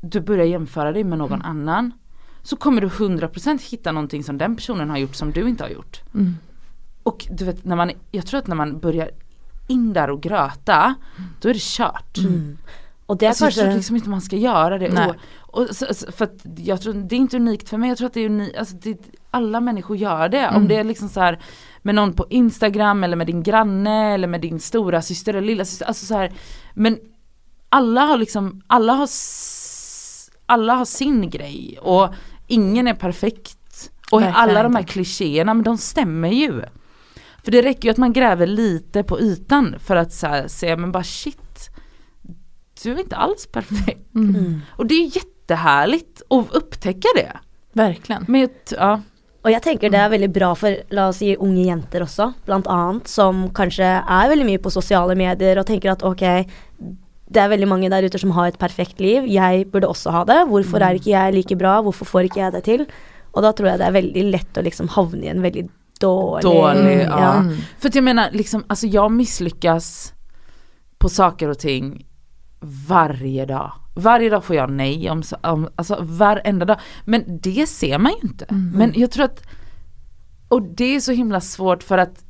du 0.00 0.20
börjar 0.20 0.44
jämföra 0.44 0.92
dig 0.92 1.04
med 1.04 1.18
någon 1.18 1.42
Mm. 1.42 1.50
annan 1.50 1.92
så 2.42 2.56
kommer 2.56 2.80
du 2.80 2.88
100% 2.88 3.62
hitta 3.62 3.92
någonting 3.92 4.24
som 4.24 4.38
den 4.38 4.56
personen 4.56 4.90
har 4.90 4.98
gjort 4.98 5.14
som 5.14 5.30
du 5.32 5.48
inte 5.48 5.64
har 5.64 5.70
gjort. 5.70 6.00
Mm. 6.14 6.36
Och 7.02 7.26
du 7.30 7.44
vet, 7.44 7.64
när 7.64 7.76
man, 7.76 7.90
jag 8.10 8.26
tror 8.26 8.38
att 8.40 8.46
när 8.46 8.56
man 8.56 8.78
börjar 8.78 9.10
in 9.68 9.92
där 9.92 10.10
och 10.10 10.20
gröta, 10.20 10.94
då 11.40 11.48
är 11.48 11.54
det 11.54 11.60
kört. 11.62 12.18
Mm. 12.18 12.58
Og 13.06 13.18
det 13.18 13.24
er 13.26 13.28
Alltså, 13.28 13.44
jag 13.44 13.54
tror 13.54 13.74
liksom 13.74 13.96
inte 13.96 14.08
man 14.08 14.20
ska 14.20 14.36
göra 14.36 14.78
det. 14.78 14.88
Nej. 14.92 15.08
Och, 15.08 15.58
och, 15.62 15.76
så, 15.76 15.86
för 16.12 16.24
att 16.24 16.46
jag 16.56 16.80
tror, 16.80 16.94
det 16.94 17.14
är 17.16 17.18
inte 17.18 17.36
unikt 17.36 17.68
för 17.68 17.78
mig, 17.78 17.88
jag 17.88 17.98
tror 17.98 18.06
att 18.06 18.14
det 18.14 18.20
är 18.20 18.26
unikt, 18.26 18.56
alltså 18.58 18.76
det, 18.76 18.98
alla 19.30 19.60
människor 19.60 19.96
gör 19.96 20.28
det. 20.28 20.48
Om 20.48 20.54
Mm. 20.56 20.68
det 20.68 20.76
är 20.76 20.84
liksom 20.84 21.08
så 21.08 21.20
här 21.20 21.38
med 21.88 21.94
någon 21.94 22.12
på 22.12 22.26
Instagram 22.30 23.04
eller 23.04 23.16
med 23.16 23.26
din 23.26 23.42
granne 23.42 24.14
eller 24.14 24.28
med 24.28 24.40
din 24.40 24.60
stora 24.60 25.02
syster 25.02 25.34
eller 25.34 25.46
lilla 25.46 25.64
syster. 25.64 25.86
Alltså 25.86 26.06
så 26.06 26.14
här, 26.14 26.32
men 26.74 26.98
alla 27.68 28.00
har 28.00 28.16
liksom, 28.16 28.62
alla 28.66 28.92
har, 28.92 29.08
alla 30.46 30.74
har 30.74 30.84
sin 30.84 31.30
grej 31.30 31.78
och 31.80 32.14
ingen 32.46 32.86
är 32.86 32.94
perfekt. 32.94 33.90
Och 34.10 34.20
Verkligen 34.20 34.36
alla 34.36 34.62
de 34.62 34.74
här 34.74 34.80
inte. 34.80 34.92
klichéerna, 34.92 35.54
men 35.54 35.64
de 35.64 35.78
stämmer 35.78 36.28
ju. 36.28 36.62
För 37.44 37.50
det 37.52 37.62
räcker 37.62 37.84
ju 37.88 37.90
att 37.90 37.96
man 37.96 38.12
gräver 38.12 38.46
lite 38.46 39.02
på 39.02 39.20
ytan 39.20 39.76
för 39.78 39.96
att 39.96 40.12
så 40.12 40.26
här, 40.26 40.48
säga 40.48 40.76
men 40.76 40.92
bara 40.92 41.04
shit, 41.04 41.70
du 42.82 42.92
är 42.92 42.98
inte 42.98 43.16
alls 43.16 43.46
perfekt. 43.46 44.14
Mm. 44.14 44.60
Och 44.70 44.86
det 44.86 44.94
är 44.94 45.16
jättehärligt 45.16 46.22
att 46.30 46.52
upptäcka 46.52 47.08
det. 47.14 47.38
Verkligen. 47.72 48.24
Men 48.28 48.40
jag, 48.40 48.50
ja, 48.70 49.00
Og 49.46 49.52
jeg 49.54 49.62
tenker 49.64 49.92
det 49.92 50.00
er 50.02 50.10
veldig 50.10 50.30
bra 50.34 50.50
for 50.58 50.74
la 50.94 51.08
oss 51.12 51.20
si 51.22 51.34
unge 51.38 51.68
jenter 51.68 52.02
også, 52.04 52.32
blant 52.48 52.66
annet, 52.72 53.10
som 53.10 53.46
kanskje 53.54 53.86
er 53.86 54.32
veldig 54.32 54.46
mye 54.48 54.62
på 54.62 54.72
sosiale 54.74 55.14
medier 55.18 55.60
og 55.60 55.68
tenker 55.68 55.92
at 55.92 56.02
ok, 56.04 56.24
det 57.28 57.42
er 57.42 57.52
veldig 57.52 57.68
mange 57.70 57.90
der 57.92 58.08
ute 58.08 58.18
som 58.20 58.32
har 58.36 58.50
et 58.50 58.58
perfekt 58.60 59.00
liv, 59.04 59.28
jeg 59.30 59.68
burde 59.72 59.90
også 59.90 60.12
ha 60.14 60.24
det. 60.28 60.40
Hvorfor 60.50 60.82
er 60.82 60.98
ikke 60.98 61.12
jeg 61.12 61.36
like 61.36 61.58
bra, 61.60 61.78
hvorfor 61.84 62.08
får 62.08 62.28
ikke 62.28 62.40
jeg 62.40 62.54
det 62.56 62.64
til? 62.66 62.86
Og 63.36 63.44
da 63.44 63.52
tror 63.52 63.70
jeg 63.70 63.80
det 63.80 63.86
er 63.86 63.98
veldig 63.98 64.24
lett 64.32 64.58
å 64.58 64.64
liksom 64.64 64.90
havne 64.96 65.28
i 65.28 65.30
en 65.30 65.44
veldig 65.44 65.68
dårlig 66.02 66.42
Dålig, 66.42 66.98
ja. 67.02 67.18
ja. 67.20 67.44
För 67.78 67.88
att 67.88 67.94
jag 67.94 68.04
menar, 68.04 68.30
liksom, 68.32 68.64
alltså 68.66 68.86
jag 68.86 69.12
misslyckas 69.12 70.14
på 70.98 71.08
saker 71.08 71.48
och 71.48 71.58
ting 71.58 72.06
varje 72.60 73.46
dag. 73.46 73.72
Varje 73.94 74.30
dag 74.30 74.44
får 74.44 74.56
jag 74.56 74.70
nej 74.70 75.10
om, 75.10 75.22
om 75.42 75.68
alltså 75.76 75.98
varenda 76.00 76.64
dag. 76.64 76.80
Men 77.04 77.24
det 77.26 77.66
ser 77.68 77.98
man 77.98 78.12
ju 78.12 78.28
inte. 78.28 78.46
Men 78.76 78.92
jag 78.96 79.10
tror 79.10 79.24
att, 79.24 79.42
och 80.48 80.62
det 80.62 80.96
är 80.96 81.00
så 81.00 81.12
himla 81.12 81.40
svårt 81.40 81.82
för 81.82 81.98
att 81.98 82.24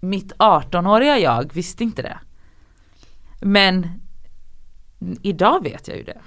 mitt 0.00 0.32
18-åriga 0.32 1.18
jag 1.18 1.54
visste 1.54 1.84
inte 1.84 2.02
det. 2.02 2.18
Men 3.40 3.88
idag 5.22 5.62
vet 5.62 5.88
jag 5.88 5.96
ju 5.96 6.04
det. 6.04 6.20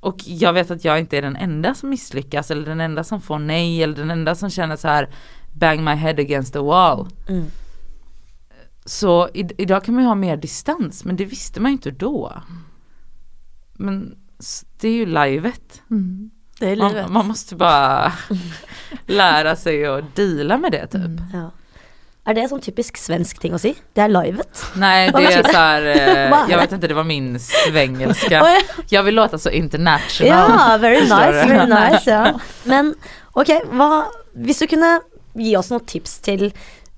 Och 0.00 0.16
jag 0.24 0.52
vet 0.52 0.70
att 0.70 0.84
jag 0.84 0.98
inte 0.98 1.18
är 1.18 1.22
den 1.22 1.36
enda 1.36 1.74
som 1.74 1.88
misslyckas 1.88 2.50
eller 2.50 2.66
den 2.66 2.80
enda 2.80 3.04
som 3.04 3.20
får 3.20 3.38
nej 3.38 3.82
eller 3.82 3.96
den 3.96 4.10
enda 4.10 4.34
som 4.34 4.50
känner 4.50 4.76
så 4.76 4.88
här 4.88 5.08
bang 5.52 5.84
my 5.84 5.90
head 5.90 6.10
against 6.20 6.52
the 6.52 6.58
wall. 6.58 7.08
Mm. 7.28 7.46
Så 8.84 9.28
i, 9.34 9.48
idag 9.58 9.84
kan 9.84 9.94
man 9.94 10.02
ju 10.04 10.08
ha 10.08 10.14
mer 10.14 10.36
distans 10.36 11.04
men 11.04 11.16
det 11.16 11.24
visste 11.24 11.60
man 11.60 11.70
ju 11.70 11.72
inte 11.72 11.90
då. 11.90 12.32
Men 13.72 14.16
det 14.80 14.88
är 14.88 14.92
ju 14.92 15.06
livet. 15.06 15.82
Mm. 15.90 16.30
Det 16.58 16.70
är 16.70 16.76
Man, 16.76 16.92
livet. 16.92 17.10
man 17.10 17.26
måste 17.26 17.56
bara 17.56 18.12
lära 19.06 19.56
sig 19.56 19.86
att 19.86 20.16
deala 20.16 20.58
med 20.58 20.72
det 20.72 20.86
typ. 20.86 21.20
Ja. 21.32 21.50
Er 22.24 22.32
det 22.38 22.46
sånn 22.48 22.62
typisk 22.64 22.96
svensk 22.96 23.36
ting 23.42 23.52
å 23.52 23.58
si? 23.60 23.74
Det 23.92 24.00
er 24.00 24.08
livet. 24.08 24.62
Nej 24.80 25.10
det 25.16 25.24
är 25.24 25.42
så 25.42 25.56
här, 25.58 25.82
eh, 25.82 26.30
Vad 26.32 26.46
är 26.46 26.50
jag 26.50 26.58
vet 26.58 26.72
inte 26.72 26.88
det 26.88 26.94
var 26.94 27.04
min 27.04 27.40
svengelska. 27.40 28.46
Jag 28.88 29.02
vill 29.02 29.14
låta 29.14 29.38
så 29.38 29.50
international. 29.50 30.28
Ja, 30.28 30.78
very 30.80 31.00
nice, 31.00 31.46
very 31.46 31.66
nice, 31.66 32.10
ja. 32.10 32.40
Men 32.64 32.94
ok, 33.32 33.50
hva 33.72 34.04
Hvis 34.34 34.58
du 34.58 34.66
kunne 34.66 35.00
gi 35.38 35.52
oss 35.56 35.68
noen 35.70 35.84
tips 35.86 36.16
til 36.24 36.48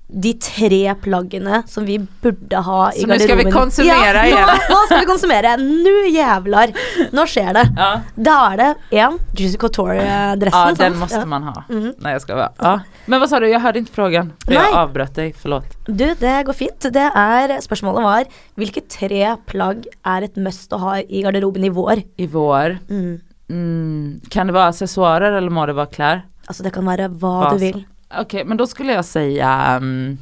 de 0.09 0.31
tre 0.39 0.93
plaggene 1.03 1.63
som 1.67 1.83
vi 1.85 1.97
burde 2.23 2.55
ha 2.63 2.91
i 2.95 3.01
Så 3.01 3.07
nu 3.07 3.17
ska 3.19 3.35
vi 3.35 3.43
garderoben. 3.43 3.51
konsumera 3.53 4.21
ja, 4.23 4.25
igen. 4.25 4.47
Nå, 4.47 4.75
nå 4.75 4.85
skal 4.85 4.99
vi 5.01 5.05
konsumere. 5.05 5.51
Nå 5.57 5.95
jævlar. 6.15 6.71
Nå 7.11 7.25
skjer 7.27 7.49
det. 7.57 7.63
Ja. 7.75 7.89
Da 8.15 8.35
er 8.53 8.57
det 8.61 8.69
én 9.01 9.17
Juicy 9.35 9.57
Couture-dressen. 9.57 10.53
Ja 10.53 10.65
sant? 10.69 10.79
den 10.79 10.95
måste 10.99 11.19
Ja. 11.19 11.25
man 11.25 11.43
ha. 11.43 11.63
Mhm. 11.69 11.93
Nej 11.97 12.13
jag 12.13 12.21
ska 12.21 12.35
bara. 12.35 12.51
Ja. 12.59 12.79
Men 13.05 13.19
vad 13.19 13.29
sa 13.29 13.39
du, 13.39 13.49
jag 13.49 13.59
hörde 13.59 13.79
inte 13.79 13.91
frågan. 13.91 14.33
För 14.45 14.53
Nej. 14.53 14.63
jag 14.71 14.79
avbröt 14.79 15.15
dig, 15.15 15.33
förlåt. 15.33 15.65
Du, 15.87 16.15
det 16.19 16.43
går 16.45 16.53
fint. 16.53 16.79
Det 16.93 17.11
er, 17.15 17.59
spørsmålet 17.61 18.03
var 18.03 18.23
hvilke 18.55 18.81
tre 18.89 19.35
plagg 19.45 19.85
er 20.05 20.21
et 20.23 20.35
must 20.37 20.71
å 20.73 20.77
ha 20.77 20.97
i 20.99 21.21
garderoben 21.23 21.63
i 21.63 21.69
vår? 21.69 22.03
I 22.17 22.27
vår, 22.27 22.77
Mm. 22.89 23.19
mm, 23.49 24.19
kan 24.29 24.47
det 24.47 24.53
vara 24.53 24.67
accessoarer 24.71 25.31
eller 25.37 25.49
må 25.49 25.65
det 25.65 25.73
vara 25.73 25.85
kläder? 25.85 26.23
Altså 26.47 26.63
det 26.63 26.71
kan 26.73 26.85
være 26.85 27.09
hva 27.09 27.35
Hva 27.51 27.57
du 27.59 27.59
så- 27.71 27.83
Okej 28.15 28.45
men 28.45 28.57
då 28.57 28.67
skulle 28.67 28.93
jag 28.93 29.05
säga 29.05 29.77
um, 29.81 30.17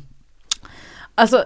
Alltså 1.16 1.44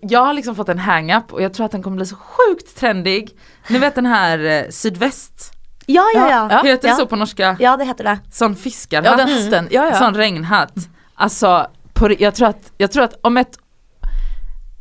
jag 0.00 0.24
har 0.24 0.32
liksom 0.32 0.54
fått 0.54 0.68
en 0.68 0.78
hang-up 0.78 1.32
och 1.32 1.42
jag 1.42 1.54
tror 1.54 1.66
att 1.66 1.72
den 1.72 1.82
kommer 1.82 1.96
bli 1.96 2.06
så 2.06 2.16
sjukt 2.16 2.76
trendig. 2.76 3.30
Ni 3.68 3.78
vet 3.78 3.94
den 3.94 4.06
här 4.06 4.44
eh, 4.44 4.70
sydväst, 4.70 5.52
Ja, 5.86 6.10
ja, 6.14 6.30
ja. 6.30 6.48
Ja, 6.50 6.62
heter 6.68 6.82
det 6.82 6.88
ja. 6.88 6.96
så 6.96 7.06
på 7.06 7.16
norska? 7.16 7.56
Ja, 7.60 7.76
det 7.76 7.84
heter 7.84 8.04
det. 8.04 8.18
Sån 8.30 8.52
Ja 8.52 8.62
fiskarhatt, 8.62 9.18
den 9.18 9.28
hatten, 9.28 9.68
ja 9.70 9.88
ja. 9.88 9.94
sån 9.94 10.14
regnhatt. 10.14 10.74
Alltså 11.14 11.66
på, 11.92 12.12
jag, 12.18 12.34
tror 12.34 12.48
att, 12.48 12.72
jag 12.76 12.92
tror 12.92 13.04
att 13.04 13.14
om 13.22 13.36
ett 13.36 13.58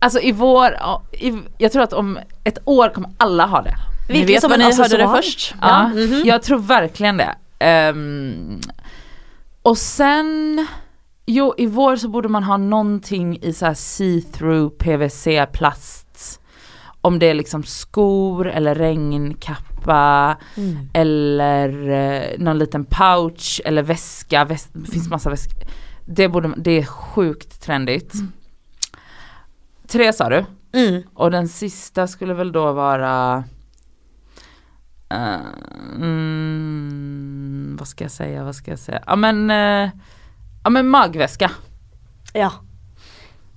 Alltså 0.01 0.19
i 0.19 0.31
vår, 0.31 0.71
ja, 0.79 1.03
i, 1.11 1.39
jag 1.57 1.71
tror 1.71 1.83
att 1.83 1.93
om 1.93 2.19
ett 2.43 2.57
år 2.65 2.89
kommer 2.89 3.09
alla 3.17 3.45
ha 3.45 3.61
det. 3.61 3.75
Ni 4.09 4.13
Virkelig 4.13 4.35
vet 4.35 4.41
som 4.41 4.51
en 4.51 4.59
ni 4.59 4.75
hörde 4.75 4.97
det 4.97 5.09
först. 5.15 5.55
Ja, 5.61 5.87
mhm. 5.87 6.21
jag 6.25 6.43
tror 6.43 6.59
verkligen 6.59 7.17
det. 7.17 7.35
Ehm, 7.59 8.59
och 9.61 9.77
sen, 9.77 10.67
jo 11.31 11.53
i 11.57 11.65
vår 11.65 11.95
så 11.95 12.09
borde 12.09 12.29
man 12.29 12.43
ha 12.43 12.57
någonting 12.57 13.37
i 13.41 13.53
så 13.53 13.65
här 13.65 13.73
see-through 13.73 14.69
PVC 14.69 15.27
plast. 15.53 16.41
Om 17.01 17.19
det 17.19 17.25
är 17.25 17.33
liksom 17.33 17.63
skor 17.63 18.47
eller 18.49 18.75
regnkappa 18.75 20.37
Mm. 20.57 20.89
eller 20.93 21.89
eh, 21.89 22.39
någon 22.39 22.57
liten 22.57 22.85
pouch 22.85 23.61
eller 23.65 23.83
väska, 23.83 24.45
väs- 24.45 24.91
finns 24.91 25.09
massa 25.09 25.29
väskor. 25.29 25.63
Det, 26.05 26.29
borde, 26.29 26.47
man- 26.47 26.63
det 26.63 26.71
är 26.71 26.83
sjukt 26.85 27.61
trendigt. 27.61 28.13
Tre 29.87 30.13
sa 30.13 30.29
du? 30.29 30.45
Mm. 30.73 31.03
Och 31.13 31.31
den 31.31 31.47
sista 31.47 32.07
skulle 32.07 32.33
väl 32.33 32.51
då 32.51 32.73
vara 32.73 33.43
eh, 35.09 35.39
mm, 35.95 37.75
Vad 37.79 37.87
ska 37.87 38.03
jag 38.03 38.11
säga, 38.11 38.43
vad 38.43 38.55
ska 38.55 38.71
jag 38.71 38.79
säga? 38.79 39.03
Ja 39.07 39.15
men, 39.15 39.49
eh, 39.51 39.89
ja 40.63 40.69
men 40.69 40.87
magväska. 40.87 41.51
Ja. 42.33 42.51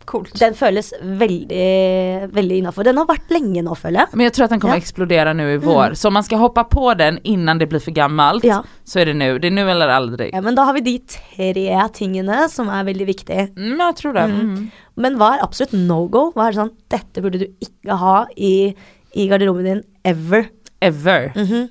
Coolt. 0.05 0.35
Den 0.41 0.55
føles 0.55 0.93
veldig, 1.03 2.29
veldig 2.35 2.57
innafor. 2.59 2.85
Den 2.85 2.99
har 2.99 3.07
vært 3.07 3.31
lenge 3.31 3.63
nå, 3.63 3.75
føler 3.79 4.01
jeg. 4.01 4.09
Men 4.19 4.25
jag 4.25 4.33
tror 4.35 4.45
att 4.45 4.51
den 4.51 4.61
kommer 4.61 4.75
Ja. 4.75 4.81
explodera 4.83 5.33
nu 5.33 5.53
i 5.53 5.57
vår. 5.63 5.95
Så 5.95 6.09
om 6.09 6.15
man 6.15 6.25
ska 6.25 6.37
hoppa 6.37 6.65
på 6.65 6.95
den 6.95 7.19
innan 7.23 7.59
det 7.59 7.67
blir 7.67 7.81
för 7.81 7.91
gammalt 7.91 8.45
Ja. 8.45 8.65
så 8.85 8.99
är 8.99 9.07
det 9.07 9.15
nu. 9.15 9.39
Det 9.39 9.47
är 9.49 9.51
nu 9.51 9.71
eller 9.71 9.89
aldrig. 9.89 10.31
ja. 10.35 10.41
Men 10.41 10.55
da 10.55 10.63
har 10.63 10.75
vi 10.75 10.81
de 10.81 10.99
tre 10.99 11.89
tingene 11.95 12.49
som 12.49 12.69
er 12.69 12.85
veldig 12.85 13.07
viktige. 13.07 13.49
Mm, 13.57 13.79
jag 13.81 13.97
tror 13.97 14.13
det. 14.13 14.21
Mm. 14.21 14.41
Mm. 14.41 14.71
Men 14.97 15.17
hva 15.17 15.35
er 15.37 15.43
absolutt 15.45 15.73
no 15.73 16.09
go? 16.09 16.33
Hva 16.35 16.49
er 16.49 16.53
det 16.53 16.61
sånn 16.61 16.75
Dette 16.91 17.23
burde 17.23 17.39
du 17.39 17.47
ikke 17.61 17.97
ha 17.97 18.27
i, 18.37 18.75
i 19.15 19.29
garderoben 19.29 19.65
din 19.65 19.83
ever. 20.05 20.49
Ever. 20.81 21.33
Mhm. 21.37 21.69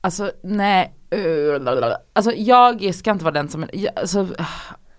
Alltså 0.00 0.30
nej. 0.42 0.94
Alltså 2.12 2.32
jag 2.32 2.94
ska 2.94 3.10
inte 3.10 3.24
vara 3.24 3.34
den 3.34 3.48
som, 3.48 3.66
alltså, 3.96 4.26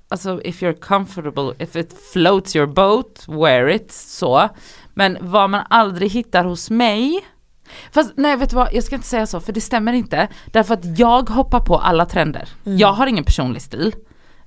alltså 0.07 0.41
if 0.43 0.61
you're 0.61 0.79
comfortable, 0.79 1.53
if 1.63 1.75
it 1.75 1.93
floats 2.13 2.55
your 2.55 2.67
boat, 2.67 3.25
wear 3.27 3.69
it, 3.69 3.91
så. 3.91 4.49
Men 4.93 5.17
vad 5.21 5.49
man 5.49 5.65
aldrig 5.69 6.11
hittar 6.11 6.43
hos 6.45 6.69
mig, 6.69 7.25
fast 7.91 8.13
nej 8.15 8.35
vet 8.35 8.49
du 8.49 8.55
vad, 8.55 8.73
jag 8.73 8.83
ska 8.83 8.95
inte 8.95 9.07
säga 9.07 9.27
så 9.27 9.39
för 9.39 9.53
det 9.53 9.61
stämmer 9.61 9.93
inte. 9.93 10.27
Därför 10.45 10.73
att 10.73 10.99
jag 10.99 11.29
hoppar 11.29 11.59
på 11.59 11.77
alla 11.77 12.05
trender. 12.05 12.49
Jag 12.63 12.93
har 12.93 13.07
ingen 13.07 13.23
personlig 13.23 13.61
stil. 13.61 13.95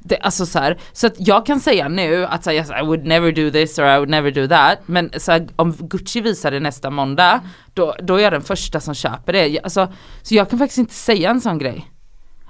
Det, 0.07 0.19
alltså 0.19 0.47
så, 0.47 0.59
här, 0.59 0.79
så 0.93 1.07
att 1.07 1.15
jag 1.19 1.47
kan 1.47 1.61
säga 1.61 1.89
nu 1.89 2.27
att 2.27 2.45
så 2.45 2.51
här, 2.51 2.57
yes, 2.57 2.71
I 2.83 2.85
would 2.85 3.05
never 3.07 3.33
do 3.33 3.51
this 3.51 3.79
or 3.79 3.85
I 3.87 3.97
would 3.97 4.09
never 4.09 4.31
do 4.31 4.49
that. 4.49 4.79
Men 4.87 5.11
så 5.17 5.33
här, 5.33 5.47
om 5.57 5.73
Gucci 5.73 6.21
visar 6.21 6.51
det 6.51 6.61
nästa 6.61 6.91
måndag, 6.91 7.41
då, 7.75 7.95
då 8.03 8.17
är 8.17 8.23
jag 8.23 8.33
den 8.33 8.43
första 8.43 8.81
som 8.81 8.95
köper 8.95 9.33
det. 9.33 9.61
Alltså, 9.65 9.93
så 10.23 10.35
jag 10.35 10.51
kan 10.51 10.59
faktiskt 10.59 10.79
inte 10.79 10.95
säga 10.95 11.31
en 11.31 11.41
sån 11.41 11.59
grej. 11.59 11.91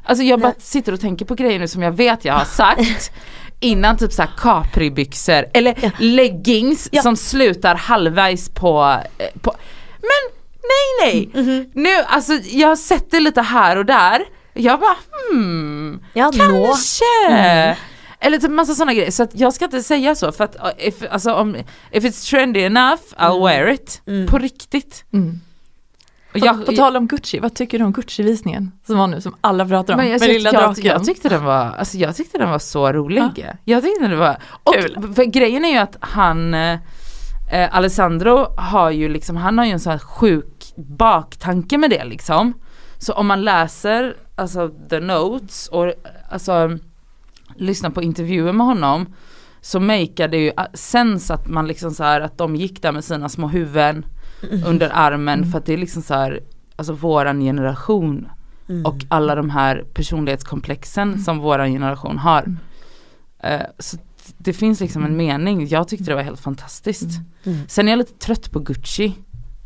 Alltså 0.05 0.24
jag 0.24 0.40
bara 0.40 0.48
Nej. 0.48 0.57
sitter 0.61 0.92
och 0.92 1.00
tänker 1.00 1.24
på 1.24 1.34
grejer 1.34 1.59
nu 1.59 1.68
som 1.68 1.82
jag 1.82 1.92
vet 1.92 2.24
jag 2.24 2.34
har 2.34 2.44
sagt 2.44 3.12
innan 3.61 3.96
typ 3.96 4.12
såhär 4.12 4.30
capribyxor 4.38 5.44
eller 5.52 5.74
Ja. 5.80 5.90
leggings 5.98 6.88
Ja. 6.92 7.02
som 7.02 7.16
slutar 7.16 7.74
halvvägs 7.74 8.48
på, 8.48 9.00
eh, 9.18 9.26
på 9.40 9.52
Men 10.00 10.36
nej 10.62 11.12
nej! 11.32 11.42
Mhm. 11.44 11.70
Nu 11.74 11.94
alltså 12.07 12.32
jag 12.32 12.68
har 12.68 12.76
sett 12.76 13.11
det 13.11 13.20
lite 13.20 13.42
här 13.42 13.76
och 13.76 13.86
där. 13.86 14.22
Jag 14.55 14.80
bara 14.80 14.96
hmm, 15.30 16.00
Ja, 16.12 16.32
kanske! 16.36 17.05
Eller 18.20 18.38
typ 18.38 18.50
massa 18.50 18.74
sådana 18.74 18.94
grejer, 18.94 19.11
så 19.11 19.22
att 19.22 19.30
jag 19.34 19.55
ska 19.55 19.64
inte 19.64 19.82
säga 19.82 20.14
så 20.14 20.32
för 20.32 20.44
att 20.44 20.57
uh, 20.57 20.88
if, 20.88 20.94
alltså, 21.11 21.34
om, 21.34 21.57
if 21.90 22.05
it's 22.05 22.30
trendy 22.30 22.61
enough 22.61 23.02
I'll 23.16 23.44
wear 23.46 23.70
it. 23.70 24.02
Mm. 24.07 24.26
På 24.26 24.38
riktigt. 24.38 25.05
Mm. 25.12 25.40
Och 26.34 26.40
På, 26.40 26.46
jag- 26.46 26.66
på 26.66 26.72
tal 26.72 26.96
om 26.96 27.07
Gucci, 27.07 27.38
vad 27.38 27.55
tycker 27.55 27.78
du 27.78 27.84
om 27.84 27.92
Gucci-visningen 27.92 28.72
som 28.86 28.98
var 28.98 29.07
nu 29.07 29.20
som 29.20 29.34
alla 29.40 29.66
pratar 29.66 29.94
om? 29.94 29.98
Men 29.98 30.09
jag, 30.09 30.20
med 30.20 30.28
lilla 30.28 30.52
jag, 30.52 30.62
draken. 30.62 30.84
jag, 30.84 31.05
tyckte 31.05 31.28
den 31.28 31.44
var, 31.44 31.74
alltså 31.78 31.96
jag 31.96 32.16
tyckte 32.16 32.38
den 32.38 32.50
var 32.50 32.59
så 32.59 32.92
rolig. 32.92 33.46
Jag 33.64 33.82
tyckte 33.82 34.09
det 34.09 34.16
var, 34.16 34.36
och 34.64 34.74
Kul. 34.74 35.12
för 35.14 35.24
grejen 35.24 35.64
är 35.64 35.70
ju 35.70 35.78
att 35.78 35.96
han, 36.00 36.55
eh, 36.55 36.78
Alessandro 37.70 38.55
har 38.57 38.90
ju 38.90 39.09
liksom, 39.09 39.36
han 39.36 39.59
har 39.59 39.64
ju 39.64 39.70
en 39.70 39.80
sån 39.80 39.92
här 39.92 39.98
sjuk 39.98 40.72
baktanke 40.76 41.78
med 41.78 41.90
det 41.90 42.05
liksom. 42.05 42.55
Så 43.05 43.12
om 43.12 43.26
man 43.26 43.44
läser 43.44 44.16
alltså 44.34 44.70
the 44.90 45.00
notes 45.00 45.68
och 45.68 45.92
alltså 46.28 46.78
lyssnar 47.57 47.90
på 47.90 48.02
intervjuer 48.02 48.52
med 48.52 48.66
honom 48.66 49.14
så 49.61 49.80
makear 49.80 50.28
det 50.28 50.36
ju 50.36 50.52
ah, 50.57 50.66
sens 50.74 51.30
att 51.30 51.48
man 51.48 51.66
liksom 51.66 51.90
så 51.90 52.05
här 52.05 52.20
att 52.20 52.38
de 52.38 52.57
gick 52.57 52.82
där 52.82 52.92
med 52.92 53.05
sina 53.05 53.28
små 53.28 53.48
huvuden 53.48 54.07
under 54.66 54.90
armen 54.94 55.50
för 55.50 55.59
att 55.59 55.66
det 55.66 55.72
är 55.72 55.78
liksom 55.78 56.02
så 56.02 56.14
här, 56.14 56.40
alltså 56.76 56.92
våran 56.92 57.40
generation 57.40 58.28
Mm. 58.68 58.86
och 58.86 59.05
alla 59.09 59.34
de 59.34 59.50
här 59.50 59.84
personlighetskomplexen 59.94 61.18
som 61.18 61.38
våran 61.38 61.72
generation 61.72 62.18
har. 62.18 62.42
Mm. 62.42 62.59
Eh, 63.38 63.66
så 63.78 63.96
det 64.38 64.52
finns 64.52 64.80
liksom 64.80 65.05
en 65.05 65.16
mening, 65.16 65.66
jag 65.66 65.88
tyckte 65.88 66.11
det 66.11 66.14
var 66.14 66.22
helt 66.22 66.40
fantastiskt. 66.40 67.11
Mm. 67.44 67.59
Sen 67.68 67.88
är 67.88 67.92
jag 67.92 67.98
lite 67.98 68.18
trött 68.18 68.52
på 68.52 68.59
Gucci 68.59 69.14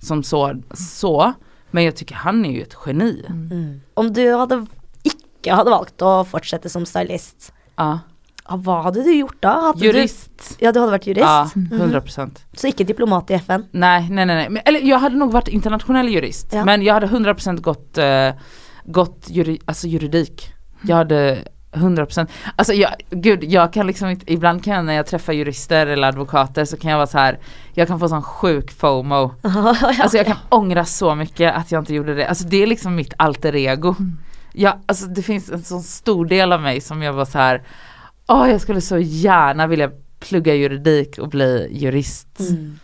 som 0.01 0.23
så, 0.23 0.63
så 0.75 1.33
men 1.71 1.85
jag 1.85 1.97
tycker 1.97 2.15
han 2.15 2.45
är 2.45 2.53
ju 2.53 2.63
ett 2.63 2.77
geni. 2.87 3.25
Mm. 3.29 3.81
Om 3.95 4.13
du 4.13 4.25
hadde 4.35 4.67
ikke 5.03 5.55
hadde 5.55 5.71
valgt 5.71 6.03
å 6.03 6.25
fortsette 6.27 6.69
som 6.69 6.87
stylist, 6.87 7.53
Ja. 7.79 7.99
ja, 8.49 8.57
hva 8.57 8.81
hadde 8.83 9.03
du 9.07 9.13
gjort 9.15 9.37
da? 9.43 9.53
Hadde 9.69 9.85
Jurist. 9.87 10.33
Du, 10.59 10.65
ja, 10.65 10.73
du 10.73 10.81
hadde 10.81 10.93
vært 10.97 11.07
jurist? 11.07 11.55
Ja, 11.55 11.79
100 11.79 12.01
procent. 12.01 12.41
Så 12.57 12.69
ikke 12.73 12.85
diplomat 12.89 13.31
i 13.31 13.35
FN? 13.39 13.67
Nej, 13.73 14.09
nej, 14.11 14.27
nej. 14.27 14.37
nej. 14.37 14.49
Men, 14.49 14.63
eller 14.65 14.81
jag 14.81 14.99
hade 14.99 15.17
nog 15.17 15.33
varit 15.33 15.49
internationell 15.49 16.09
jurist. 16.09 16.53
Ja. 16.53 16.65
Men 16.65 16.83
jag 16.83 16.95
hade 16.95 17.07
100% 17.07 17.61
gått, 17.61 17.99
uh, 17.99 18.33
gått 18.85 19.31
juri, 19.31 19.61
alltså 19.65 19.87
juridik. 19.87 20.53
Jag 20.83 20.97
hade 20.97 21.45
100%. 21.73 22.29
Alltså 22.57 22.73
jag, 22.73 22.91
gud, 23.11 23.45
jag 23.45 23.73
kan 23.73 23.87
liksom 23.87 24.09
inte, 24.09 24.33
ibland 24.33 24.65
kan 24.65 24.75
jag 24.75 24.85
när 24.85 24.93
jag 24.93 25.07
träffar 25.07 25.33
jurister 25.33 25.87
eller 25.87 26.09
advokater 26.09 26.65
så 26.65 26.77
kan 26.77 26.91
jag 26.91 26.99
vara 26.99 27.07
så 27.07 27.19
här. 27.19 27.39
jag 27.75 27.89
kan 27.89 28.01
få 28.01 28.09
sån 28.09 28.23
sjuk 28.23 28.71
FOMO. 28.71 29.35
Alltså 30.01 30.17
jag 30.17 30.27
kan 30.27 30.37
ångra 30.49 30.85
så 30.85 31.15
mycket 31.15 31.55
att 31.55 31.73
jag 31.73 31.83
inte 31.83 31.95
gjorde 31.95 32.15
det. 32.15 32.29
Alltså 32.29 32.45
det 32.45 32.63
är 32.63 32.67
liksom 32.67 32.95
mitt 32.95 33.15
alter 33.17 33.57
ego. 33.57 33.95
Ja, 34.53 34.79
alltså 34.87 35.07
det 35.07 35.23
finns 35.23 35.51
en 35.51 35.63
sån 35.63 35.83
stor 35.83 36.27
del 36.27 36.53
av 36.53 36.63
mig 36.63 36.81
som 36.81 37.03
jag 37.03 37.13
var 37.13 37.25
så 37.25 37.39
här. 37.39 37.63
åh 38.27 38.51
jag 38.51 38.61
skulle 38.61 38.81
så 38.81 38.99
gärna 38.99 39.67
vilja 39.67 39.91
plugga 40.21 40.55
juridik 40.55 41.19
och 41.19 41.29
bli 41.29 41.69
jurist. 41.73 42.41
Mm. 42.41 42.79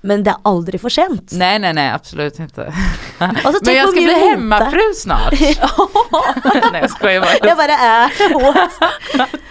Men 0.00 0.22
det 0.22 0.30
er 0.30 0.36
aldri 0.46 0.78
for 0.78 0.88
sent. 0.94 1.32
Nej 1.32 1.58
nej 1.58 1.72
nej 1.74 1.90
absolut 1.90 2.38
inte. 2.38 2.60
Og 3.18 3.42
så 3.42 3.52
Men 3.52 3.64
tenk 3.64 3.76
jag 3.76 3.88
ska 3.88 4.00
bli 4.00 4.14
hemmafru 4.14 4.94
snart. 4.94 5.32
nej 6.72 6.80
jag 6.80 6.90
skojar 6.90 7.20
bara. 7.20 7.54
Bare 7.56 7.72
er 7.72 8.10
what? 8.42 8.72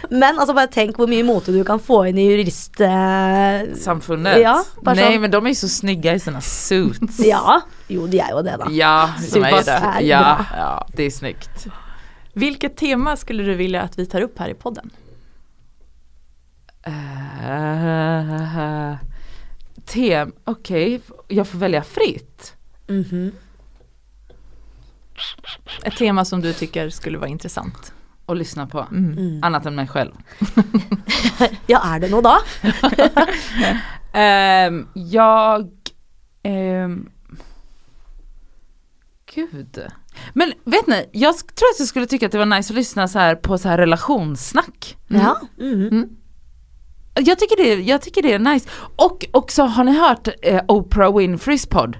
Men 0.10 0.40
altså 0.40 0.54
bare 0.54 0.68
tenk 0.72 0.96
hvor 0.96 1.08
mye 1.12 1.24
mote 1.28 1.52
du 1.52 1.64
kan 1.68 1.80
få 1.84 2.06
inn 2.08 2.18
i 2.18 2.24
jurist... 2.30 2.80
eh, 2.80 3.76
Samfundet. 3.76 4.40
Ja, 4.42 4.64
bara 4.82 4.96
nej 4.96 5.14
så. 5.16 5.20
men 5.20 5.32
de 5.32 5.46
är 5.46 5.50
ju 5.50 5.56
så 5.56 5.68
snygga 5.70 6.14
i 6.14 6.20
sina 6.20 6.42
suits. 6.42 7.20
ja, 7.20 7.62
jo 7.88 8.08
de 8.08 8.18
er 8.24 8.30
jo 8.32 8.42
det, 8.42 8.56
da. 8.58 8.68
Ja, 8.72 9.10
de 9.34 9.44
är 9.44 9.50
ju 9.52 9.58
är 9.58 9.64
det. 9.64 10.02
Ja, 10.08 10.46
ja, 10.58 10.88
det 10.94 11.04
är 11.04 11.10
snyggt. 11.10 11.68
Vilket 12.34 12.78
tema 12.78 13.18
skulle 13.18 13.44
du 13.44 13.56
vilja 13.56 13.82
att 13.82 14.00
vi 14.00 14.06
tar 14.06 14.22
upp 14.22 14.40
här 14.40 14.50
i 14.50 14.54
podden? 14.54 14.90
Uh, 16.88 18.94
tem, 19.98 20.34
okej, 20.44 21.02
jag 21.28 21.48
får 21.48 21.58
välja 21.58 21.84
fritt. 21.84 22.54
Mhm. 22.88 23.32
Ett 25.84 25.98
tema 25.98 26.26
som 26.26 26.42
du 26.42 26.54
tycker 26.54 26.90
skulle 26.90 27.18
vara 27.18 27.30
intressant. 27.30 27.94
Och 28.26 28.36
lyssna 28.36 28.68
på. 28.68 28.88
Mm. 28.92 29.18
Mm. 29.18 29.44
Annat 29.44 29.66
än 29.66 29.76
mig 29.76 29.88
själv. 29.88 30.12
Ja, 31.68 31.96
er 31.96 32.00
det 32.00 32.10
noe 32.10 32.22
da? 32.22 32.38
Ehm, 34.20 34.88
jag... 34.94 35.70
ehm, 36.44 37.10
gud. 39.36 39.80
Men 40.34 40.54
vet 40.64 40.88
ni, 40.88 41.10
jag 41.14 41.38
tror 41.38 41.70
att 41.74 41.80
jag 41.80 41.88
skulle 41.88 42.08
tycka 42.08 42.26
att 42.26 42.32
det 42.32 42.38
var 42.38 42.46
nice 42.46 42.74
att 42.74 42.78
lyssna 42.78 43.08
så 43.08 43.20
här 43.20 43.36
på 43.36 43.58
så 43.58 43.70
här 43.70 43.78
relationssnack. 43.78 44.98
Ja. 45.08 45.42
Mhm. 45.58 45.88
Mm. 45.88 46.10
Jag 47.20 47.40
tycker 47.40 47.64
det, 47.64 47.74
jag 47.82 48.02
tycker 48.02 48.22
det 48.22 48.34
är 48.34 48.40
nice. 48.40 48.70
Och 48.96 49.26
också 49.32 49.64
har 49.64 49.84
ni 49.84 49.98
hört 50.00 50.28
eh, 50.42 50.62
Oprah 50.68 51.18
Winfreys 51.18 51.66
podd? 51.66 51.98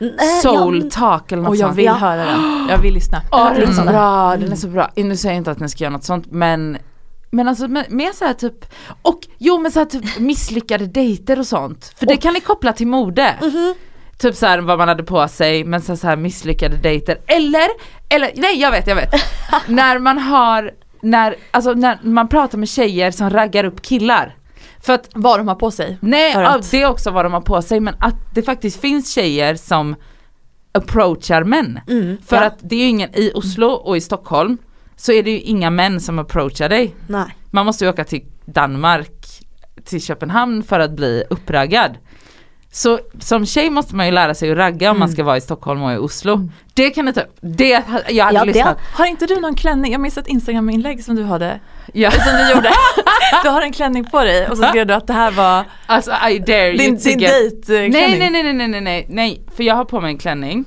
Mm, 0.00 0.14
Soul 0.42 0.80
ja. 0.84 0.90
Talk 0.90 1.32
eller 1.32 1.42
något 1.42 1.50
Och 1.50 1.56
jag 1.56 1.68
sånt. 1.68 1.78
vill 1.78 1.84
Ja. 1.84 1.92
höra 1.92 2.24
den. 2.24 2.66
Jag 2.68 2.78
vill 2.78 2.94
lyssna. 2.94 3.22
Hört 3.30 3.54
den 3.56 3.68
är 3.68 3.72
så 3.72 3.82
bra, 3.82 4.36
den 4.36 4.52
är 4.52 4.56
så 4.56 4.68
bra. 4.68 4.90
Nu 4.96 5.16
säger 5.16 5.34
jag 5.34 5.40
inte 5.40 5.50
att 5.50 5.60
ni 5.60 5.68
ska 5.68 5.84
göra 5.84 5.92
något 5.92 6.04
sånt 6.04 6.26
men 6.30 6.78
Men 7.30 7.48
alltså 7.48 7.68
med, 7.68 7.86
med 7.92 8.14
så 8.14 8.24
här 8.24 8.34
typ, 8.34 8.64
och 9.02 9.20
jo 9.38 9.58
men 9.58 9.72
så 9.72 9.78
här 9.78 9.86
typ 9.86 10.18
misslyckade 10.18 10.86
dejter 10.86 11.38
och 11.38 11.46
sånt. 11.46 11.92
För 11.96 12.06
det 12.06 12.16
kan 12.16 12.34
ni 12.34 12.40
koppla 12.40 12.72
till 12.72 12.86
mode. 12.86 13.34
Mhm. 13.42 13.74
Typ 14.18 14.36
så 14.36 14.46
här 14.46 14.58
vad 14.58 14.78
man 14.78 14.88
hade 14.88 15.02
på 15.02 15.28
sig, 15.28 15.64
men 15.64 15.82
så 15.82 15.96
så 15.96 16.06
här 16.06 16.16
misslyckade 16.16 16.76
dejter. 16.76 17.18
Eller, 17.26 17.68
eller 18.08 18.32
nej 18.36 18.60
jag 18.60 18.70
vet, 18.70 18.86
jag 18.86 18.96
vet. 18.96 19.10
när 19.66 19.98
man 19.98 20.18
har, 20.18 20.70
när, 21.02 21.34
alltså 21.50 21.72
när 21.72 21.98
man 22.02 22.28
pratar 22.28 22.58
med 22.58 22.68
tjejer 22.68 23.10
som 23.10 23.30
raggar 23.30 23.64
upp 23.64 23.82
killar. 23.82 24.36
För 24.82 24.92
att 24.92 25.08
Vad 25.14 25.38
de 25.40 25.48
har 25.48 25.54
på 25.54 25.70
sig. 25.70 25.98
Nej, 26.00 26.32
För 26.32 26.42
att- 26.42 26.70
det 26.70 26.82
är 26.82 26.88
också 26.90 27.10
vad 27.10 27.24
de 27.24 27.32
har 27.32 27.40
på 27.40 27.62
sig 27.62 27.80
men 27.80 27.94
att 27.98 28.14
det 28.34 28.42
faktiskt 28.42 28.80
finns 28.80 29.12
tjejer 29.14 29.54
som 29.54 29.96
approachar 30.72 31.44
män. 31.44 31.80
Mm, 31.88 32.16
För 32.26 32.36
ja. 32.36 32.44
att 32.44 32.56
det 32.60 32.76
är 32.76 32.80
ju 32.80 32.86
ingen, 32.86 33.10
i 33.14 33.32
Oslo 33.34 33.66
och 33.68 33.96
i 33.96 34.00
Stockholm 34.00 34.58
så 34.96 35.12
är 35.12 35.22
det 35.22 35.30
ju 35.30 35.40
inga 35.40 35.70
män 35.70 36.00
som 36.00 36.18
approachar 36.18 36.68
dig. 36.68 36.94
Nei. 37.06 37.24
Man 37.50 37.66
måste 37.66 37.84
ju 37.84 37.90
åka 37.90 38.04
till 38.04 38.24
Danmark, 38.44 39.12
till 39.84 40.02
Köpenhamn 40.02 40.62
för 40.62 40.80
att 40.80 40.90
bli 40.90 41.24
uppraggad. 41.30 41.98
Så 42.72 42.98
som 43.20 43.46
tjej 43.46 43.70
måste 43.70 43.94
man 43.96 44.06
ju 44.06 44.12
lära 44.12 44.34
sig 44.34 44.50
att 44.50 44.56
ragga 44.56 44.90
om 44.90 44.98
man 44.98 45.08
ska 45.08 45.24
vara 45.24 45.36
i 45.36 45.40
Stockholm 45.40 45.82
och 45.82 45.92
i 45.92 45.96
Oslo. 45.96 46.48
Det 46.74 46.90
kan 46.90 47.04
ni 47.04 47.12
ta 47.12 47.20
upp. 47.20 47.36
Det, 47.40 47.68
jag 47.68 47.80
hade 47.82 48.12
Ja, 48.12 48.40
det- 48.40 48.44
lyssnat. 48.44 48.78
Har 48.94 49.06
inte 49.06 49.26
du 49.26 49.40
någon 49.40 49.54
klänning? 49.54 49.92
Jag 49.92 50.00
minns 50.00 50.18
ett 50.18 50.26
Instagram-inlägg 50.28 51.04
som 51.04 51.16
du 51.16 51.24
hade. 51.24 51.60
Ja. 51.92 52.10
Som 52.10 52.32
du 52.36 52.50
gjorde. 52.54 52.70
Du 53.42 53.48
har 53.48 53.62
en 53.62 53.72
klänning 53.72 54.04
på 54.04 54.20
dig 54.24 54.48
och 54.48 54.56
så 54.58 54.62
skrev 54.64 54.86
du 54.86 54.94
att 54.94 55.06
det 55.06 55.12
här 55.12 55.30
var 55.30 55.64
Alltså 55.86 56.10
I 56.30 56.38
dare 56.38 56.72
din, 56.72 56.96
din 56.96 57.18
dejtklänning. 57.18 57.92
Nej 57.92 58.18
nej 58.18 58.30
nej 58.42 58.52
nej 58.52 58.68
nej 58.68 58.80
nej 58.80 59.06
nej 59.10 59.42
för 59.56 59.64
jag 59.64 59.74
har 59.74 59.84
på 59.84 60.00
mig 60.00 60.10
en 60.12 60.18
klänning 60.18 60.64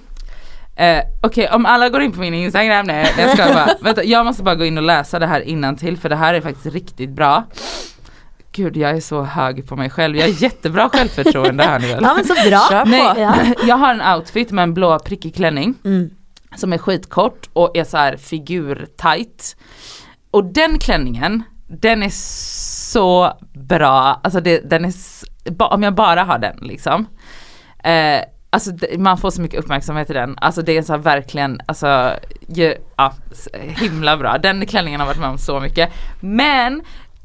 eh, 0.75 0.99
Okej 1.21 1.49
om 1.49 1.65
alla 1.65 1.89
går 1.89 2.01
in 2.01 2.11
på 2.11 2.19
min 2.19 2.33
instagram, 2.33 2.85
nej 2.85 3.13
jag 3.17 3.29
ska 3.29 3.53
bara, 3.53 3.69
vänta 3.81 4.03
jag 4.03 4.25
måste 4.25 4.43
bara 4.43 4.55
gå 4.55 4.65
in 4.65 4.77
och 4.77 4.83
läsa 4.83 5.19
det 5.19 5.27
här 5.27 5.75
till 5.75 5.97
för 5.97 6.09
det 6.09 6.15
här 6.15 6.33
är 6.33 6.41
faktiskt 6.41 6.73
riktigt 6.75 7.09
bra 7.09 7.43
Gud 8.55 8.77
jag 8.77 8.91
är 8.91 8.99
så 9.01 9.21
hög 9.23 9.67
på 9.67 9.75
mig 9.75 9.89
själv, 9.89 10.15
jag 10.17 10.23
har 10.23 10.43
jättebra 10.43 10.89
självförtroende 10.89 11.63
här 11.63 11.79
nu? 11.79 11.87
Ja, 12.01 12.13
men 12.15 12.25
så 12.25 12.33
bra. 12.49 12.67
Kör 12.69 12.83
på. 12.83 12.89
Nej, 12.89 13.13
Ja. 13.17 13.35
jag 13.67 13.75
har 13.77 13.93
en 13.95 14.15
outfit 14.17 14.51
med 14.51 14.63
en 14.63 14.73
blå 14.73 14.99
prickig 14.99 15.35
klänning 15.35 15.75
Mm. 15.85 16.09
som 16.55 16.73
är 16.73 16.77
skitkort 16.77 17.49
och 17.53 17.77
är 17.77 17.83
så 17.83 17.97
här 17.97 18.17
figur-tight. 18.17 19.55
Och 20.31 20.45
den 20.53 20.79
klänningen, 20.79 21.43
den 21.67 22.03
är 22.03 22.09
så 22.93 23.37
bra, 23.53 24.19
alltså 24.23 24.39
det, 24.39 24.69
den 24.69 24.85
är, 24.85 24.93
om 25.57 25.83
jag 25.83 25.95
bara 25.95 26.23
har 26.23 26.39
den 26.39 26.57
liksom. 26.61 27.05
Eh, 27.83 28.21
alltså 28.49 28.71
man 28.97 29.17
får 29.17 29.31
så 29.31 29.41
mycket 29.41 29.59
uppmärksamhet 29.59 30.09
i 30.09 30.13
den, 30.13 30.35
alltså 30.41 30.61
det 30.61 30.77
är 30.77 30.81
så 30.81 30.97
verkligen, 30.97 31.61
alltså 31.65 32.11
ju, 32.47 32.75
ja, 32.97 33.13
himla 33.59 34.17
bra. 34.17 34.37
Den 34.37 34.65
klänningen 34.65 34.99
har 34.99 35.07
varit 35.07 35.19
med 35.19 35.29
om 35.29 35.37
så 35.37 35.59
mycket. 35.59 35.89
Men 36.19 36.81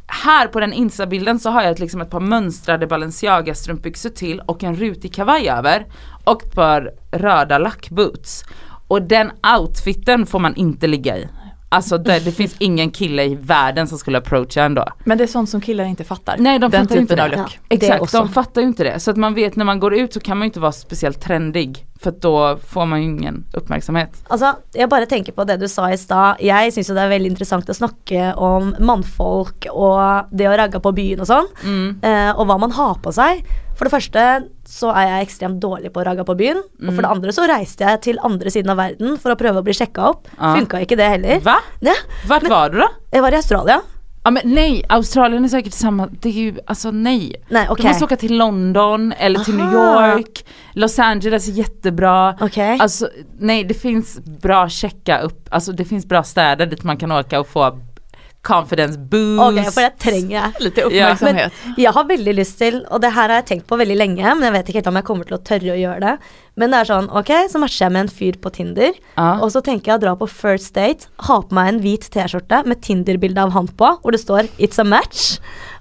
här 0.08 0.46
på 0.46 0.60
den 0.60 0.72
instabilden 0.72 1.38
så 1.38 1.50
har 1.50 1.62
jag 1.62 1.72
ett, 1.72 1.78
liksom 1.78 2.00
ett 2.00 2.10
par 2.10 2.20
mönstrade 2.20 2.86
Balenciaga 2.86 3.54
strumpbyxor 3.54 4.10
till 4.10 4.40
och 4.40 4.64
en 4.64 4.76
rutig 4.76 5.14
kavaj 5.14 5.48
över 5.48 5.86
och 6.24 6.42
ett 6.42 6.54
par 6.54 6.90
röda 7.10 7.58
lackboots. 7.58 8.44
Och 8.88 9.02
den 9.02 9.30
outfiten 9.58 10.26
får 10.26 10.38
man 10.38 10.54
inte 10.54 10.86
ligga 10.86 11.16
i. 11.16 11.28
Alltså 11.68 11.98
det, 11.98 12.24
det 12.24 12.32
finns 12.32 12.56
ingen 12.58 12.90
kille 12.90 13.24
i 13.24 13.34
världen 13.34 13.86
som 13.86 13.98
skulle 13.98 14.18
approacha 14.18 14.62
ändå. 14.62 14.84
Men 15.04 15.18
det 15.18 15.24
är 15.24 15.28
sånt 15.28 15.50
som 15.50 15.60
killar 15.60 15.84
inte 15.84 16.04
fattar. 16.04 16.36
Nej 16.38 16.58
de 16.58 16.70
Den 16.70 16.82
fattar 16.82 16.94
ju 16.94 17.00
inte 17.00 17.16
det. 17.16 17.34
Ja. 17.36 17.48
Exakt, 17.68 18.12
de 18.12 18.28
fattar 18.28 18.60
ju 18.60 18.66
inte 18.66 18.84
det. 18.84 19.00
Så 19.00 19.10
att 19.10 19.16
man 19.16 19.34
vet 19.34 19.56
när 19.56 19.64
man 19.64 19.80
går 19.80 19.94
ut 19.94 20.12
så 20.12 20.20
kan 20.20 20.38
man 20.38 20.44
ju 20.44 20.48
inte 20.48 20.60
vara 20.60 20.72
speciellt 20.72 21.20
trendig. 21.20 21.86
För 22.00 22.10
att 22.10 22.20
då 22.22 22.56
får 22.68 22.86
man 22.86 23.02
ju 23.02 23.08
ingen 23.08 23.44
uppmärksamhet. 23.52 24.10
Altså, 24.30 24.52
jeg 24.74 24.88
bare 24.88 25.06
tenker 25.10 25.32
på 25.34 25.44
det 25.44 25.56
du 25.58 25.66
sa 25.68 25.88
i 25.90 25.96
stad. 25.98 26.38
Jeg 26.40 26.70
syns 26.72 26.92
det 26.94 27.02
er 27.02 27.10
veldig 27.10 27.32
interessant 27.32 27.66
å 27.70 27.74
snakke 27.74 28.28
om 28.38 28.70
mannfolk 28.78 29.66
og 29.72 30.30
det 30.30 30.46
å 30.46 30.54
ragge 30.58 30.78
på 30.84 30.92
byen 30.94 31.24
og 31.24 31.26
sånn. 31.26 31.48
Mm. 31.64 31.88
Eh, 32.06 32.30
og 32.38 32.46
hva 32.46 32.58
man 32.62 32.70
har 32.76 33.00
på 33.02 33.10
seg. 33.14 33.42
For 33.78 33.86
det 33.86 33.94
første 33.94 34.22
så 34.66 34.92
er 34.94 35.08
jeg 35.10 35.26
ekstremt 35.26 35.60
dårlig 35.62 35.90
på 35.94 36.02
å 36.02 36.06
ragge 36.06 36.24
på 36.26 36.38
byen. 36.38 36.62
Og 36.86 36.92
for 36.92 37.02
det 37.02 37.10
andre 37.10 37.34
så 37.34 37.46
reiste 37.50 37.86
jeg 37.86 38.00
til 38.06 38.22
andre 38.26 38.50
siden 38.54 38.70
av 38.74 38.78
verden 38.78 39.18
for 39.18 39.34
å 39.34 39.38
prøve 39.38 39.58
å 39.62 39.66
bli 39.66 39.74
sjekka 39.74 40.08
opp. 40.12 40.30
Ja. 40.38 40.54
Funka 40.54 40.82
ikke 40.86 40.98
det 40.98 41.10
heller. 41.16 41.42
Va? 41.46 41.58
Ja, 41.82 41.94
Vart 42.30 42.46
var 42.50 42.70
du 42.70 42.78
då? 42.82 42.88
jeg 43.10 43.22
var 43.22 43.32
i 43.34 43.42
Australia. 43.42 43.80
Ja 44.22 44.30
men 44.30 44.42
nej, 44.44 44.84
Australien 44.88 45.44
är 45.44 45.48
säkert 45.48 45.72
samma, 45.72 46.08
det 46.20 46.28
är 46.28 46.32
ju, 46.32 46.58
alltså 46.66 46.90
nej. 46.90 47.34
Nej, 47.48 47.66
okej. 47.70 47.82
Du 47.82 47.88
måste 47.88 48.04
åka 48.04 48.16
till 48.16 48.36
London 48.36 49.12
eller 49.12 49.40
till 49.40 49.54
New 49.56 49.76
Aha. 49.76 50.12
York. 50.12 50.44
Los 50.72 50.98
Angeles 50.98 51.48
är 51.48 51.52
jättebra. 51.52 52.36
Okej. 52.40 52.78
Alltså 52.80 53.08
nej 53.38 53.64
det 53.64 53.74
finns 53.74 54.20
bra 54.24 54.68
checka 54.68 55.18
upp, 55.18 55.48
alltså 55.50 55.72
det 55.72 55.84
finns 55.84 56.06
bra 56.06 56.22
städer 56.22 56.66
dit 56.66 56.82
man 56.82 56.96
kan 56.96 57.12
åka 57.12 57.40
och 57.40 57.48
få 57.48 57.78
confidence 58.42 58.98
boost. 58.98 59.42
Ok, 59.42 59.72
for 59.74 59.82
det 59.82 59.98
trenger 60.00 60.34
jeg. 60.36 60.52
Lite 60.60 60.84
uppmärksamhet. 60.88 61.52
Jeg 61.76 61.92
har 61.92 62.04
veldig 62.08 62.34
lyst 62.38 62.58
til, 62.58 62.80
og 62.90 63.02
det 63.02 63.10
her 63.12 63.28
har 63.28 63.40
jeg 63.42 63.46
tenkt 63.50 63.66
på 63.68 63.78
veldig 63.80 63.96
lenge, 63.98 64.22
men 64.24 64.46
jeg 64.46 64.54
vet 64.54 64.68
ikke 64.70 64.78
helt 64.80 64.90
om 64.92 64.98
jeg 65.00 65.06
kommer 65.08 65.28
til 65.28 65.36
å 65.38 65.42
tørre 65.50 65.74
å 65.74 65.78
gjøre 65.78 66.00
det. 66.04 66.14
Men 66.58 66.70
det 66.74 66.78
er 66.80 66.88
sånn, 66.90 67.08
ok, 67.20 67.32
så 67.52 67.60
matcher 67.62 67.84
jeg 67.86 67.94
med 67.96 68.00
en 68.06 68.12
fyr 68.20 68.38
på 68.42 68.52
Tinder, 68.54 68.92
Ja. 69.16 69.38
og 69.42 69.50
så 69.54 69.62
tenker 69.62 69.92
jeg 69.92 69.98
å 70.00 70.04
dra 70.06 70.14
på 70.16 70.28
first 70.30 70.74
date, 70.74 71.06
ha 71.28 71.40
på 71.42 71.54
meg 71.54 71.68
en 71.74 71.80
hvit 71.80 72.08
T-skjorte 72.10 72.64
med 72.66 72.80
Tinder-bilde 72.82 73.42
av 73.42 73.52
han 73.52 73.68
på, 73.68 73.92
hvor 74.02 74.12
det 74.12 74.20
står 74.20 74.48
'It's 74.58 74.78
a 74.78 74.84
match', 74.84 75.38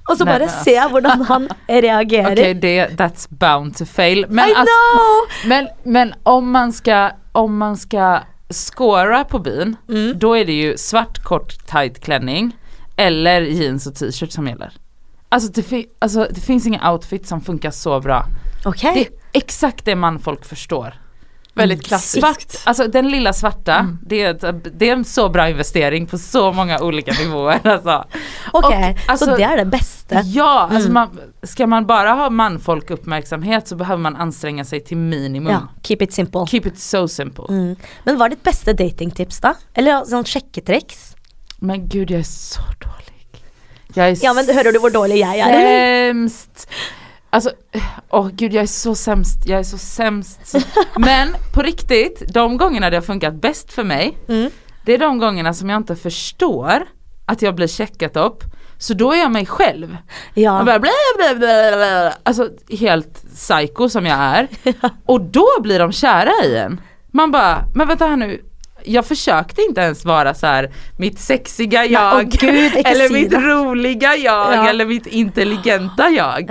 og 0.10 0.18
så 0.18 0.26
Nei, 0.26 0.34
bare 0.34 0.48
men 0.48 0.64
se 0.64 0.76
hvordan 0.92 1.26
han 1.26 1.48
reagerer. 1.70 2.32
Okej 2.32 2.62
det, 2.62 2.98
that's 2.98 3.28
bound 3.30 3.76
to 3.76 3.86
fail. 3.86 4.26
Men, 4.30 4.50
I 4.50 4.54
alltså, 4.54 4.80
know! 4.96 5.48
men, 5.48 5.68
men 5.84 6.14
om 6.26 6.52
man 6.52 6.72
ska, 6.72 7.12
om 7.34 7.58
man 7.58 7.78
ska 7.78 8.20
scora 8.50 9.24
på 9.24 9.40
byn, 9.40 9.76
Mm. 9.90 10.20
då 10.20 10.34
är 10.38 10.46
det 10.46 10.54
ju 10.54 10.78
svart 10.78 11.24
kort 11.24 11.68
tight 11.68 12.00
klänning 12.00 12.56
eller 12.96 13.42
jeans 13.42 13.88
och 13.88 13.96
t-shirt 13.96 14.32
som 14.32 14.48
gäller. 14.48 14.74
Alltså 15.30 15.52
det, 15.52 15.64
fi- 15.64 15.88
alltså 16.00 16.28
det 16.32 16.42
finns 16.42 16.68
ingen 16.68 16.86
outfit 16.88 17.28
som 17.28 17.42
funkar 17.42 17.72
så 17.72 18.00
bra. 18.00 18.26
Ok. 18.66 18.82
Det 18.82 18.88
är 19.02 19.08
exakt 19.34 19.86
det 19.86 19.96
man 19.96 20.20
folk 20.20 20.46
förstår. 20.46 20.94
Väldigt 21.58 21.84
klassiskt. 21.88 22.20
Svart, 22.26 22.56
alltså 22.64 22.88
den 22.88 23.10
lilla 23.10 23.34
svarta, 23.34 23.74
Mm. 23.76 24.00
det, 24.02 24.22
är, 24.22 24.54
det 24.78 24.90
är 24.90 24.94
en 24.94 25.06
så 25.06 25.30
bra 25.30 25.50
investering 25.50 26.06
på 26.08 26.18
så 26.18 26.52
många 26.52 26.80
olika 26.80 27.12
nivåer. 27.12 27.60
Alltså. 27.68 28.06
Okej, 28.54 28.96
Och, 29.06 29.12
alltså, 29.12 29.26
så 29.26 29.36
det 29.38 29.44
är 29.44 29.58
det 29.58 29.66
bästa. 29.66 30.22
Ja, 30.22 30.60
alltså 30.72 30.90
Mm. 30.90 30.94
man, 30.94 31.20
ska 31.44 31.68
man 31.68 31.86
bara 31.86 32.12
ha 32.12 32.30
manfolk 32.30 32.90
uppmärksamhet 32.90 33.68
så 33.68 33.76
behöver 33.76 34.02
man 34.02 34.16
anstränga 34.16 34.66
sig 34.66 34.80
till 34.84 34.98
minimum. 34.98 35.52
Ja, 35.54 35.68
keep 35.84 35.98
it 36.02 36.14
simple. 36.14 36.46
Keep 36.48 36.62
it 36.68 36.80
so 36.80 37.08
simple. 37.08 37.46
Mm. 37.50 37.76
Men 38.04 38.18
hva 38.18 38.26
er 38.26 38.30
ditt 38.30 38.44
beste 38.44 38.74
datingtips, 38.74 39.40
da? 39.40 39.54
Eller 39.74 40.04
sånn 40.06 40.26
sjekketriks? 40.26 41.16
Men 41.60 41.88
gud 41.90 42.12
jag 42.12 42.20
är 42.20 42.24
så 42.24 42.62
dålig. 42.62 43.44
Jag 43.94 44.10
är 44.10 44.18
Ja, 44.24 44.34
men 44.34 44.46
hører 44.46 44.72
du 44.72 44.80
hvor 44.80 44.90
dårlig 44.94 45.18
jeg 45.20 45.40
er, 45.40 45.48
eller? 45.48 46.14
sämst. 46.14 46.68
Alltså, 47.38 47.52
åh 48.10 48.30
gud 48.34 48.54
jag 48.54 48.64
är 48.64 48.68
så 48.68 48.96
sämst, 48.96 49.38
jag 49.46 49.60
är 49.60 49.64
så 49.64 49.78
sämst. 49.78 50.56
Men 50.98 51.28
på 51.54 51.62
riktigt, 51.62 52.24
de 52.34 52.58
gångerna 52.58 52.90
det 52.90 52.98
har 52.98 53.02
funkat 53.02 53.34
bäst 53.42 53.74
för 53.74 53.84
mig, 53.84 54.18
Mm. 54.30 54.52
det 54.86 54.94
är 54.94 54.98
de 54.98 55.18
gångerna 55.20 55.54
som 55.54 55.70
jag 55.70 55.78
inte 55.78 55.96
förstår 55.96 56.84
att 57.26 57.42
jag 57.42 57.56
blir 57.56 57.68
checkat 57.68 58.16
upp. 58.18 58.44
Så 58.78 58.94
då 58.94 59.12
är 59.12 59.18
jag 59.18 59.32
mig 59.32 59.46
själv. 59.46 59.98
Ja. 60.34 60.64
Bara 60.66 60.80
bla, 60.80 60.90
bla, 61.18 61.36
bla. 61.36 62.14
Alltså 62.24 62.50
helt 62.80 63.24
psycho 63.36 63.90
som 63.90 64.06
jag 64.06 64.18
är. 64.20 64.48
Och 65.06 65.22
då 65.22 65.48
blir 65.62 65.80
de 65.80 65.92
kära 65.92 66.32
i 66.46 66.58
en. 66.58 66.82
Man 67.12 67.32
bara, 67.32 67.64
men 67.76 67.88
vänta 67.88 68.06
här 68.08 68.16
nu. 68.16 68.42
Jag 68.84 69.06
försökte 69.06 69.62
inte 69.62 69.82
ens 69.82 70.06
vara 70.06 70.34
så 70.34 70.48
här 70.48 70.72
mitt 70.98 71.20
sexiga 71.20 71.86
jag. 71.86 72.16
åh 72.16 72.22
gud, 72.22 72.76
inte 72.76 72.80
eller 72.90 73.10
mitt 73.10 73.34
roliga 73.34 74.16
jag. 74.16 74.54
Ja. 74.54 74.70
Eller 74.70 74.86
mitt 74.86 75.08
intelligenta 75.08 76.10
jag. 76.10 76.50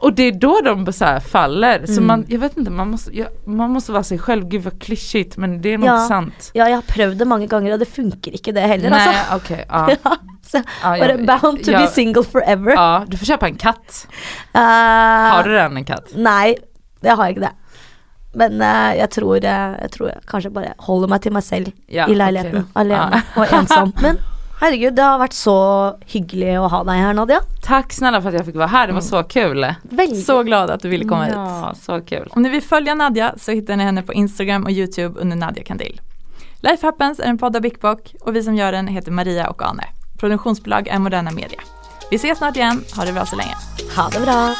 Ja. 0.00 0.06
Och 0.06 0.12
det 0.12 0.22
är 0.22 0.32
då 0.32 0.60
de 0.64 0.92
så 0.92 1.04
här 1.04 1.20
faller. 1.20 1.86
Så 1.86 1.92
Mm. 1.92 2.06
man, 2.06 2.24
jag 2.28 2.38
vet 2.38 2.56
inte, 2.56 2.70
man 2.70 2.90
måste, 2.90 3.16
jag, 3.18 3.28
man 3.46 3.70
måste 3.70 3.92
vara 3.92 4.02
sig 4.02 4.18
själv. 4.18 4.48
Gud 4.48 4.62
vad 4.62 4.80
klyschigt 4.82 5.36
men 5.36 5.62
det 5.62 5.68
är 5.74 5.78
nog 5.78 5.88
Ja. 5.88 6.08
sant. 6.08 6.50
ja, 6.54 6.68
jeg 6.68 6.76
har 6.76 6.82
prøvd 6.82 7.18
det 7.18 7.24
mange 7.26 7.46
ganger, 7.46 7.72
og 7.72 7.78
det 7.80 7.88
funker 7.88 8.30
ikke 8.32 8.52
det 8.52 8.60
heller, 8.60 8.90
Nej 8.90 9.08
altså. 9.08 9.36
okej, 9.36 9.64
ja. 9.68 9.88
Ja, 10.04 10.16
så 10.50 10.62
ja 10.98 11.16
bound 11.16 11.58
to 11.64 11.72
be 11.72 11.80
jag- 11.80 11.88
single 11.90 12.24
forever. 12.24 12.70
Ja, 12.72 13.04
du 13.08 13.16
får 13.16 13.26
köpa 13.26 13.46
en 13.48 13.56
katt. 13.56 14.06
Eh, 14.54 14.60
Har 15.32 15.42
du 15.44 15.50
redan 15.50 15.76
en 15.76 15.84
katt? 15.84 16.12
Nei, 16.16 16.54
det 17.02 17.10
har 17.16 17.28
ikke 17.28 17.40
det. 17.40 17.50
Men 18.34 18.60
eh, 18.62 18.96
jeg, 18.98 19.10
tror, 19.10 19.36
eh, 19.36 19.74
jeg 19.82 19.90
tror 19.90 20.08
jeg 20.08 20.20
kanskje 20.28 20.50
bare 20.52 20.72
holder 20.78 21.08
meg 21.08 21.22
til 21.22 21.32
meg 21.32 21.42
selv 21.42 21.72
Ja, 21.88 22.06
i 22.08 22.14
okej 22.14 22.52
då. 22.52 22.62
Alene 22.74 23.22
Ja. 23.36 23.40
og 23.42 23.46
ensom. 23.52 23.92
Men 24.02 24.18
herregud, 24.60 24.94
det 24.94 25.02
har 25.02 25.18
vært 25.18 25.36
så 25.36 25.56
hyggelig 26.06 26.58
å 26.60 26.68
ha 26.72 26.82
deg 26.84 27.02
her, 27.02 27.14
Nadia. 27.14 27.40
Tack 27.62 27.92
snälla 27.92 28.22
för 28.22 28.28
att 28.28 28.34
jag 28.34 28.46
fick 28.46 28.56
vara 28.56 28.66
här, 28.66 28.86
det 28.86 28.92
var 28.92 29.00
så 29.00 29.22
kul. 29.22 29.74
Veldig. 29.82 30.24
Så 30.24 30.42
glad 30.42 30.70
att 30.70 30.82
du 30.82 30.88
ville 30.88 31.04
komma 31.04 31.24
hit. 31.24 31.34
Ja, 31.34 31.74
så 31.82 32.00
kul. 32.00 32.28
Om 32.30 32.42
ni 32.42 32.48
vill 32.48 32.62
följa 32.62 32.94
Nadja 32.94 33.34
så 33.36 33.52
hittar 33.52 33.76
ni 33.76 33.84
henne 33.84 34.02
på 34.02 34.12
Instagram 34.12 34.64
och 34.64 34.70
Youtube 34.70 35.20
under 35.20 35.36
Nadja 35.36 35.64
Kandil. 35.64 36.00
Life 36.60 36.86
Happens 36.86 37.20
är 37.20 37.24
en 37.24 37.38
podd 37.38 37.56
av 37.56 37.62
Big 37.62 37.80
Bock 37.80 38.14
och 38.20 38.36
vi 38.36 38.42
som 38.42 38.54
gör 38.54 38.72
den 38.72 38.86
heter 38.86 39.10
Maria 39.12 39.48
och 39.48 39.62
Ane. 39.62 39.84
Produktionsbolag 40.18 40.88
är 40.88 40.98
Moderna 40.98 41.30
Media. 41.30 41.60
Vi 42.10 42.16
ses 42.16 42.38
snart 42.38 42.56
igen, 42.56 42.84
ha 42.96 43.04
det 43.04 43.12
bra 43.12 43.26
så 43.26 43.36
länge. 43.36 43.54
Ha 43.96 44.08
det 44.08 44.20
bra. 44.20 44.54